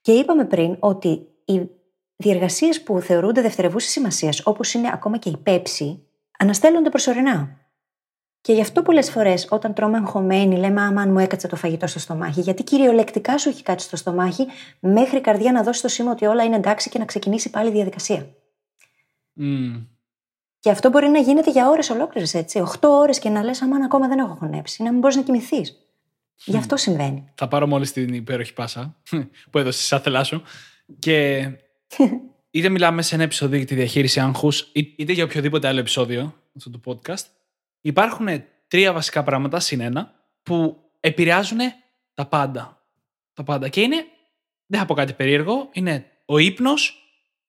Και 0.00 0.12
είπαμε 0.12 0.44
πριν 0.44 0.76
ότι 0.78 1.26
οι 1.44 1.68
διεργασίες 2.16 2.82
που 2.82 3.00
θεωρούνται 3.00 3.40
δευτερευούσης 3.40 3.90
σημασίας, 3.90 4.46
όπως 4.46 4.74
είναι 4.74 4.90
ακόμα 4.92 5.18
και 5.18 5.28
η 5.28 5.36
πέψη, 5.36 6.06
αναστέλλονται 6.38 6.90
προσωρινά. 6.90 7.56
Και 8.42 8.52
γι' 8.52 8.60
αυτό 8.60 8.82
πολλές 8.82 9.10
φορές 9.10 9.46
όταν 9.50 9.74
τρώμε 9.74 9.96
αγχωμένοι, 9.96 10.56
λέμε 10.56 10.80
Άμα 10.80 11.02
αν 11.02 11.10
μου 11.10 11.18
έκατσε 11.18 11.48
το 11.48 11.56
φαγητό 11.56 11.86
στο 11.86 11.98
στομάχι, 11.98 12.40
γιατί 12.40 12.62
κυριολεκτικά 12.62 13.38
σου 13.38 13.48
έχει 13.48 13.62
κάτσει 13.62 13.86
στο 13.86 13.96
στομάχι, 13.96 14.46
μέχρι 14.80 15.16
η 15.16 15.20
καρδιά 15.20 15.52
να 15.52 15.62
δώσει 15.62 15.82
το 15.82 15.88
σήμα 15.88 16.10
ότι 16.10 16.26
όλα 16.26 16.44
είναι 16.44 16.56
εντάξει 16.56 16.90
και 16.90 16.98
να 16.98 17.04
ξεκινήσει 17.04 17.50
πάλι 17.50 17.68
η 17.68 17.72
διαδικασία. 17.72 18.26
Mm. 19.40 19.86
Και 20.58 20.70
αυτό 20.70 20.88
μπορεί 20.88 21.08
να 21.08 21.18
γίνεται 21.18 21.50
για 21.50 21.68
ώρες 21.68 21.90
ολόκληρες, 21.90 22.34
έτσι. 22.34 22.58
Οχτώ 22.58 22.88
ώρες 22.88 23.18
και 23.18 23.28
να 23.28 23.42
λες: 23.42 23.62
Αμάν 23.62 23.82
ακόμα 23.82 24.08
δεν 24.08 24.18
έχω 24.18 24.34
χωνέψει, 24.34 24.82
να 24.82 24.90
μην 24.90 25.00
μπορείς 25.00 25.16
να 25.16 25.22
κοιμηθείς. 25.22 25.76
Γι' 26.44 26.56
αυτό 26.56 26.76
συμβαίνει. 26.76 27.24
Θα 27.34 27.48
πάρω 27.48 27.66
μόλις 27.66 27.92
την 27.92 28.14
υπέροχη 28.14 28.52
πάσα 28.52 28.96
που 29.50 29.58
έδωσε 29.58 29.82
σαν 29.82 30.00
θελά 30.00 30.24
σου. 30.24 30.42
Και 30.98 31.48
είτε 32.50 32.68
μιλάμε 32.68 33.02
σε 33.02 33.14
ένα 33.14 33.24
επεισόδιο 33.24 33.56
για 33.56 33.66
τη 33.66 33.74
διαχείριση 33.74 34.20
άγχους, 34.20 34.70
είτε 34.72 35.12
για 35.12 35.24
οποιοδήποτε 35.24 35.68
άλλο 35.68 35.78
επεισόδιο 35.78 36.34
αυτού 36.56 36.70
του 36.70 36.80
podcast, 36.84 37.24
υπάρχουν 37.82 38.44
τρία 38.68 38.92
βασικά 38.92 39.22
πράγματα, 39.22 39.60
συν 39.60 39.80
ένα, 39.80 40.14
που 40.42 40.82
επηρεάζουν 41.00 41.58
τα 42.14 42.26
πάντα. 42.26 42.86
Τα 43.32 43.42
πάντα. 43.42 43.68
Και 43.68 43.80
είναι, 43.80 44.04
δεν 44.66 44.80
θα 44.80 44.86
πω 44.86 44.94
κάτι 44.94 45.12
περίεργο, 45.12 45.68
είναι 45.72 46.10
ο 46.24 46.38
ύπνος, 46.38 46.96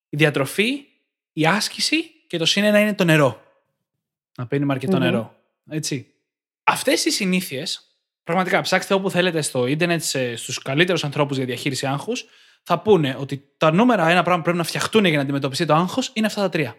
η 0.10 0.18
διατροφή, 0.18 0.86
η 1.34 1.46
άσκηση 1.46 2.04
και 2.28 2.38
το 2.38 2.46
συν 2.46 2.64
ένα 2.64 2.80
είναι 2.80 2.94
το 2.94 3.04
νερό. 3.04 3.44
Να 4.38 4.48
πίνουμε 4.48 4.78
νερό. 5.00 5.36
Έτσι. 5.70 6.14
Αυτές 6.64 7.06
οι 7.06 7.12
συνήθειες, 7.12 7.98
πραγματικά 8.24 8.62
ψάξτε 8.62 8.94
όπου 8.94 9.10
θέλετε 9.10 9.42
στο 9.42 9.66
ίντερνετ 9.66 10.04
στους 10.36 10.62
καλύτερους 10.62 11.04
ανθρώπους 11.04 11.38
για 11.38 11.46
διαχείριση 11.46 11.86
άγχους, 11.86 12.26
θα 12.64 12.80
πούνε 12.80 13.16
ότι 13.20 13.54
τα 13.58 13.72
νούμερα 13.72 14.10
ένα 14.10 14.22
πράγμα 14.22 14.38
που 14.38 14.44
πρέπει 14.44 14.58
να 14.58 14.64
φτιαχτούν 14.64 15.06
για 15.06 15.16
να 15.16 15.22
αντιμετωπιστεί 15.22 15.66
το 15.66 15.74
άγχος 15.74 16.12
είναι 16.14 16.26
αυτά 16.26 16.42
τα 16.42 16.50
τρία. 16.50 16.76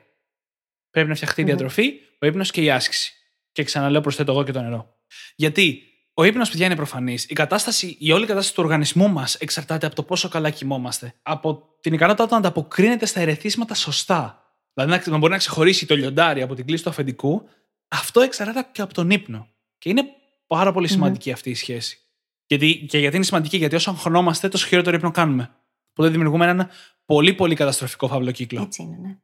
Πρέπει 0.91 1.09
να 1.09 1.15
φτιαχτεί 1.15 1.41
η 1.41 1.45
διατροφή, 1.45 1.93
ο 2.21 2.27
ύπνος 2.27 2.51
και 2.51 2.63
η 2.63 2.71
άσκηση. 2.71 3.13
Και 3.55 3.63
ξαναλέω, 3.63 4.01
προσθέτω 4.01 4.33
εγώ 4.33 4.43
και 4.45 4.53
το 4.53 4.61
νερό. 4.61 4.95
Γιατί 5.37 5.83
ο 6.15 6.25
ύπνος, 6.25 6.51
παιδιά, 6.51 6.67
είναι 6.67 6.77
προφανής. 6.77 7.25
Η 7.25 7.35
κατάσταση, 7.35 7.97
η 8.01 8.13
όλη 8.13 8.27
κατάσταση 8.27 8.55
του 8.55 8.63
οργανισμού 8.63 9.09
μας 9.09 9.35
εξαρτάται 9.35 9.87
από 9.87 9.95
το 9.95 10.03
πόσο 10.03 10.29
καλά 10.29 10.51
κοιμόμαστε. 10.51 11.15
Από 11.23 11.77
την 11.81 11.93
ικανότητά 11.93 12.25
του 12.25 12.31
να 12.31 12.37
ανταποκρίνεται 12.37 13.07
στα 13.07 13.21
ερεθίσματα 13.21 13.75
σωστά. 13.75 14.43
Δηλαδή 14.75 15.11
να 15.11 15.19
μπορεί 15.19 15.33
να 15.33 15.39
ξεχωρίσει 15.39 15.87
το 15.87 15.97
λιοντάρι 15.97 16.43
από 16.43 16.55
την 16.55 16.67
κλίση 16.67 16.83
του 16.83 16.89
αφεντικού. 16.89 17.49
Αυτό 17.89 18.21
εξαρτάται 18.21 18.69
και 18.73 18.83
από 18.83 18.95
τον 18.95 19.11
ύπνο. 19.11 19.49
Και 19.79 19.89
είναι 19.89 20.05
πάρα 20.47 20.73
πολύ 20.73 20.89
σημαντική 20.89 21.33
αυτή 21.33 21.51
η 21.51 21.55
σχέση. 21.55 21.99
Γιατί, 22.47 22.87
και 22.89 22.99
γιατί 22.99 23.17
είναι 23.17 23.25
σημαντική, 23.25 23.57
γιατί 23.57 23.75
όσο 23.75 23.91
αγχωνόμαστε, 23.91 24.49
τόσο 24.49 24.67
χειρότερο 24.67 24.97
ύπνο 24.97 25.11
κάνουμε. 25.11 25.51
Οπότε 25.91 26.09
δημιουργούμε 26.09 26.47
ένα 26.47 26.71
πολύ 27.05 27.35
πολύ 27.35 27.55
καταστροφικό 27.55 28.09
φαύλο 28.09 28.31
κύκλο. 28.31 28.63
Έτσι 28.63 28.83
είναι, 28.83 28.97
ναι. 28.97 29.19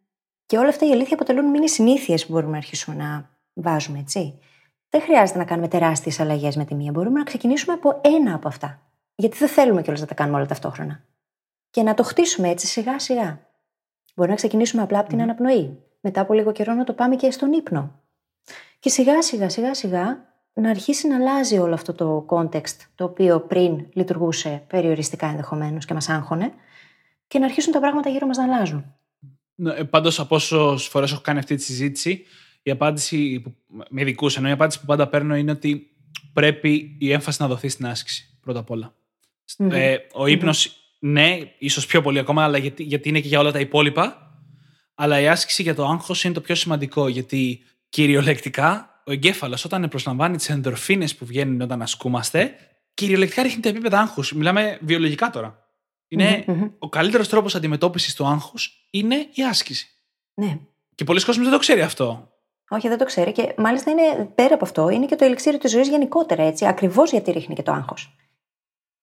Και 0.47 0.59
όλα 0.59 0.69
αυτά 0.69 0.87
η 0.87 0.93
αλήθεια 0.93 1.15
αποτελούν 1.15 1.51
μήνυ 1.51 1.69
συνήθειες 1.69 2.27
που 2.27 2.33
μπορούμε 2.33 2.53
να 2.53 2.57
αρχίσουμε 2.57 2.97
να 2.97 3.39
βάζουμε, 3.63 3.99
έτσι. 3.99 4.39
Δεν 4.89 5.01
χρειάζεται 5.01 5.39
να 5.39 5.45
κάνουμε 5.45 5.69
τεράστιες 5.69 6.21
αλλαγές 6.21 6.57
με 6.57 6.65
τη 6.65 6.75
μία. 6.75 6.91
Μπορούμε 6.91 7.19
να 7.19 7.25
ξεκινήσουμε 7.25 7.73
από 7.73 8.01
ένα 8.05 8.35
από 8.35 8.49
αυτά. 8.49 8.83
Γιατί 9.15 9.39
δεν 9.39 9.49
θέλουμε 9.49 9.83
κιόλας 9.83 10.01
να 10.01 10.07
τα 10.07 10.15
κάνουμε 10.15 10.37
όλα 10.37 10.47
ταυτόχρονα. 10.47 11.05
Και 11.71 11.83
να 11.83 11.95
το 11.95 12.03
χτίσουμε 12.03 12.49
έτσι 12.49 12.67
σιγά 12.67 12.99
σιγά. 12.99 13.41
Μπορεί 14.15 14.31
να 14.31 14.37
ξεκινήσουμε 14.37 14.83
απλά 14.83 14.99
από 14.99 15.09
την 15.09 15.23
αναπνοή. 15.23 15.79
Μετά 16.01 16.21
από 16.21 16.33
λίγο 16.33 16.53
καιρό 16.53 16.75
να 16.75 16.85
το 16.85 16.93
πάμε 16.93 17.17
και 17.17 17.31
στον 17.31 17.53
ύπνο. 17.53 18.01
Και 18.79 18.89
σιγά 18.89 19.23
σιγά 19.23 19.49
σιγά 19.49 19.75
σιγά 19.75 20.31
να 20.53 20.71
αρχίσει 20.71 21.09
να 21.09 21.17
αλλάζει 21.17 21.59
όλο 21.59 21.75
αυτό 21.75 21.93
το 21.93 22.27
context 22.29 22.77
το 22.95 23.05
οποίο 23.05 23.41
πριν 23.41 23.87
λειτουργούσε 23.93 24.65
περιοριστικά 24.67 25.27
ενδεχομένως 25.27 25.85
και 25.85 25.95
μας 25.95 26.09
άγχωνε 26.09 26.53
και 27.27 27.39
να 27.39 27.45
αρχίσουν 27.45 27.73
τα 27.73 27.81
πράγματα 27.81 28.09
γύρω 28.09 28.27
μας 28.27 28.37
να 28.37 28.45
αλλάζουν. 28.45 28.95
Ναι, 29.55 29.85
Πάντως, 29.85 30.21
από 30.21 30.35
όσες 30.35 30.87
φορές 30.87 31.13
έχω 31.13 31.21
κάνει 31.21 31.39
αυτή 31.39 31.55
τη 31.55 31.63
συζήτηση, 31.63 32.25
η 32.63 32.71
απάντηση 32.71 33.41
που, 33.41 33.57
με 33.91 34.01
ειδικούς 34.01 34.37
ενώ 34.37 34.49
η 34.49 34.53
απάντηση 34.53 34.81
που 34.81 34.87
πάντα 34.87 35.09
παίρνω 35.09 35.37
είναι 35.37 35.51
ότι 35.51 35.91
πρέπει 36.33 36.97
η 37.01 37.13
έμφαση 37.13 37.43
να 37.43 37.49
δοθεί 37.49 37.69
στην 37.69 37.87
άσκηση 37.87 38.39
πρώτα 38.41 38.59
απ' 38.59 38.71
ολα 38.71 38.95
Ε, 39.71 39.97
ο 40.13 40.27
ύπνος, 40.27 40.77
ναι, 40.99 41.39
ίσως 41.59 41.87
πιο 41.87 42.03
πολύ 42.03 42.19
ακόμα, 42.19 42.45
αλλά 42.45 42.59
γιατί, 42.59 42.83
γιατί 42.83 43.09
είναι 43.09 43.21
και 43.21 43.29
για 43.29 43.39
όλα 43.39 43.53
τα 43.53 43.61
υπόλοιπα. 43.61 44.35
Αλλά 44.95 45.21
η 45.21 45.29
άσκηση 45.29 45.63
για 45.63 45.75
το 45.75 45.87
άγχος 45.87 46.25
είναι 46.25 46.35
το 46.35 46.41
πιο 46.41 46.55
σημαντικό, 46.55 47.09
γιατί 47.09 47.63
κυριολεκτικά 47.89 49.03
ο 49.07 49.13
εγκέφαλος, 49.13 49.65
όταν 49.65 49.89
προσλαμβάνει 49.89 50.37
τις 50.37 50.49
ενδορφίνες 50.49 51.17
που 51.17 51.25
βγαίνουν 51.25 51.61
όταν 51.61 51.83
ασκούμαστε, 51.83 52.55
κυριολεκτικά 52.95 53.43
ρίχνει 53.43 53.63
τα 53.63 53.69
επίπεδα 53.69 54.01
άγχους. 54.01 54.33
Μιλάμε 54.33 54.79
βιολογικά 54.83 55.31
τώρα. 55.31 55.69
ο 56.79 56.89
καλύτερος 56.89 57.29
τρόπος 57.29 57.55
αντιμετώπισης 57.55 58.15
του 58.15 58.27
άγχους 58.27 58.87
είναι 58.91 59.29
η 59.33 59.45
άσκηση. 59.45 59.89
Ναι. 60.35 60.59
Και 60.95 61.05
πολλοί 61.05 61.25
κόσμοι 61.25 61.43
δεν 61.43 61.53
το 61.53 61.59
ξέρει 61.59 61.81
αυτό. 61.81 62.33
Όχι, 62.73 62.89
δεν 62.89 62.99
το 62.99 63.05
ξέρει. 63.05 63.33
Και 63.33 63.55
μάλιστα 63.57 63.91
είναι 63.91 64.25
πέρα 64.35 64.55
από 64.55 64.65
αυτό, 64.65 64.89
είναι 64.89 65.07
και 65.07 65.17
το 65.17 65.25
ελιξίριο 65.25 65.59
της 65.59 65.71
ζωής 65.71 65.89
γενικότερα 65.89 66.43
έτσι. 66.43 66.67
Ακριβώς 66.67 67.11
γιατί 67.11 67.31
ρίχνει 67.31 67.55
και 67.55 67.63
το 67.63 67.73
άγχος. 67.73 68.17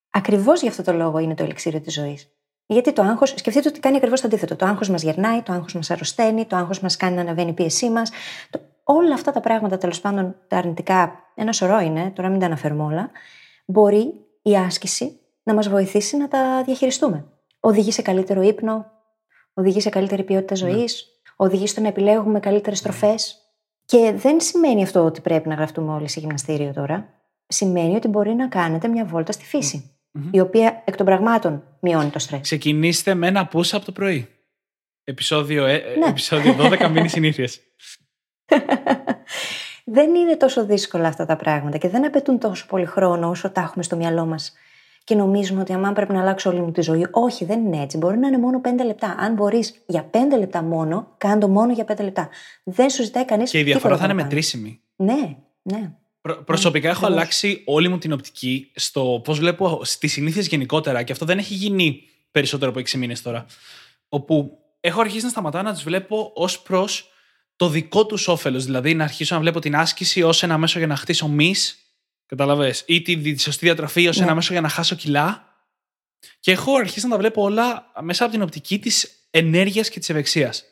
Ακριβώς 0.09 0.61
γι' 0.61 0.67
αυτό 0.67 0.83
το 0.83 0.93
λόγο 0.93 1.17
είναι 1.17 1.35
το 1.35 1.43
ελιξίριο 1.43 1.81
της 1.81 1.93
ζωής. 1.93 2.31
Γιατί 2.65 2.93
το 2.93 3.01
άγχος, 3.01 3.29
σκεφτείτε 3.29 3.69
ότι 3.69 3.79
κάνει 3.79 3.97
ακριβώς 3.97 4.21
το 4.21 4.27
αντίθετο. 4.27 4.55
Το 4.55 4.65
άγχος 4.65 4.89
μας 4.89 5.01
γερνάει, 5.01 5.41
το 5.41 5.53
άγχος 5.53 5.73
μας 5.73 5.91
αρρωσταίνει, 5.91 6.45
το 6.45 6.55
άγχος 6.55 6.79
μας 6.79 6.97
κάνει 6.97 7.15
να 7.15 7.21
αναβαίνει 7.21 7.49
η 7.49 7.53
πίεσή 7.53 7.89
μας. 7.89 8.11
Το... 8.49 8.59
Όλα 8.83 9.13
αυτά 9.13 9.31
τα 9.31 9.39
πράγματα, 9.39 9.77
τέλος 9.77 10.01
πάντων, 10.01 10.35
τα 10.47 10.57
αρνητικά, 10.57 11.19
ένα 11.35 11.51
σωρό 11.51 11.79
είναι, 11.79 12.11
τώρα 12.15 12.29
μην 12.29 12.39
τα 12.39 12.45
αναφέρουμε 12.45 12.83
όλα, 12.83 13.11
μπορεί 13.65 14.13
η 14.41 14.55
άσκηση 14.55 15.19
να 15.43 15.53
μας 15.53 15.69
βοηθήσει 15.69 16.17
να 16.17 16.27
τα 16.27 16.63
διαχειριστούμε. 16.63 17.25
Οδηγεί 17.59 17.91
σε 17.91 18.01
καλύτερο 18.01 18.41
ύπνο, 18.41 18.85
οδηγεί 19.53 19.81
σε 19.81 19.89
καλύτερη 19.89 20.23
ποιότητα 20.23 20.55
ζωής, 20.55 21.05
ναι. 21.05 21.33
οδηγεί 21.35 21.67
στο 21.67 21.81
να 21.81 21.87
επιλέγουμε 21.87 22.39
καλύτερες 22.39 22.81
τροφές. 22.81 23.46
Και 23.87 24.13
δεν 24.15 24.41
σημαίνει 24.41 24.83
αυτό 24.83 25.05
ότι 25.05 25.21
πρέπει 25.21 25.47
να 25.47 25.55
γραφτούμε 25.55 25.93
όλοι 25.93 26.07
σε 26.07 26.19
γυμναστήριο 26.19 26.73
τώρα. 26.73 27.09
Σημαίνει 27.47 27.95
ότι 27.95 28.07
μπορεί 28.07 28.33
να 28.33 28.47
κάνετε 28.47 28.87
μια 28.87 29.05
βόλτα 29.05 29.31
στη 29.31 29.45
φυση 29.45 29.97
η 30.31 30.39
οποία 30.39 30.83
εκ 30.85 30.95
των 30.95 31.05
πραγμάτων 31.05 31.63
μειώνει 31.79 32.09
το 32.09 32.19
στρες. 32.19 32.41
Ξεκινήστε 32.41 33.13
με 33.13 33.27
ένα 33.27 33.47
πούσα 33.47 33.77
από 33.77 33.85
το 33.85 33.91
πρωί. 33.91 34.27
Επισόδιο, 35.03 35.65
ε, 35.65 35.83
ναι. 35.99 36.05
επεισόδιο 36.05 36.55
12 36.59 36.89
μήνυ 36.93 37.07
συνήθειες. 37.07 37.61
δεν 39.85 40.15
είναι 40.15 40.37
τόσο 40.37 40.65
δύσκολα 40.65 41.07
αυτά 41.07 41.25
τα 41.25 41.35
πράγματα 41.35 41.77
και 41.77 41.89
δεν 41.89 42.05
απαιτούν 42.05 42.39
τόσο 42.39 42.65
πολύ 42.65 42.85
χρόνο 42.85 43.29
όσο 43.29 43.49
τα 43.49 43.61
έχουμε 43.61 43.83
στο 43.83 43.95
μυαλό 43.95 44.25
μας 44.25 44.53
και 45.07 45.15
νομίζουμε 45.15 45.61
ότι 45.61 45.73
αμάν 45.73 45.93
πρέπει 45.93 46.13
να 46.13 46.21
αλλάξω 46.21 46.49
όλη 46.49 46.59
μου 46.59 46.71
τη 46.71 46.81
ζωή. 46.81 47.07
Όχι, 47.11 47.45
δεν 47.45 47.65
είναι 47.65 47.81
έτσι. 47.81 47.97
Μπορεί 47.97 48.17
να 48.17 48.27
είναι 48.27 48.37
μόνο 48.37 48.61
5 48.63 48.85
λεπτά. 48.85 49.15
Αν 49.19 49.33
μπορείς 49.33 49.83
για 49.85 50.09
5 50.11 50.17
λεπτά 50.39 50.61
μόνο, 50.61 51.13
κάνε 51.17 51.39
το 51.39 51.47
μόνο 51.47 51.73
για 51.73 51.85
5 51.87 52.03
λεπτά. 52.03 52.29
Δεν 52.63 52.89
σου 52.89 53.03
ζητάει 53.03 53.25
κανείς. 53.25 53.51
Και 53.51 53.59
η 53.59 53.63
διαφορά 53.63 53.97
θα 53.97 54.03
είναι 54.03 54.13
μετρήσιμη. 54.13 54.79
Ναι, 54.95 55.37
ναι. 55.61 55.91
Προ, 56.21 56.43
προσωπικά 56.43 56.89
έχω 56.89 57.05
αλλάξει 57.05 57.63
όλη 57.65 57.87
μου 57.87 57.97
την 57.97 58.11
οπτική 58.11 58.71
στο 58.75 59.21
πώς 59.23 59.39
βλέπω 59.39 59.81
στις 59.83 60.11
συνήθειες 60.11 60.47
γενικότερα 60.47 61.03
και 61.03 61.11
αυτό 61.11 61.25
δεν 61.25 61.37
έχει 61.37 61.53
γίνει 61.53 62.01
περισσότερο 62.31 62.71
από 62.71 62.79
6 62.79 62.91
μήνες 62.91 63.21
τώρα. 63.21 63.45
Όπου 64.09 64.57
έχω 64.79 65.01
αρχίσει 65.01 65.23
να 65.23 65.29
σταματάω 65.29 65.61
να 65.61 65.73
τι 65.73 65.83
βλέπω 65.83 66.31
ως 66.35 66.61
προς 66.61 67.11
το 67.55 67.69
δικό 67.69 68.05
τους 68.05 68.27
όφελος. 68.27 68.65
Δηλαδή 68.65 68.93
να 68.93 69.03
αρχίσω 69.03 69.35
να 69.35 69.41
βλέπω 69.41 69.59
την 69.59 69.75
άσκηση 69.75 70.21
ως 70.21 70.43
ένα 70.43 70.57
μέσο 70.57 70.77
για 70.77 70.87
να 70.87 70.95
χτίσω 70.95 71.27
μη, 71.27 71.55
καταλαβέ, 72.27 72.73
ή 72.85 73.01
τη 73.01 73.37
σωστή 73.37 73.65
διατροφή 73.65 74.07
ως 74.07 74.17
ναι. 74.17 74.23
ένα 74.23 74.35
μέσο 74.35 74.53
για 74.53 74.61
να 74.61 74.69
χάσω 74.69 74.95
κιλά. 74.95 75.45
Και 76.39 76.51
έχω 76.51 76.75
αρχίσει 76.75 77.05
να 77.05 77.11
τα 77.11 77.17
βλέπω 77.17 77.41
όλα 77.41 77.91
μέσα 78.01 78.23
από 78.23 78.33
την 78.33 78.41
οπτική 78.41 78.79
της 78.79 79.27
ενέργειας 79.31 79.89
και 79.89 79.99
της 79.99 80.09
ευεξίας. 80.09 80.63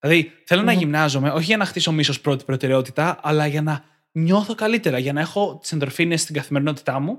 Δηλαδή, 0.00 0.32
θέλω 0.46 0.62
να 0.62 0.72
γυμνάζομαι, 0.72 1.30
όχι 1.30 1.44
για 1.44 1.56
να 1.56 1.64
χτίσω 1.64 1.92
μίσος 1.92 2.20
πρώτη 2.20 2.44
προτεραιότητα, 2.44 3.18
αλλά 3.22 3.46
για 3.46 3.62
να 3.62 3.84
νιώθω 4.12 4.54
καλύτερα, 4.54 4.98
για 4.98 5.12
να 5.12 5.20
έχω 5.20 5.58
τις 5.60 5.72
εντροφίνες 5.72 6.20
στην 6.20 6.34
καθημερινότητά 6.34 7.00
μου 7.00 7.18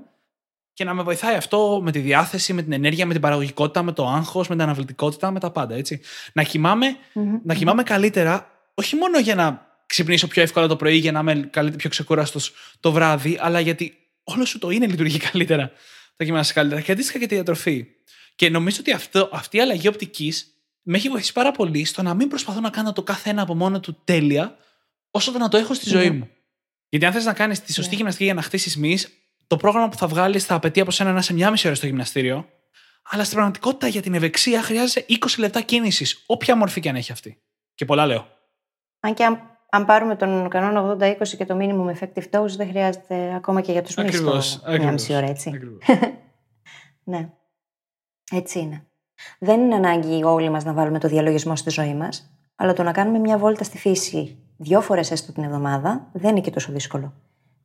και 0.72 0.84
να 0.84 0.94
με 0.94 1.02
βοηθάει 1.02 1.34
αυτό 1.34 1.80
με 1.82 1.90
τη 1.90 1.98
διάθεση, 1.98 2.52
με 2.52 2.62
την 2.62 2.72
ενέργεια, 2.72 3.06
με 3.06 3.12
την 3.12 3.22
παραγωγικότητα, 3.22 3.82
με 3.82 3.92
το 3.92 4.08
άγχος, 4.08 4.48
με 4.48 4.54
την 4.54 4.64
αναβλητικότητα, 4.64 5.30
με 5.30 5.40
τα 5.40 5.50
πάντα. 5.50 5.74
Έτσι. 5.74 6.00
Να, 6.32 6.42
κοιμάμαι, 6.42 6.96
να 7.44 7.54
κοιμάμαι 7.54 7.82
καλύτερα, 7.82 8.50
όχι 8.74 8.96
μόνο 8.96 9.18
για 9.18 9.34
να 9.34 9.71
ξυπνήσω 9.92 10.26
πιο 10.26 10.42
εύκολα 10.42 10.66
το 10.66 10.76
πρωί, 10.76 10.96
για 10.96 11.12
να 11.12 11.20
είμαι 11.20 11.50
πιο 11.76 11.90
ξεκούραστος 11.90 12.52
το 12.80 12.92
βράδυ, 12.92 13.38
αλλά 13.40 13.60
γιατί 13.60 13.96
όλο 14.24 14.44
σου 14.44 14.58
το 14.58 14.70
είναι 14.70 14.86
λειτουργεί 14.86 15.18
καλύτερα. 15.30 15.72
Θα 16.16 16.24
κοιμάσαι 16.24 16.52
καλύτερα. 16.52 16.80
Και 16.80 16.92
αντίστοιχα 16.92 17.18
και 17.18 17.26
τη 17.26 17.34
διατροφή. 17.34 17.86
Και 18.34 18.50
νομίζω 18.50 18.76
ότι 18.80 18.92
αυτό, 18.92 19.28
αυτή 19.32 19.56
η 19.56 19.60
αλλαγή 19.60 19.88
οπτικής 19.88 20.46
με 20.82 20.96
έχει 20.96 21.08
βοηθήσει 21.08 21.32
πάρα 21.32 21.52
πολύ 21.52 21.84
στο 21.84 22.02
να 22.02 22.14
μην 22.14 22.28
προσπαθώ 22.28 22.60
να 22.60 22.70
κάνω 22.70 22.92
το 22.92 23.02
κάθε 23.02 23.30
ένα 23.30 23.42
από 23.42 23.54
μόνο 23.54 23.80
του 23.80 24.00
τέλεια, 24.04 24.56
όσο 25.10 25.32
το 25.32 25.38
να 25.38 25.48
το 25.48 25.56
έχω 25.56 25.74
στη 25.74 25.88
ζωή 25.88 26.10
μου. 26.10 26.30
Γιατί 26.88 27.06
αν 27.06 27.12
θες 27.12 27.24
να 27.24 27.32
κάνεις 27.32 27.60
τη 27.60 27.72
σωστή 27.72 27.86
yeah. 27.86 27.90
Ναι. 27.90 27.96
γυμναστική 27.96 28.24
για 28.24 28.34
να 28.34 28.42
χτίσεις 28.42 28.76
μη, 28.76 28.98
το 29.46 29.56
πρόγραμμα 29.56 29.88
που 29.88 29.96
θα 29.96 30.06
βγάλεις 30.06 30.44
θα 30.44 30.54
απαιτεί 30.54 30.80
από 30.80 30.90
σένα 30.90 31.12
να 31.12 31.18
είσαι 31.18 31.32
μια 31.32 31.50
μισή 31.50 31.66
ώρα 31.66 31.76
στο 31.76 31.86
γυμναστήριο. 31.86 32.48
Αλλά 33.02 33.22
στην 33.22 33.34
πραγματικότητα 33.34 33.86
για 33.86 34.02
την 34.02 34.14
ευεξία 34.14 34.62
χρειάζεσαι 34.62 35.06
20 35.08 35.14
λεπτά 35.38 35.60
κίνησης, 35.60 36.22
όποια 36.26 36.56
μορφή 36.56 36.80
και 36.80 36.88
αν 36.88 36.96
έχει 36.96 37.12
αυτή. 37.12 37.42
Και 37.74 37.84
πολλά 37.84 38.06
λέω. 38.06 38.28
Αν 39.00 39.14
και 39.14 39.24
αν, 39.24 39.51
αν 39.74 39.84
πάρουμε 39.84 40.16
τον 40.16 40.48
κανόνα 40.48 40.96
80-20 41.00 41.28
και 41.28 41.44
το 41.44 41.56
minimum 41.60 41.94
effective 41.96 42.24
dose, 42.30 42.50
δεν 42.56 42.68
χρειάζεται 42.68 43.34
ακόμα 43.34 43.60
και 43.60 43.72
για 43.72 43.82
τους 43.82 43.96
μισού 43.96 44.32
μια 44.78 44.92
μισή 44.92 45.14
ώρα, 45.14 45.26
έτσι. 45.26 45.50
ναι. 47.12 47.30
Έτσι 48.32 48.58
είναι. 48.58 48.86
Δεν 49.38 49.60
είναι 49.60 49.74
ανάγκη 49.74 50.24
όλοι 50.24 50.50
μας 50.50 50.64
να 50.64 50.72
βάλουμε 50.72 50.98
το 50.98 51.08
διαλογισμό 51.08 51.56
στη 51.56 51.70
ζωή 51.70 51.94
μας, 51.94 52.30
αλλά 52.56 52.72
το 52.72 52.82
να 52.82 52.92
κάνουμε 52.92 53.18
μια 53.18 53.38
βόλτα 53.38 53.64
στη 53.64 53.78
φύση 53.78 54.38
δύο 54.56 54.80
φορές 54.80 55.10
έστω 55.10 55.32
την 55.32 55.42
εβδομάδα, 55.42 56.08
δεν 56.12 56.30
είναι 56.30 56.40
και 56.40 56.50
τόσο 56.50 56.72
δύσκολο. 56.72 57.12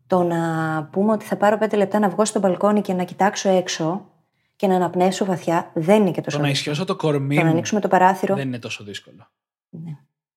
Το 0.07 0.23
να 0.23 0.83
πούμε 0.91 1.11
ότι 1.11 1.25
θα 1.25 1.35
πάρω 1.35 1.57
πέντε 1.57 1.75
λεπτά 1.75 1.99
να 1.99 2.09
βγω 2.09 2.25
στο 2.25 2.39
μπαλκόνι 2.39 2.81
και 2.81 2.93
να 2.93 3.03
κοιτάξω 3.03 3.49
έξω 3.49 4.09
και 4.55 4.67
να 4.67 4.75
αναπνέσω 4.75 5.25
βαθιά, 5.25 5.71
δεν 5.73 6.01
είναι 6.01 6.11
και 6.11 6.21
τόσο 6.21 6.37
Το 6.37 6.43
να 6.43 6.49
δύσκολο. 6.49 6.73
ισιώσω 6.73 6.85
το 6.85 6.95
κορμί 6.95 7.35
Το 7.35 7.41
να 7.41 7.47
μου 7.47 7.51
ανοίξουμε 7.51 7.81
το 7.81 7.87
παράθυρο, 7.87 8.35
δεν 8.35 8.47
είναι 8.47 8.59
τόσο 8.59 8.83
δύσκολο. 8.83 9.27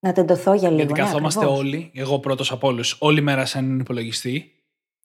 Να 0.01 0.13
τεντωθώ 0.13 0.55
για 0.55 0.69
λίγο. 0.69 0.83
Γιατί 0.83 0.93
ναι, 0.93 0.99
καθόμαστε 0.99 1.41
ακριβώς. 1.41 1.61
όλοι, 1.61 1.91
εγώ 1.95 2.19
πρώτος 2.19 2.53
από 2.53 2.67
όλους, 2.69 2.97
όλη 2.99 3.21
μέρα 3.21 3.45
σε 3.47 3.59
έναν 3.59 3.79
υπολογιστή, 3.79 4.53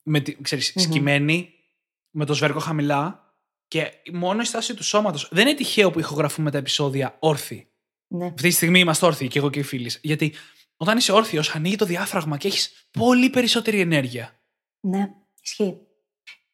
με 0.03 0.19
τη, 0.19 0.41
ξέρεις, 0.41 0.73
Μμμ. 0.75 0.83
σκυμμένοι, 0.83 1.49
με 2.09 2.25
το 2.25 2.33
σβέρκο 2.33 2.59
χαμηλά 2.59 3.33
και 3.67 3.91
μόνο 4.13 4.41
η 4.41 4.45
στάση 4.45 4.73
του 4.73 4.83
σώματος. 4.83 5.29
Δεν 5.31 5.47
είναι 5.47 5.55
τυχαίο 5.55 5.91
που 5.91 5.99
ηχογραφούμε 5.99 6.51
τα 6.51 6.57
επεισόδια 6.57 7.15
όρθιοι. 7.19 7.67
Ναι. 8.07 8.25
Αυτή 8.25 8.41
τη 8.41 8.51
στιγμή 8.51 8.79
είμαστε 8.79 9.05
όρθιοι 9.05 9.27
και 9.27 9.39
εγώ 9.39 9.49
και 9.49 9.59
οι 9.59 9.63
φίλοι. 9.63 9.91
Γιατί 10.01 10.33
όταν 10.77 10.97
είσαι 10.97 11.11
όρθιος, 11.11 11.55
ανοίγει 11.55 11.75
το 11.75 11.85
διάφραγμα 11.85 12.37
και 12.37 12.47
έχεις 12.47 12.89
πολύ 12.91 13.29
περισσότερη 13.29 13.79
ενέργεια. 13.79 14.39
Ναι, 14.79 15.09
ισχύει. 15.41 15.77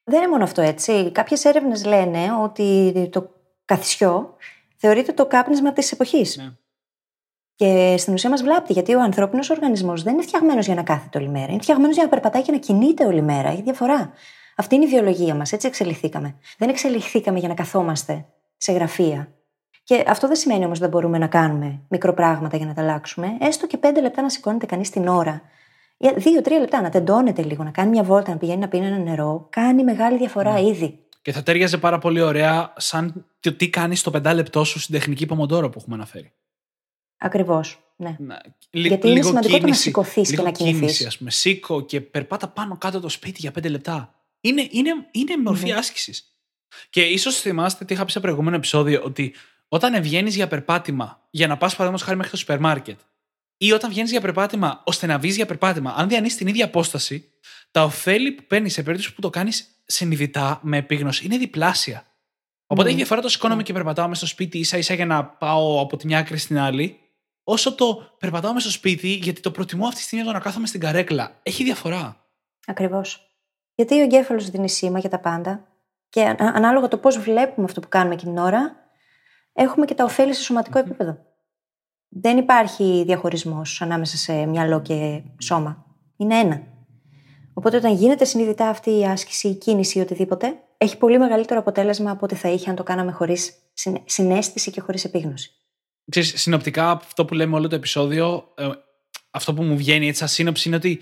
Δεν 0.04 0.20
είναι 0.20 0.30
μόνο 0.30 0.44
αυτό 0.44 0.62
έτσι. 0.62 1.12
Κάποιες 1.12 1.46
έρευνες 1.46 1.86
λένε 1.86 2.34
ότι 2.44 2.94
το 3.12 3.30
καθισιό 3.66 4.36
θεωρείται 4.78 5.14
το 5.14 5.28
κάπνισμα 5.28 5.74
της 5.74 5.92
εποχής. 5.92 6.38
Ναι. 6.38 6.52
Και 7.62 7.96
στην 7.98 8.14
ουσία 8.14 8.30
μας 8.30 8.42
βλάπτει, 8.42 8.74
γιατί 8.74 8.96
ο 8.96 9.02
ανθρώπινος 9.02 9.50
οργανισμός 9.50 10.04
δεν 10.04 10.14
είναι 10.14 10.22
φτιαγμένος 10.22 10.66
για 10.66 10.76
να 10.76 10.84
κάθεται 10.84 11.18
όλη 11.18 11.30
μέρα. 11.30 11.52
Είναι 11.52 11.62
φτιαγμένος 11.62 11.96
για 11.96 12.04
να 12.04 12.10
περπατάει 12.10 12.42
και 12.42 12.52
να 12.52 12.58
κινείται 12.58 13.06
όλη 13.06 13.22
μέρα. 13.22 13.50
Έχει 13.50 13.62
διαφορά. 13.62 14.12
Αυτή 14.56 14.76
είναι 14.76 14.86
η 14.86 14.88
βιολογία 14.88 15.36
μας. 15.36 15.52
Έτσι 15.52 15.68
εξελιχθήκαμε. 15.68 16.36
Δεν 16.58 16.70
εξελιχθήκαμε 16.70 17.40
για 17.40 17.48
να 17.48 17.54
καθόμαστε 17.54 18.26
σε 18.58 18.72
γραφεία. 18.72 19.32
Και 19.84 20.04
αυτό 20.08 20.28
δεν 20.28 20.36
σημαίνει 20.36 20.66
όμως 20.66 20.72
ότι 20.78 20.80
δεν 20.80 20.90
μπορούμε 20.90 21.18
να 21.18 21.28
κάνουμε 21.28 21.80
μικροπράγματα 21.90 22.58
για 22.58 22.66
να 22.66 22.74
τα 22.74 22.82
αλλάξουμε. 22.82 23.28
Έστω 23.40 23.68
και 23.68 23.78
πέντε 23.78 24.02
λεπτά 24.02 24.22
να 24.22 24.30
σηκώνεται 24.30 24.66
κανείς 24.66 24.90
την 24.90 25.08
ώρα. 25.08 25.42
Για 25.98 26.14
Δύο-τρία 26.16 26.60
λεπτά 26.60 26.82
να 26.82 26.90
τεντώνεται 26.90 27.42
λίγο, 27.42 27.64
να 27.64 27.72
κάνει 27.72 27.90
μια 27.90 28.04
βόλτα, 28.04 28.32
να 28.32 28.38
πηγαίνει 28.38 28.60
να 28.60 28.68
πίνει 28.68 28.86
ένα 28.86 28.98
νερό. 28.98 29.48
Κάνει 29.50 29.84
μεγάλη 29.84 30.18
διαφορά 30.18 30.60
ήδη. 30.60 31.00
Και 31.22 31.32
θα 31.32 31.44
τέριαζε 31.44 31.78
πάρα 31.78 31.98
πολύ 31.98 32.22
ωραία 32.22 32.74
σαν 32.78 33.26
το 33.40 33.54
τι 33.54 33.70
κάνεις 33.70 34.00
στο 34.00 34.12
πεντάλεπτό 34.12 34.64
σου 34.64 34.80
στην 34.80 34.96
τεχνική 34.96 35.26
Πομοντόρο 35.26 35.70
που 35.70 35.78
έχουμε 35.80 35.96
αναφέρει. 35.96 36.32
Ακριβώς. 37.24 37.80
Ναι. 37.96 38.16
Να- 38.20 38.42
λι- 38.72 38.88
Γιατί 38.88 39.10
είναι 39.10 39.22
σημαντικό 39.22 39.58
το 39.58 39.68
να 39.68 39.74
σηκωθείς 39.74 40.30
και 40.30 40.32
λίγο 40.36 40.44
να 40.44 40.52
κινηθείς. 40.52 40.80
Κίνηση, 40.80 41.06
ας 41.06 41.18
πούμε. 41.18 41.32
Σήκω 41.32 41.82
και 41.86 42.02
περπάτα 42.02 42.48
πάνω 42.48 42.78
κάτω 42.78 43.00
το 43.00 43.10
σπίτι 43.10 43.38
για 43.40 43.52
πέντε 43.52 43.70
λεπτά. 43.70 44.16
Είναι, 44.42 44.68
είναι, 44.72 44.90
είναι 45.12 45.38
μορφή 45.44 45.72
Μμμ. 45.72 45.78
άσκησης. 45.78 46.26
Και 46.90 47.02
ίσως 47.02 47.36
θυμάστε 47.40 47.86
τι 47.86 47.94
είχα 47.94 48.06
πει 48.06 48.12
σε 48.12 48.20
προηγούμενο 48.20 48.56
επεισόδιο, 48.56 49.02
ότι 49.04 49.34
όταν 49.68 50.02
βγαίνεις 50.02 50.36
για 50.36 50.48
περπάτημα 50.48 51.22
για 51.30 51.48
να 51.48 51.54
πας 51.58 51.72
παραδείγματος 51.72 52.02
χάρη 52.06 52.18
μέχρι 52.18 52.32
το 52.32 52.38
σούπερ 52.38 52.60
μάρκετ, 52.60 53.00
ή 53.58 53.72
όταν 53.72 53.90
βγαίνεις 53.90 54.12
για 54.12 54.22
περπάτημα 54.22 54.82
ώστε 54.86 55.06
να 55.08 55.18
βγεις 55.20 55.36
για 55.36 55.46
περπάτημα, 55.46 55.94
αν 55.98 56.08
διανύσει 56.08 56.38
την 56.38 56.48
ίδια 56.48 56.66
απόσταση, 56.66 57.30
τα 57.72 57.84
ωφέλη 57.84 58.32
που 58.32 58.44
παίρνεις 58.48 58.74
σε 58.74 58.84
περίπτωση 58.84 59.14
που 59.14 59.22
το 59.22 59.30
κάνεις 59.30 59.66
συνειδητά 59.86 60.60
με 60.64 60.78
επίγνωση 60.78 61.26
είναι 61.26 61.38
διπλάσια. 61.38 62.06
Οπότε 62.66 62.82
Μμμ. 62.82 62.88
έχει 62.88 62.96
διαφορά 62.98 63.22
το 63.22 63.30
σηκώνομαι 63.30 63.60
Ναι. 63.60 63.68
και 63.68 63.74
περπατάω 63.74 64.08
μέσα 64.08 64.20
στο 64.20 64.30
σπίτι 64.30 64.58
ίσα 64.58 64.78
ίσα 64.78 64.94
για 64.94 65.06
να 65.06 65.26
πάω 65.26 65.82
από 65.82 65.98
τη 65.98 66.06
μια 66.06 66.18
άκρη 66.20 66.38
στην 66.38 66.58
άλλη, 66.60 67.00
όσο 67.44 67.76
το 67.76 68.16
περπατάω 68.20 68.54
μέσα 68.54 68.70
στο 68.70 68.78
σπίτι 68.78 69.08
γιατί 69.08 69.42
το 69.42 69.52
προτιμώ 69.52 69.86
αυτή 69.86 69.98
τη 69.98 70.02
στιγμή 70.02 70.26
το 70.26 70.32
να 70.32 70.40
κάθομαι 70.40 70.68
στην 70.68 70.80
καρέκλα. 70.80 71.40
Έχει 71.44 71.64
διαφορά. 71.64 72.26
Ακριβώς. 72.66 73.36
Γιατί 73.76 74.00
ο 74.00 74.04
εγκέφαλος 74.04 74.50
δίνει 74.50 74.70
σήμα 74.70 75.00
για 75.00 75.10
τα 75.10 75.20
πάντα 75.20 75.68
και 76.10 76.22
α- 76.22 76.36
ανάλογα 76.40 76.88
το 76.88 76.98
πώς 76.98 77.18
βλέπουμε 77.20 77.66
αυτό 77.66 77.80
που 77.80 77.88
κάνουμε 77.90 78.14
εκείνη 78.14 78.34
την 78.34 78.42
ώρα, 78.42 78.76
έχουμε 79.54 79.86
και 79.86 79.94
τα 79.94 80.04
ωφέλη 80.04 80.34
σε 80.34 80.42
σωματικό 80.42 80.80
επίπεδο. 80.80 81.18
Δεν 82.10 82.38
υπάρχει 82.38 83.04
διαχωρισμός 83.06 83.82
ανάμεσα 83.82 84.18
σε 84.18 84.46
μυαλό 84.46 84.82
και 84.82 85.22
σώμα. 85.42 85.86
Είναι 86.18 86.36
ένα. 86.36 86.62
Οπότε 87.54 87.78
όταν 87.78 87.94
γίνεται 87.94 88.26
συνειδητά 88.26 88.68
αυτή 88.68 89.00
η 89.00 89.06
άσκηση, 89.06 89.48
η 89.48 89.56
κίνηση 89.56 89.98
ή 89.98 90.02
οτιδήποτε, 90.02 90.54
έχει 90.78 90.98
πολύ 90.98 91.20
μεγαλύτερο 91.20 91.60
αποτέλεσμα 91.60 92.12
από 92.12 92.26
ό,τι 92.26 92.36
θα 92.36 92.50
είχε 92.50 92.70
αν 92.70 92.76
το 92.76 92.84
κάναμε 92.84 93.12
χωρίς 93.12 93.54
συνέστηση 94.06 94.72
και 94.72 94.82
χωρίς 94.82 95.04
επίγνωση. 95.04 95.61
Ξέρεις, 96.10 96.42
συνοπτικά 96.42 96.92
αυτό 96.92 97.26
που 97.26 97.34
λέμε 97.34 97.56
όλο 97.56 97.68
το 97.68 97.76
επεισόδιο, 97.76 98.54
ε, 98.58 98.68
αυτό 99.32 99.54
που 99.54 99.64
μου 99.64 99.78
βγαίνει 99.78 100.08
έτσι 100.08 100.20
σαν 100.20 100.28
σύνοψη 100.28 100.68
είναι 100.68 100.78
ότι 100.78 101.00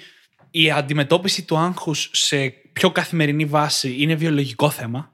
η 0.52 0.72
αντιμετώπιση 0.72 1.46
του 1.46 1.58
άγχους 1.58 2.10
σε 2.14 2.50
πιο 2.50 2.92
καθημερινή 2.92 3.46
βάση 3.46 3.96
είναι 4.00 4.16
βιολογικό 4.16 4.70
θέμα. 4.70 5.14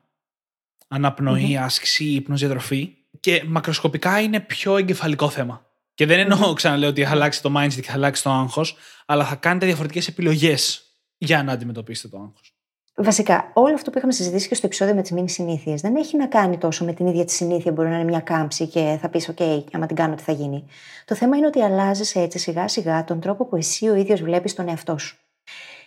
Αναπνοή, 0.87 1.57
άσκηση, 1.57 2.05
ύπνος, 2.05 2.39
διατροφή. 2.39 2.93
Και 3.19 3.43
μακροσκοπικά 3.47 4.19
είναι 4.19 4.39
πιο 4.39 4.77
εγκεφαλικό 4.77 5.29
θέμα. 5.29 5.65
Και 5.93 6.05
δεν 6.05 6.19
εννοώ, 6.19 6.53
ξαναλέω, 6.53 6.89
ότι 6.89 7.03
θα 7.03 7.09
αλλάξει 7.09 7.41
το 7.41 7.53
mindset 7.57 7.73
και 7.73 7.81
θα 7.81 7.93
αλλάξει 7.93 8.23
το 8.23 8.29
άγχος, 8.29 8.75
αλλά 9.05 9.25
θα 9.25 9.35
κάνετε 9.35 9.65
διαφορετικές 9.65 10.07
επιλογές 10.07 10.83
για 11.17 11.43
να 11.43 11.51
αντιμετωπίσετε 11.51 12.07
το 12.07 12.17
άγχος. 12.17 12.54
Βασικά, 12.97 13.51
όλο 13.53 13.73
αυτό 13.73 13.89
που 13.89 13.97
είχαμε 13.97 14.13
συζητήσει 14.13 14.47
και 14.47 14.55
στο 14.55 14.65
επεισόδιο 14.65 14.95
με 14.95 15.01
τις 15.01 15.11
μήνυ 15.11 15.29
συνήθειες 15.29 15.81
δεν 15.81 15.95
έχει 15.95 16.17
να 16.17 16.27
κάνει 16.27 16.57
τόσο 16.57 16.85
με 16.85 16.93
την 16.93 17.07
ίδια 17.07 17.25
τη 17.25 17.31
συνήθεια. 17.31 17.71
Μπορεί 17.71 17.89
να 17.89 17.95
είναι 17.95 18.03
μια 18.03 18.19
κάμψη 18.19 18.67
και 18.67 18.97
θα 19.01 19.09
πεις: 19.09 19.31
OK, 19.35 19.63
άμα 19.71 19.85
την 19.85 19.95
κάνω, 19.95 20.15
τι 20.15 20.23
θα 20.23 20.31
γίνει. 20.31 20.65
Το 21.05 21.15
θέμα 21.15 21.37
είναι 21.37 21.45
ότι 21.47 21.61
αλλάζεις 21.61 22.15
έτσι 22.15 22.39
σιγά 22.39 22.67
σιγά 22.67 23.03
τον 23.03 23.19
τρόπο 23.19 23.45
που 23.45 23.55
εσύ 23.55 23.87
ο 23.87 23.95
ίδιος 23.95 24.21
βλέπεις 24.21 24.53
τον 24.53 24.67
εαυτό 24.67 24.97
σου. 24.97 25.17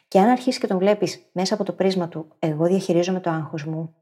Και 0.09 0.19
αν 0.19 0.29
αρχίσεις 0.29 0.61
και 0.61 0.67
τον 0.67 0.79
βλέπεις 0.79 1.29
μέσα 1.33 1.55
από 1.55 1.65
το 1.65 1.73
πρίσμα 1.73 2.09
του, 2.09 2.29
εγώ 2.39 2.67
διαχειρίζομαι 2.67 3.21
το 3.21 3.31
άγχος 3.31 3.65
μου, 3.65 3.95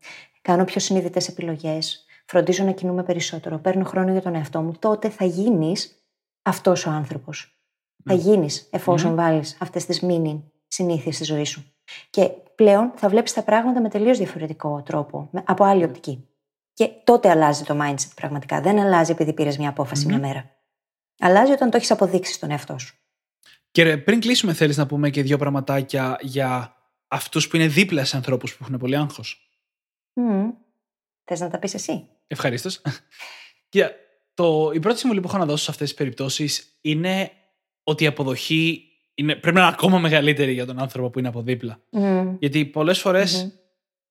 κάνω 0.43 0.65
πιο 0.65 0.81
συνειδητές 0.81 1.29
επιλογές, 1.29 2.05
φροντίζω 2.27 2.65
να 2.65 2.73
κινούμε 2.73 3.03
περισσότερο, 3.03 3.59
παίρνω 3.59 3.85
χρόνο 3.85 4.13
για 4.13 4.23
τον 4.23 4.35
εαυτό 4.35 4.61
μου, 4.61 4.73
τότε 4.79 5.09
θα 5.09 5.25
γίνεις 5.25 6.07
αυτός 6.43 6.87
ο 6.87 6.91
άνθρωπος. 6.91 7.61
Θα 8.05 8.15
γίνεις 8.15 8.69
εφόσον 8.71 9.15
βάλεις 9.15 9.57
αυτές 9.61 9.87
τις 9.87 10.01
μήνυ 10.01 10.53
συνήθειες 10.69 11.15
στη 11.15 11.25
ζωή 11.25 11.45
σου. 11.45 11.76
Και 12.11 12.29
πλέον 12.55 12.93
θα 12.97 13.09
βλέπεις 13.09 13.33
τα 13.33 13.43
πράγματα 13.43 13.81
με 13.81 13.89
τελείως 13.89 14.19
διαφορετικό 14.19 14.83
τρόπο, 14.83 15.29
με- 15.33 15.43
από 15.47 15.65
άλλη 15.65 15.85
οπτική. 15.85 16.29
Και 16.73 16.91
τότε 17.05 17.31
αλλάζει 17.31 17.65
το 17.65 17.79
mindset 17.83 18.11
πραγματικά. 18.15 18.61
Δεν 18.61 18.79
αλλάζει 18.79 19.13
επειδή 19.13 19.33
πήρες 19.33 19.59
μια 19.59 19.69
απόφαση 19.69 20.07
μια 20.07 20.19
μέρα. 20.19 20.51
Αλλάζει 21.19 21.53
όταν 21.53 21.71
το 21.71 21.77
έχεις 21.77 21.91
αποδείξει 21.91 22.33
στον 22.33 22.51
εαυτό 22.51 22.79
σου. 22.79 22.97
Και 23.71 23.83
ρε, 23.83 23.97
πριν 23.97 24.21
κλείσουμε, 24.21 24.53
θέλεις 24.53 24.77
να 24.77 24.87
πούμε 24.87 25.11
και 25.11 25.23
δύο 25.23 25.39
πραγματάκια 25.39 26.19
για 26.21 26.77
αυτούς 27.09 27.49
που 27.49 27.57
είναι 27.57 27.67
δίπλα 27.67 28.05
σε 28.05 28.17
ανθρώπους 28.17 28.57
που 28.57 28.65
έχουν 28.65 28.79
πολύ 28.79 28.97
άγχος; 28.97 29.51
Mm. 30.15 30.53
Θες 31.25 31.41
να 31.41 31.51
τα 31.51 31.59
πεις 31.59 31.75
εσύ; 31.75 32.09
Ευχαρίστως. 32.27 32.83
Κοίτα, 33.69 33.91
το, 34.35 34.71
η 34.75 34.81
πρώτη 34.81 34.99
συμβουλή 34.99 35.21
που 35.21 35.29
έχω 35.29 35.39
να 35.39 35.47
δώσω 35.47 35.65
σε 35.65 35.71
αυτές 35.71 35.89
τις 35.89 35.97
περιπτώσεις 35.97 36.79
είναι 36.81 37.31
ότι 37.83 38.05
η 38.05 38.07
αποδοχή 38.07 38.86
είναι, 39.19 39.35
πρέπει 39.35 39.57
να 39.57 39.63
είναι 39.63 39.71
ακόμα 39.73 39.99
μεγαλύτερη 39.99 40.53
για 40.53 40.67
τον 40.67 40.79
άνθρωπο 40.79 41.11
που 41.11 41.19
είναι 41.19 41.29
από 41.29 41.43
δίπλα. 41.43 41.81
Mm. 41.93 42.37
Γιατί 42.39 42.65
πολλές 42.65 42.99
φορές, 42.99 43.43
Μμμ. 43.43 43.51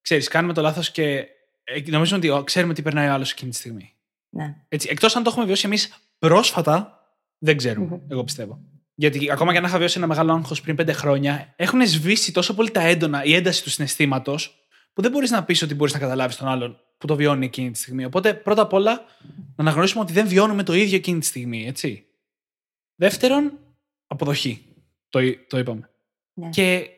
ξέρεις, 0.02 0.28
κάνουμε 0.28 0.54
το 0.54 0.62
λάθος 0.62 0.92
και 0.92 1.28
ε, 1.64 1.82
νομίζουμε 1.86 2.18
ότι 2.18 2.30
ο, 2.30 2.44
ξέρουμε 2.44 2.74
τι 2.74 2.82
περνάει 2.82 3.08
ο 3.08 3.12
άλλος 3.14 3.32
εκείνη 3.32 3.52
τη 3.52 3.58
στιγμή. 3.58 3.94
Ναι. 4.30 4.56
Έτσι, 4.68 4.88
εκτός 4.92 5.16
αν 5.16 5.24
το 5.24 5.30
έχουμε 5.30 5.46
βιώσει 5.46 5.66
εμείς 5.66 5.94
πρόσφατα, 6.20 7.00
δεν 7.38 7.58
ξέρουμε. 7.58 7.86
Μμμ. 7.86 8.00
Εγώ 8.08 8.24
πιστεύω. 8.24 8.60
Γιατί 8.96 9.32
ακόμα 9.32 9.52
και 9.52 9.58
αν 9.58 9.64
είχα 9.64 9.78
βιώσει 9.78 9.98
ένα 9.98 10.08
μεγάλο 10.08 10.34
άγχος 10.34 10.62
πριν 10.62 10.76
πέντε 10.76 10.94
χρόνια, 10.94 11.54
έχουν 11.56 11.88
σβήσει 11.88 12.32
τόσο 12.32 12.54
πολύ 12.54 12.72
τα 12.72 12.82
έντονα, 12.82 13.24
η 13.24 13.36
ένταση 13.36 13.64
του 13.64 13.70
συναισθήματος, 13.70 14.68
που 14.94 15.02
δεν 15.02 15.12
μπορείς 15.12 15.32
να 15.32 15.44
πεις 15.44 15.62
ότι 15.62 15.76
μπορείς 15.76 15.94
να 15.94 16.00
καταλάβεις 16.00 16.36
τον 16.36 16.48
άλλον 16.48 16.80
που 16.98 17.08
το 17.08 17.16
βιώνει 17.16 17.46
εκείνη 17.46 17.72
τη 17.72 17.78
στιγμή. 17.78 18.06
Οπότε, 18.06 18.34
πρώτα 18.34 18.62
απ' 18.62 18.74
όλα, 18.74 19.06
να 19.28 19.64
αναγνωρίσουμε 19.64 20.04
ότι 20.04 20.14
δεν 20.14 20.28
βιώνουμε 20.28 20.64
το 20.64 20.74
ίδιο 20.74 20.98
εκείνη 20.98 21.20
τη 21.20 21.26
στιγμή, 21.26 21.68
έτσι. 21.68 22.06
Δεύτερον, 22.96 23.60
αποδοχή. 24.08 24.66
Το, 25.16 25.22
εί- 25.22 25.48
το 25.50 25.58
είπαμε. 25.58 25.90
ναι. 26.34 26.50
Και 26.50 26.90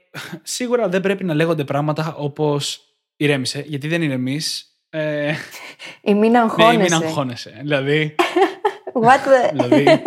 σίγουρα 0.44 0.90
δεν 0.90 1.02
πρέπει 1.02 1.24
να 1.24 1.34
λέγονται 1.34 1.64
πράγματα 1.64 2.16
όπως 2.16 2.82
ηρέμησε, 3.18 3.64
γιατί 3.68 3.88
δεν 3.88 4.02
ηρεμείς. 4.02 4.66
Ε, 4.90 5.34
Ή 6.02 6.14
μην 6.14 6.32
ναι, 6.32 6.40
αγχώνεσαι. 6.40 6.78
μην 6.78 6.94
αγχώνεσαι. 6.94 7.58
Δηλαδή, 7.62 8.16
What 9.06 9.18
the... 9.18 9.50
δηλαδή 9.52 10.02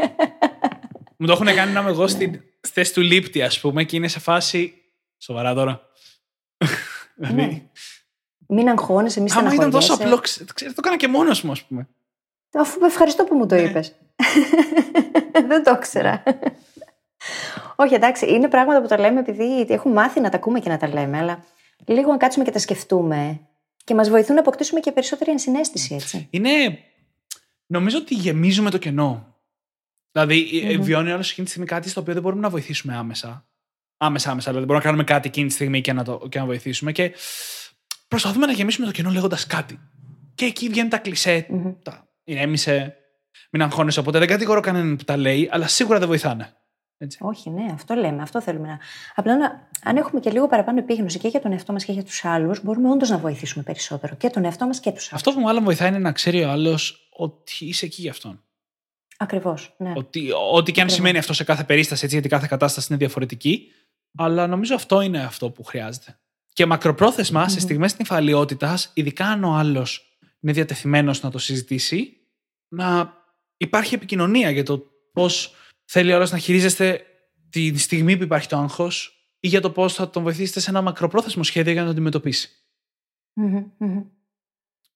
μου 1.17 1.27
το 1.27 1.33
έχουν 1.33 1.47
κάνει 1.47 1.73
να 1.73 1.81
είμαι 1.81 1.91
εγώ 1.91 2.07
στη 2.07 2.53
στη 2.61 2.73
θέση 2.73 2.93
του 2.93 3.01
λήπτη, 3.01 3.43
ας 3.43 3.61
πούμε, 3.61 3.85
και 3.85 3.97
είναι 3.97 4.09
σε 4.09 4.19
φάση. 4.21 4.75
Σοβαρά 5.19 5.55
τώρα. 5.55 5.81
δηλαδή, 7.17 7.35
Ναι. 7.47 7.63
Μην 8.47 8.69
αγχώνεσαι, 8.69 9.21
μη 9.21 9.31
άμα 9.33 9.55
ήταν 9.55 9.71
τόσο 9.71 9.95
στεναχωριέσαι. 9.95 10.03
απλό, 10.05 10.17
ξε- 10.21 10.53
ξέρεις, 10.55 10.75
το 10.75 10.81
έκανα 10.85 10.97
και 10.99 11.09
μόνος 11.09 11.43
μου, 11.43 11.51
ας 11.51 11.63
πούμε. 11.65 11.89
Αφού 12.55 12.85
ευχαριστώ 12.85 13.25
που 13.25 13.35
μου 13.35 13.47
το 13.47 13.55
Ναι. 13.55 13.61
είπες. 13.61 13.95
Δεν 15.49 15.65
το 15.65 15.71
ήξερα. 15.77 16.23
Όχι, 17.77 17.95
εντάξει, 17.95 18.33
είναι 18.33 18.49
πράγματα 18.49 18.81
που 18.83 18.89
τα 18.89 18.99
λέμε 18.99 19.21
επειδή 19.21 19.67
έχουμε 19.69 19.95
μάθει 19.95 20.21
να 20.21 20.29
τα 20.29 20.37
ακούμε 20.37 20.61
και 20.61 20.69
να 20.69 20.77
τα 20.77 20.89
λέμε, 20.89 21.19
αλλά 21.19 21.45
λίγο 21.87 22.11
να 22.11 22.17
κάτσουμε 22.17 22.45
και 22.45 22.51
τα 22.51 22.59
σκεφτούμε 22.59 23.41
και 23.85 23.95
μας 23.95 24.09
βοηθούν 24.11 24.35
να 24.35 24.41
αποκτήσουμε 24.41 24.81
και 24.81 24.93
περισσότερη 24.93 25.31
ενσυναίσθηση, 25.31 25.95
έτσι. 25.95 26.27
Είναι. 26.31 26.79
Νομίζω 27.67 27.99
ότι 27.99 28.15
γεμίζουμε 28.15 28.71
το 28.71 28.79
κενό. 28.79 29.37
Δηλαδή, 30.13 30.61
ε, 30.65 30.77
Μμμ. 30.77 30.83
βιώνει 30.83 31.13
όλος 31.13 31.31
εκείνη 31.31 31.47
τη 31.47 31.53
στιγμή 31.53 31.69
κάτι 31.69 31.89
στο 31.89 32.01
οποίο 32.01 32.13
δεν 32.13 32.23
μπορούμε 32.23 32.41
να 32.41 32.49
βοηθήσουμε 32.51 32.97
άμεσα. 32.97 33.49
Άμεσα, 33.97 34.31
άμεσα. 34.31 34.49
Δηλαδή, 34.49 34.67
μπορούμε 34.67 34.85
να 34.85 34.91
κάνουμε 34.91 35.05
κάτι 35.05 35.29
εκείνη 35.29 35.47
τη 35.47 35.53
στιγμή 35.53 35.81
και 35.81 35.93
να, 35.93 36.05
το, 36.05 36.27
και 36.29 36.39
να 36.39 36.45
βοηθήσουμε. 36.45 36.93
Και 36.93 37.13
προσπαθούμε 38.09 38.47
να 38.47 38.53
γεμίσουμε 38.53 38.87
το 38.87 38.93
κενό 38.93 39.11
λέγοντας 39.11 39.47
κάτι. 39.47 39.81
Και 40.35 40.45
εκεί 40.45 40.69
βγαίνουν 40.69 40.91
τα 40.91 40.99
κλισέ. 40.99 41.47
Μμμ. 41.49 41.73
Τα 41.83 42.09
ηρέμησε, 42.25 42.97
μην 43.51 43.63
αγχώνεσαι. 43.63 44.01
Οπότε 44.01 44.19
δεν 44.19 44.29
κατηγορώ 44.29 44.61
κανέναν 44.61 44.97
που 44.97 45.05
τα 45.05 45.17
λέει, 45.17 45.49
αλλά 45.53 45.67
σίγουρα 45.67 45.99
δεν 45.99 46.09
βοηθάνε. 46.09 46.55
Έτσι. 47.03 47.19
Όχι, 47.21 47.51
ναι, 47.51 47.67
αυτό 47.73 47.95
λέμε, 47.95 48.23
αυτό 48.23 48.41
θέλουμε 48.43 48.67
να. 48.67 48.79
Απλά 49.15 49.37
να, 49.37 49.69
αν 49.83 49.97
έχουμε 49.97 50.21
και 50.21 50.31
λίγο 50.31 50.49
παραπάνω 50.49 50.79
επίγνωση 50.79 51.19
και 51.19 51.29
για 51.29 51.41
τον 51.41 51.53
εαυτό 51.53 51.73
μας 51.73 51.85
και 51.85 51.93
για 51.93 52.05
τους 52.05 52.25
άλλους, 52.25 52.63
μπορούμε 52.63 52.91
όντως 52.91 53.09
να 53.09 53.19
βοηθήσουμε 53.19 53.65
περισσότερο 53.65 54.17
και 54.17 54.29
τον 54.29 54.45
εαυτό 54.45 54.67
μας 54.67 54.81
και 54.81 54.91
τους 54.91 55.05
άλλου. 55.07 55.17
Αυτός 55.17 55.35
που 55.35 55.41
μάλλον 55.41 55.65
βοηθάει 55.65 55.89
είναι 55.89 55.99
να 55.99 56.13
ξέρει 56.13 56.45
ο 56.45 56.51
άλλος 56.51 57.09
ότι 57.11 57.53
είσαι 57.67 57.87
εκεί 57.87 58.01
για 58.01 58.11
αυτόν. 58.11 58.45
Ακριβώς. 59.17 59.75
Ναι. 59.79 59.93
Ότι, 59.97 60.31
ό,τι 60.33 60.73
και 60.73 60.81
αν 60.81 60.87
Ακριβώς. 60.87 60.93
σημαίνει 60.93 61.19
αυτό 61.19 61.33
σε 61.33 61.45
κάθε 61.45 61.65
περίσταση, 61.65 62.05
έτσι, 62.05 62.17
γιατί 62.17 62.29
κάθε 62.35 62.47
κατάσταση 62.49 62.87
είναι 62.91 62.99
διαφορετική. 62.99 63.73
Αλλά 64.17 64.47
νομίζω 64.47 64.75
αυτό 64.75 65.01
είναι 65.01 65.25
αυτό 65.25 65.51
που 65.51 65.65
χρειάζεται. 65.65 66.19
Και 66.53 66.67
μακροπρόθεσμα, 66.67 67.49
σε 67.49 67.55
Μμμ. 67.55 67.61
στιγμές 67.61 67.99
νυφαλιότητας, 67.99 68.91
ειδικά 68.95 69.27
αν 69.27 69.45
ο 69.45 69.53
άλλος 69.55 70.19
είναι 70.41 70.53
διατεθειμένος 70.53 71.23
να 71.23 71.31
το 71.31 71.39
συζητήσει, 71.39 72.17
να 72.69 73.15
υπάρχει 73.57 73.95
επικοινωνία 73.95 74.51
για 74.51 74.65
το 74.65 74.83
πώς 75.13 75.55
θέλει 75.93 76.13
ο 76.13 76.17
άλλος 76.17 76.31
να 76.31 76.39
χειρίζεστε 76.39 77.05
τη 77.51 77.79
στιγμή 77.79 78.17
που 78.17 78.23
υπάρχει 78.23 78.49
το 78.49 78.57
άγχος 78.57 79.15
ή 79.41 79.49
για 79.49 79.61
το 79.61 79.71
πώς 79.71 79.95
θα 79.95 80.11
τον 80.11 80.23
βοηθήσετε 80.23 80.61
σε 80.61 80.71
ένα 80.71 80.83
μακροπρόθεσμο 80.83 81.43
σχέδιο 81.43 81.73
για 81.73 81.81
να 81.81 81.87
το 81.87 81.93
αντιμετωπίσει. 81.93 82.49
Μμμ, 83.33 83.65
μμμ. 83.79 84.03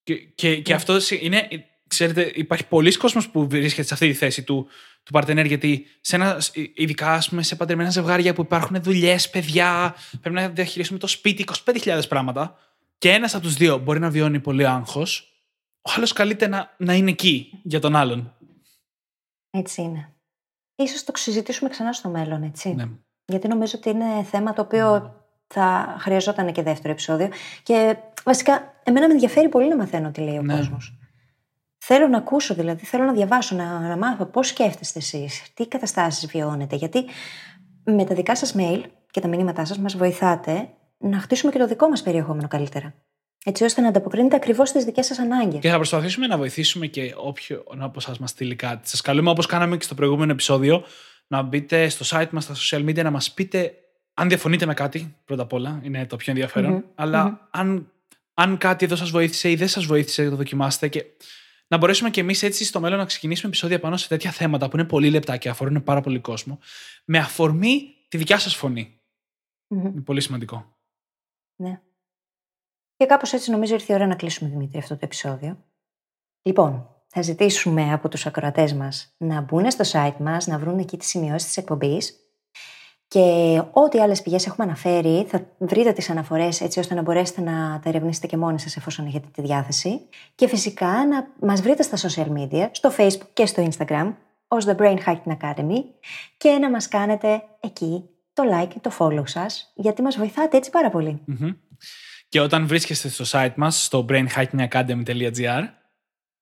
Και, 0.03 0.14
και, 0.14 0.61
και 0.61 0.70
Ναι. 0.72 0.76
αυτό 0.76 0.97
είναι. 1.20 1.49
Ξέρετε, 1.86 2.32
υπάρχει 2.34 2.66
πολλοίς 2.66 2.97
κόσμος 2.97 3.30
που 3.30 3.49
βρίσκεται 3.49 3.86
σε 3.86 3.95
αυτή 3.95 4.09
τη 4.09 4.14
θέση 4.14 4.42
του, 4.42 4.66
του 5.03 5.12
παρτενέρ, 5.12 5.47
γιατί 5.47 5.86
σε 6.01 6.16
ένα, 6.16 6.42
ειδικά 6.74 7.12
ας 7.12 7.28
πούμε, 7.28 7.42
σε 7.42 7.57
παντρεμένα 7.57 7.90
ζευγάρια 7.90 8.34
που 8.34 8.40
υπάρχουν 8.40 8.82
δουλειές, 8.82 9.30
παιδιά, 9.30 9.95
πρέπει 10.20 10.34
να 10.36 10.49
διαχειριστούμε 10.49 10.99
το 10.99 11.07
σπίτι, 11.07 11.45
25.000 11.64 12.09
πράγματα. 12.09 12.59
Και 12.99 13.11
ένας 13.11 13.34
από 13.34 13.42
τους 13.45 13.55
δύο 13.55 13.78
μπορεί 13.78 13.99
να 13.99 14.11
βιώνει 14.11 14.40
πολύ 14.40 14.66
άγχος, 14.66 15.32
ο 15.82 15.90
άλλος 15.97 16.12
καλείται 16.12 16.47
να, 16.47 16.74
να 16.78 16.95
είναι 16.95 17.11
εκεί 17.11 17.61
για 17.62 17.80
τον 17.80 17.97
άλλον. 17.97 18.36
Έτσι 19.51 19.82
είναι. 19.82 20.14
Ίσως 20.75 21.05
το 21.05 21.12
συζητήσουμε 21.14 21.70
ξανά 21.70 21.93
στο 21.93 22.09
μέλλον, 22.09 22.43
έτσι. 22.43 22.75
Ναι. 22.75 22.85
Γιατί 23.25 23.49
νομίζω 23.49 23.75
ότι 23.79 23.91
είναι 23.91 24.22
θέμα 24.22 24.53
το 24.53 24.62
οποίο 24.62 25.14
θα 25.47 25.97
χρειαζόταν 25.99 26.53
και 26.53 26.62
δεύτερο 26.62 26.93
επεισόδιο. 26.93 27.29
Και 27.62 27.97
βασικά, 28.25 28.75
εμένα 28.83 29.07
με 29.07 29.12
ενδιαφέρει 29.12 29.49
πολύ 29.49 29.68
να 29.68 29.77
μαθαίνω 29.77 30.11
τι 30.11 30.20
λέει 30.20 30.39
ο 30.39 30.43
Ναι. 30.43 30.57
κόσμος. 30.57 30.99
Θέλω 31.79 32.09
να 32.09 32.18
ακούσω, 32.18 32.55
δηλαδή, 32.55 32.85
θέλω 32.85 33.05
να 33.05 33.12
διαβάσω, 33.12 33.57
να, 33.57 33.79
να 33.81 33.97
μάθω 33.97 34.25
πώς 34.25 34.49
σκέφτεστε 34.49 34.99
εσείς, 34.99 35.43
τι 35.55 35.66
καταστάσεις 35.68 36.27
βιώνετε. 36.27 36.77
Γιατί 36.77 37.05
με 37.85 38.05
τα 38.05 38.14
δικά 38.14 38.37
σας 38.37 38.55
mail 38.59 38.83
και 39.11 39.20
τα 39.20 39.29
μηνύματά 39.29 39.64
σας 39.64 39.79
μας 39.79 39.97
βοηθάτε 39.97 40.68
να 40.99 41.18
χτίσουμε 41.18 41.53
και 41.53 41.59
το 41.59 41.66
δικό 41.66 41.89
μας 41.89 42.03
περιεχόμενο 42.03 42.49
καλύτερα. 42.49 42.95
Έτσι 43.47 43.64
ώστε 43.64 43.80
να 43.80 43.88
ανταποκρίνετε 43.88 44.36
ακριβώς 44.36 44.68
στις 44.68 44.84
δικές 44.84 45.07
σας 45.07 45.18
ανάγκες. 45.18 45.61
Και 45.61 45.68
θα 45.68 45.76
προσπαθήσουμε 45.76 46.26
να 46.26 46.36
βοηθήσουμε 46.36 46.86
και 46.86 47.14
όποιον 47.16 47.82
από 47.82 47.99
εσά 47.99 48.14
μας 48.20 48.30
στείλει 48.30 48.57
κάτι. 48.57 48.88
Σας 48.88 49.01
καλούμε, 49.01 49.30
όπως 49.30 49.47
κάναμε 49.47 49.76
και 49.76 49.84
στο 49.84 49.95
προηγούμενο 49.95 50.32
επεισόδιο, 50.32 50.84
να 51.26 51.42
μπείτε 51.42 51.88
στο 51.88 52.05
site 52.18 52.28
μας, 52.30 52.45
στα 52.45 52.55
social 52.55 52.88
media, 52.88 53.03
να 53.03 53.11
μας 53.11 53.32
πείτε 53.32 53.74
αν 54.14 54.28
διαφωνείτε 54.28 54.66
με 54.66 54.74
κάτι, 54.74 55.16
πρώτα 55.24 55.42
απ' 55.42 55.53
όλα, 55.53 55.80
είναι 55.82 56.07
το 56.07 56.16
πιο 56.16 56.32
ενδιαφέρον. 56.32 56.72
Μμμ, 56.72 56.82
Αλλά 56.95 57.24
μμμ. 57.24 57.36
αν, 57.51 57.92
αν 58.34 58.59
κάτι 58.59 58.84
εδώ 58.84 58.97
σας 58.97 59.11
βοήθησε 59.11 59.51
ή 59.51 59.55
δεν 59.55 59.68
σας 59.68 59.84
βοήθησε, 59.84 60.28
το 60.28 60.36
δοκιμάστε 60.36 60.88
και 60.88 61.05
να 61.68 61.76
μπορέσουμε 61.76 62.11
κι 62.11 62.20
εμείς 62.20 62.42
έτσι 62.42 62.64
στο 62.64 62.80
μέλλον 62.80 62.99
να 62.99 63.05
ξεκινήσουμε 63.05 63.49
επεισόδια 63.49 63.80
πάνω 63.80 63.97
σε 63.97 64.09
τέτοια 64.09 64.30
θέματα 64.30 64.68
που 64.68 64.76
είναι 64.76 64.86
πολύ 64.86 65.11
λεπτά 65.11 65.36
και 65.36 65.49
αφορούν 65.49 65.82
πάρα 65.82 66.01
πολύ 66.01 66.20
κόσμο, 66.20 66.59
με 67.05 67.18
αφορμή 67.18 67.95
τη 68.09 68.16
δικιά 68.16 68.38
σας 68.38 68.57
φωνή. 68.57 69.01
Μμμ. 69.66 69.86
Είναι 69.86 70.01
πολύ 70.01 70.20
σημαντικό. 70.20 70.76
Ναι. 71.57 71.80
Και 72.97 73.07
κάπως 73.07 73.32
έτσι 73.32 73.51
νομίζω 73.51 73.74
ήρθε 73.74 73.92
η 73.92 73.97
ώρα 73.97 74.07
να 74.07 74.14
κλείσουμε, 74.14 74.51
Δημήτρη, 74.51 74.78
αυτό 74.78 74.95
το 74.95 75.01
επεισόδιο. 75.03 75.59
Λοιπόν, 76.42 76.88
θα 77.07 77.22
ζητήσουμε 77.22 77.92
από 77.92 78.09
τους 78.09 78.26
ακροατές 78.26 78.74
μας 78.74 79.14
να 79.16 79.40
μπουν 79.40 79.70
στο 79.70 79.84
site 79.92 80.16
μας, 80.18 80.47
να 80.47 80.59
βρουν 80.59 80.78
εκεί 80.78 80.97
τις 80.97 81.09
σημειώσεις 81.09 81.47
της 81.47 81.57
εκπομπής 81.57 82.24
και 83.09 83.62
ό,τι 83.72 84.01
άλλες 84.01 84.22
πηγές 84.22 84.47
έχουμε 84.47 84.66
αναφέρει 84.66 85.26
θα 85.28 85.47
βρείτε 85.59 85.92
τις 85.92 86.11
αναφορές 86.11 86.61
έτσι 86.61 86.78
ώστε 86.78 86.95
να 86.95 87.03
μπορέσετε 87.03 87.40
να 87.40 87.80
τα 87.82 87.88
ερευνήσετε 87.88 88.26
και 88.26 88.36
μόνοι 88.36 88.61
σας 88.61 88.76
εφόσον 88.76 89.07
έχετε 89.07 89.28
τη 89.32 89.42
διάθεση 89.42 90.01
και 90.34 90.49
φυσικά 90.49 91.07
να 91.07 91.28
μας 91.40 91.62
βρείτε 91.62 91.82
στα 91.82 92.09
social 92.09 92.28
media, 92.28 92.68
στο 92.70 92.92
facebook 92.97 93.28
και 93.32 93.47
στο 93.47 93.68
instagram 93.70 94.14
ως 94.49 94.64
The 94.66 94.76
Brain 94.76 94.99
Hacking 95.07 95.36
Academy 95.40 95.78
και 96.36 96.51
να 96.51 96.70
μας 96.70 96.88
κάνετε 96.88 97.42
εκεί 97.61 98.09
το 98.32 98.42
like 98.53 98.68
και 98.68 98.80
το 98.80 98.90
follow 98.99 99.28
σας 99.28 99.72
γιατί 99.74 100.03
μας 100.03 100.16
βοηθάτε 100.16 100.57
έτσι 100.57 100.70
πάρα 100.70 100.90
πολύ. 100.90 101.22
Μμμ. 101.24 101.51
Και 102.35 102.41
όταν 102.41 102.66
βρίσκεστε 102.66 103.09
στο 103.09 103.24
site 103.28 103.53
μας, 103.57 103.85
στο 103.85 104.07
brainhackingacademy.gr, 104.09 105.62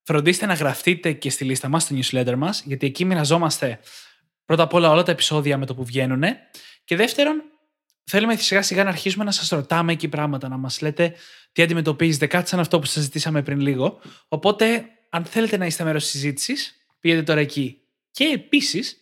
φροντίστε 0.02 0.46
να 0.46 0.54
γραφτείτε 0.54 1.12
και 1.12 1.30
στη 1.30 1.44
λίστα 1.44 1.68
μας, 1.68 1.82
στο 1.82 1.96
newsletter 1.96 2.34
μας, 2.36 2.62
γιατί 2.66 2.86
εκεί 2.86 3.04
μοιραζόμαστε 3.04 3.78
πρώτα 4.44 4.62
απ' 4.62 4.74
όλα 4.74 4.90
όλα 4.90 5.02
τα 5.02 5.10
επεισόδια 5.10 5.58
με 5.58 5.66
το 5.66 5.74
που 5.74 5.84
βγαίνουν 5.84 6.22
και 6.84 6.96
δεύτερον, 6.96 7.42
θέλουμε 8.04 8.36
σιγά 8.36 8.62
σιγά 8.62 8.84
να 8.84 8.90
αρχίσουμε 8.90 9.24
να 9.24 9.30
σας 9.30 9.48
ρωτάμε 9.48 9.92
εκεί 9.92 10.08
πράγματα, 10.08 10.48
να 10.48 10.56
μας 10.56 10.80
λέτε 10.80 11.14
τι 11.52 11.62
αντιμετωπίζετε, 11.62 12.26
κάτι 12.26 12.48
σαν 12.48 12.60
αυτό 12.60 12.78
που 12.78 12.86
σας 12.86 13.02
ζητήσαμε 13.02 13.42
πριν 13.42 13.60
λίγο. 13.60 14.00
Οπότε, 14.28 14.84
αν 15.10 15.24
θέλετε 15.24 15.56
να 15.56 15.66
είστε 15.66 15.84
μέρος 15.84 16.02
της 16.02 16.12
συζήτησης, 16.12 16.86
πηγαίνετε 17.00 17.26
τώρα 17.26 17.40
εκεί. 17.40 17.80
Και 18.10 18.24
επίσης, 18.24 18.96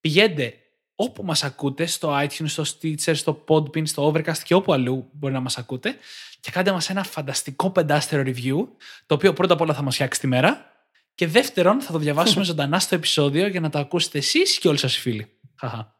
πηγαίνετε 0.00 0.54
όπου 0.96 1.24
μας 1.24 1.44
ακούτε, 1.44 1.86
στο 1.86 2.18
iTunes, 2.22 2.48
στο 2.48 2.62
Stitcher, 2.62 3.16
στο 3.16 3.44
Podbean, 3.48 3.86
στο 3.86 4.12
Overcast 4.12 4.38
και 4.38 4.54
όπου 4.54 4.72
αλλού 4.72 5.10
μπορεί 5.12 5.32
να 5.32 5.40
μας 5.40 5.58
ακούτε 5.58 5.96
και 6.40 6.50
κάντε 6.50 6.72
μας 6.72 6.90
ένα 6.90 7.02
φανταστικό 7.04 7.70
πεντάστερο 7.70 8.22
review, 8.26 8.66
το 9.06 9.14
οποίο 9.14 9.32
πρώτα 9.32 9.52
απ' 9.52 9.60
όλα 9.60 9.74
θα 9.74 9.82
μας 9.82 9.94
φτιάξει 9.94 10.20
τη 10.20 10.26
μέρα 10.26 10.70
και 11.14 11.26
δεύτερον 11.26 11.80
θα 11.80 11.92
το 11.92 11.98
διαβάσουμε 11.98 12.44
ζωντανά 12.50 12.78
στο 12.78 12.94
επεισόδιο 12.94 13.46
για 13.46 13.60
να 13.60 13.70
το 13.70 13.78
ακούσετε 13.78 14.18
εσείς 14.18 14.58
και 14.58 14.68
όλοι 14.68 14.78
σας 14.78 14.96
οι 14.96 15.00
φίλοι. 15.00 15.26
Χαχα. 15.54 15.94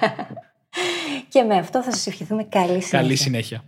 και 1.32 1.42
με 1.42 1.56
αυτό 1.56 1.82
θα 1.82 1.90
σας 1.90 2.06
ευχηθούμε 2.06 2.44
καλή 2.44 2.66
συνέχεια. 2.66 2.98
Καλή 2.98 3.16
συνέχεια. 3.16 3.64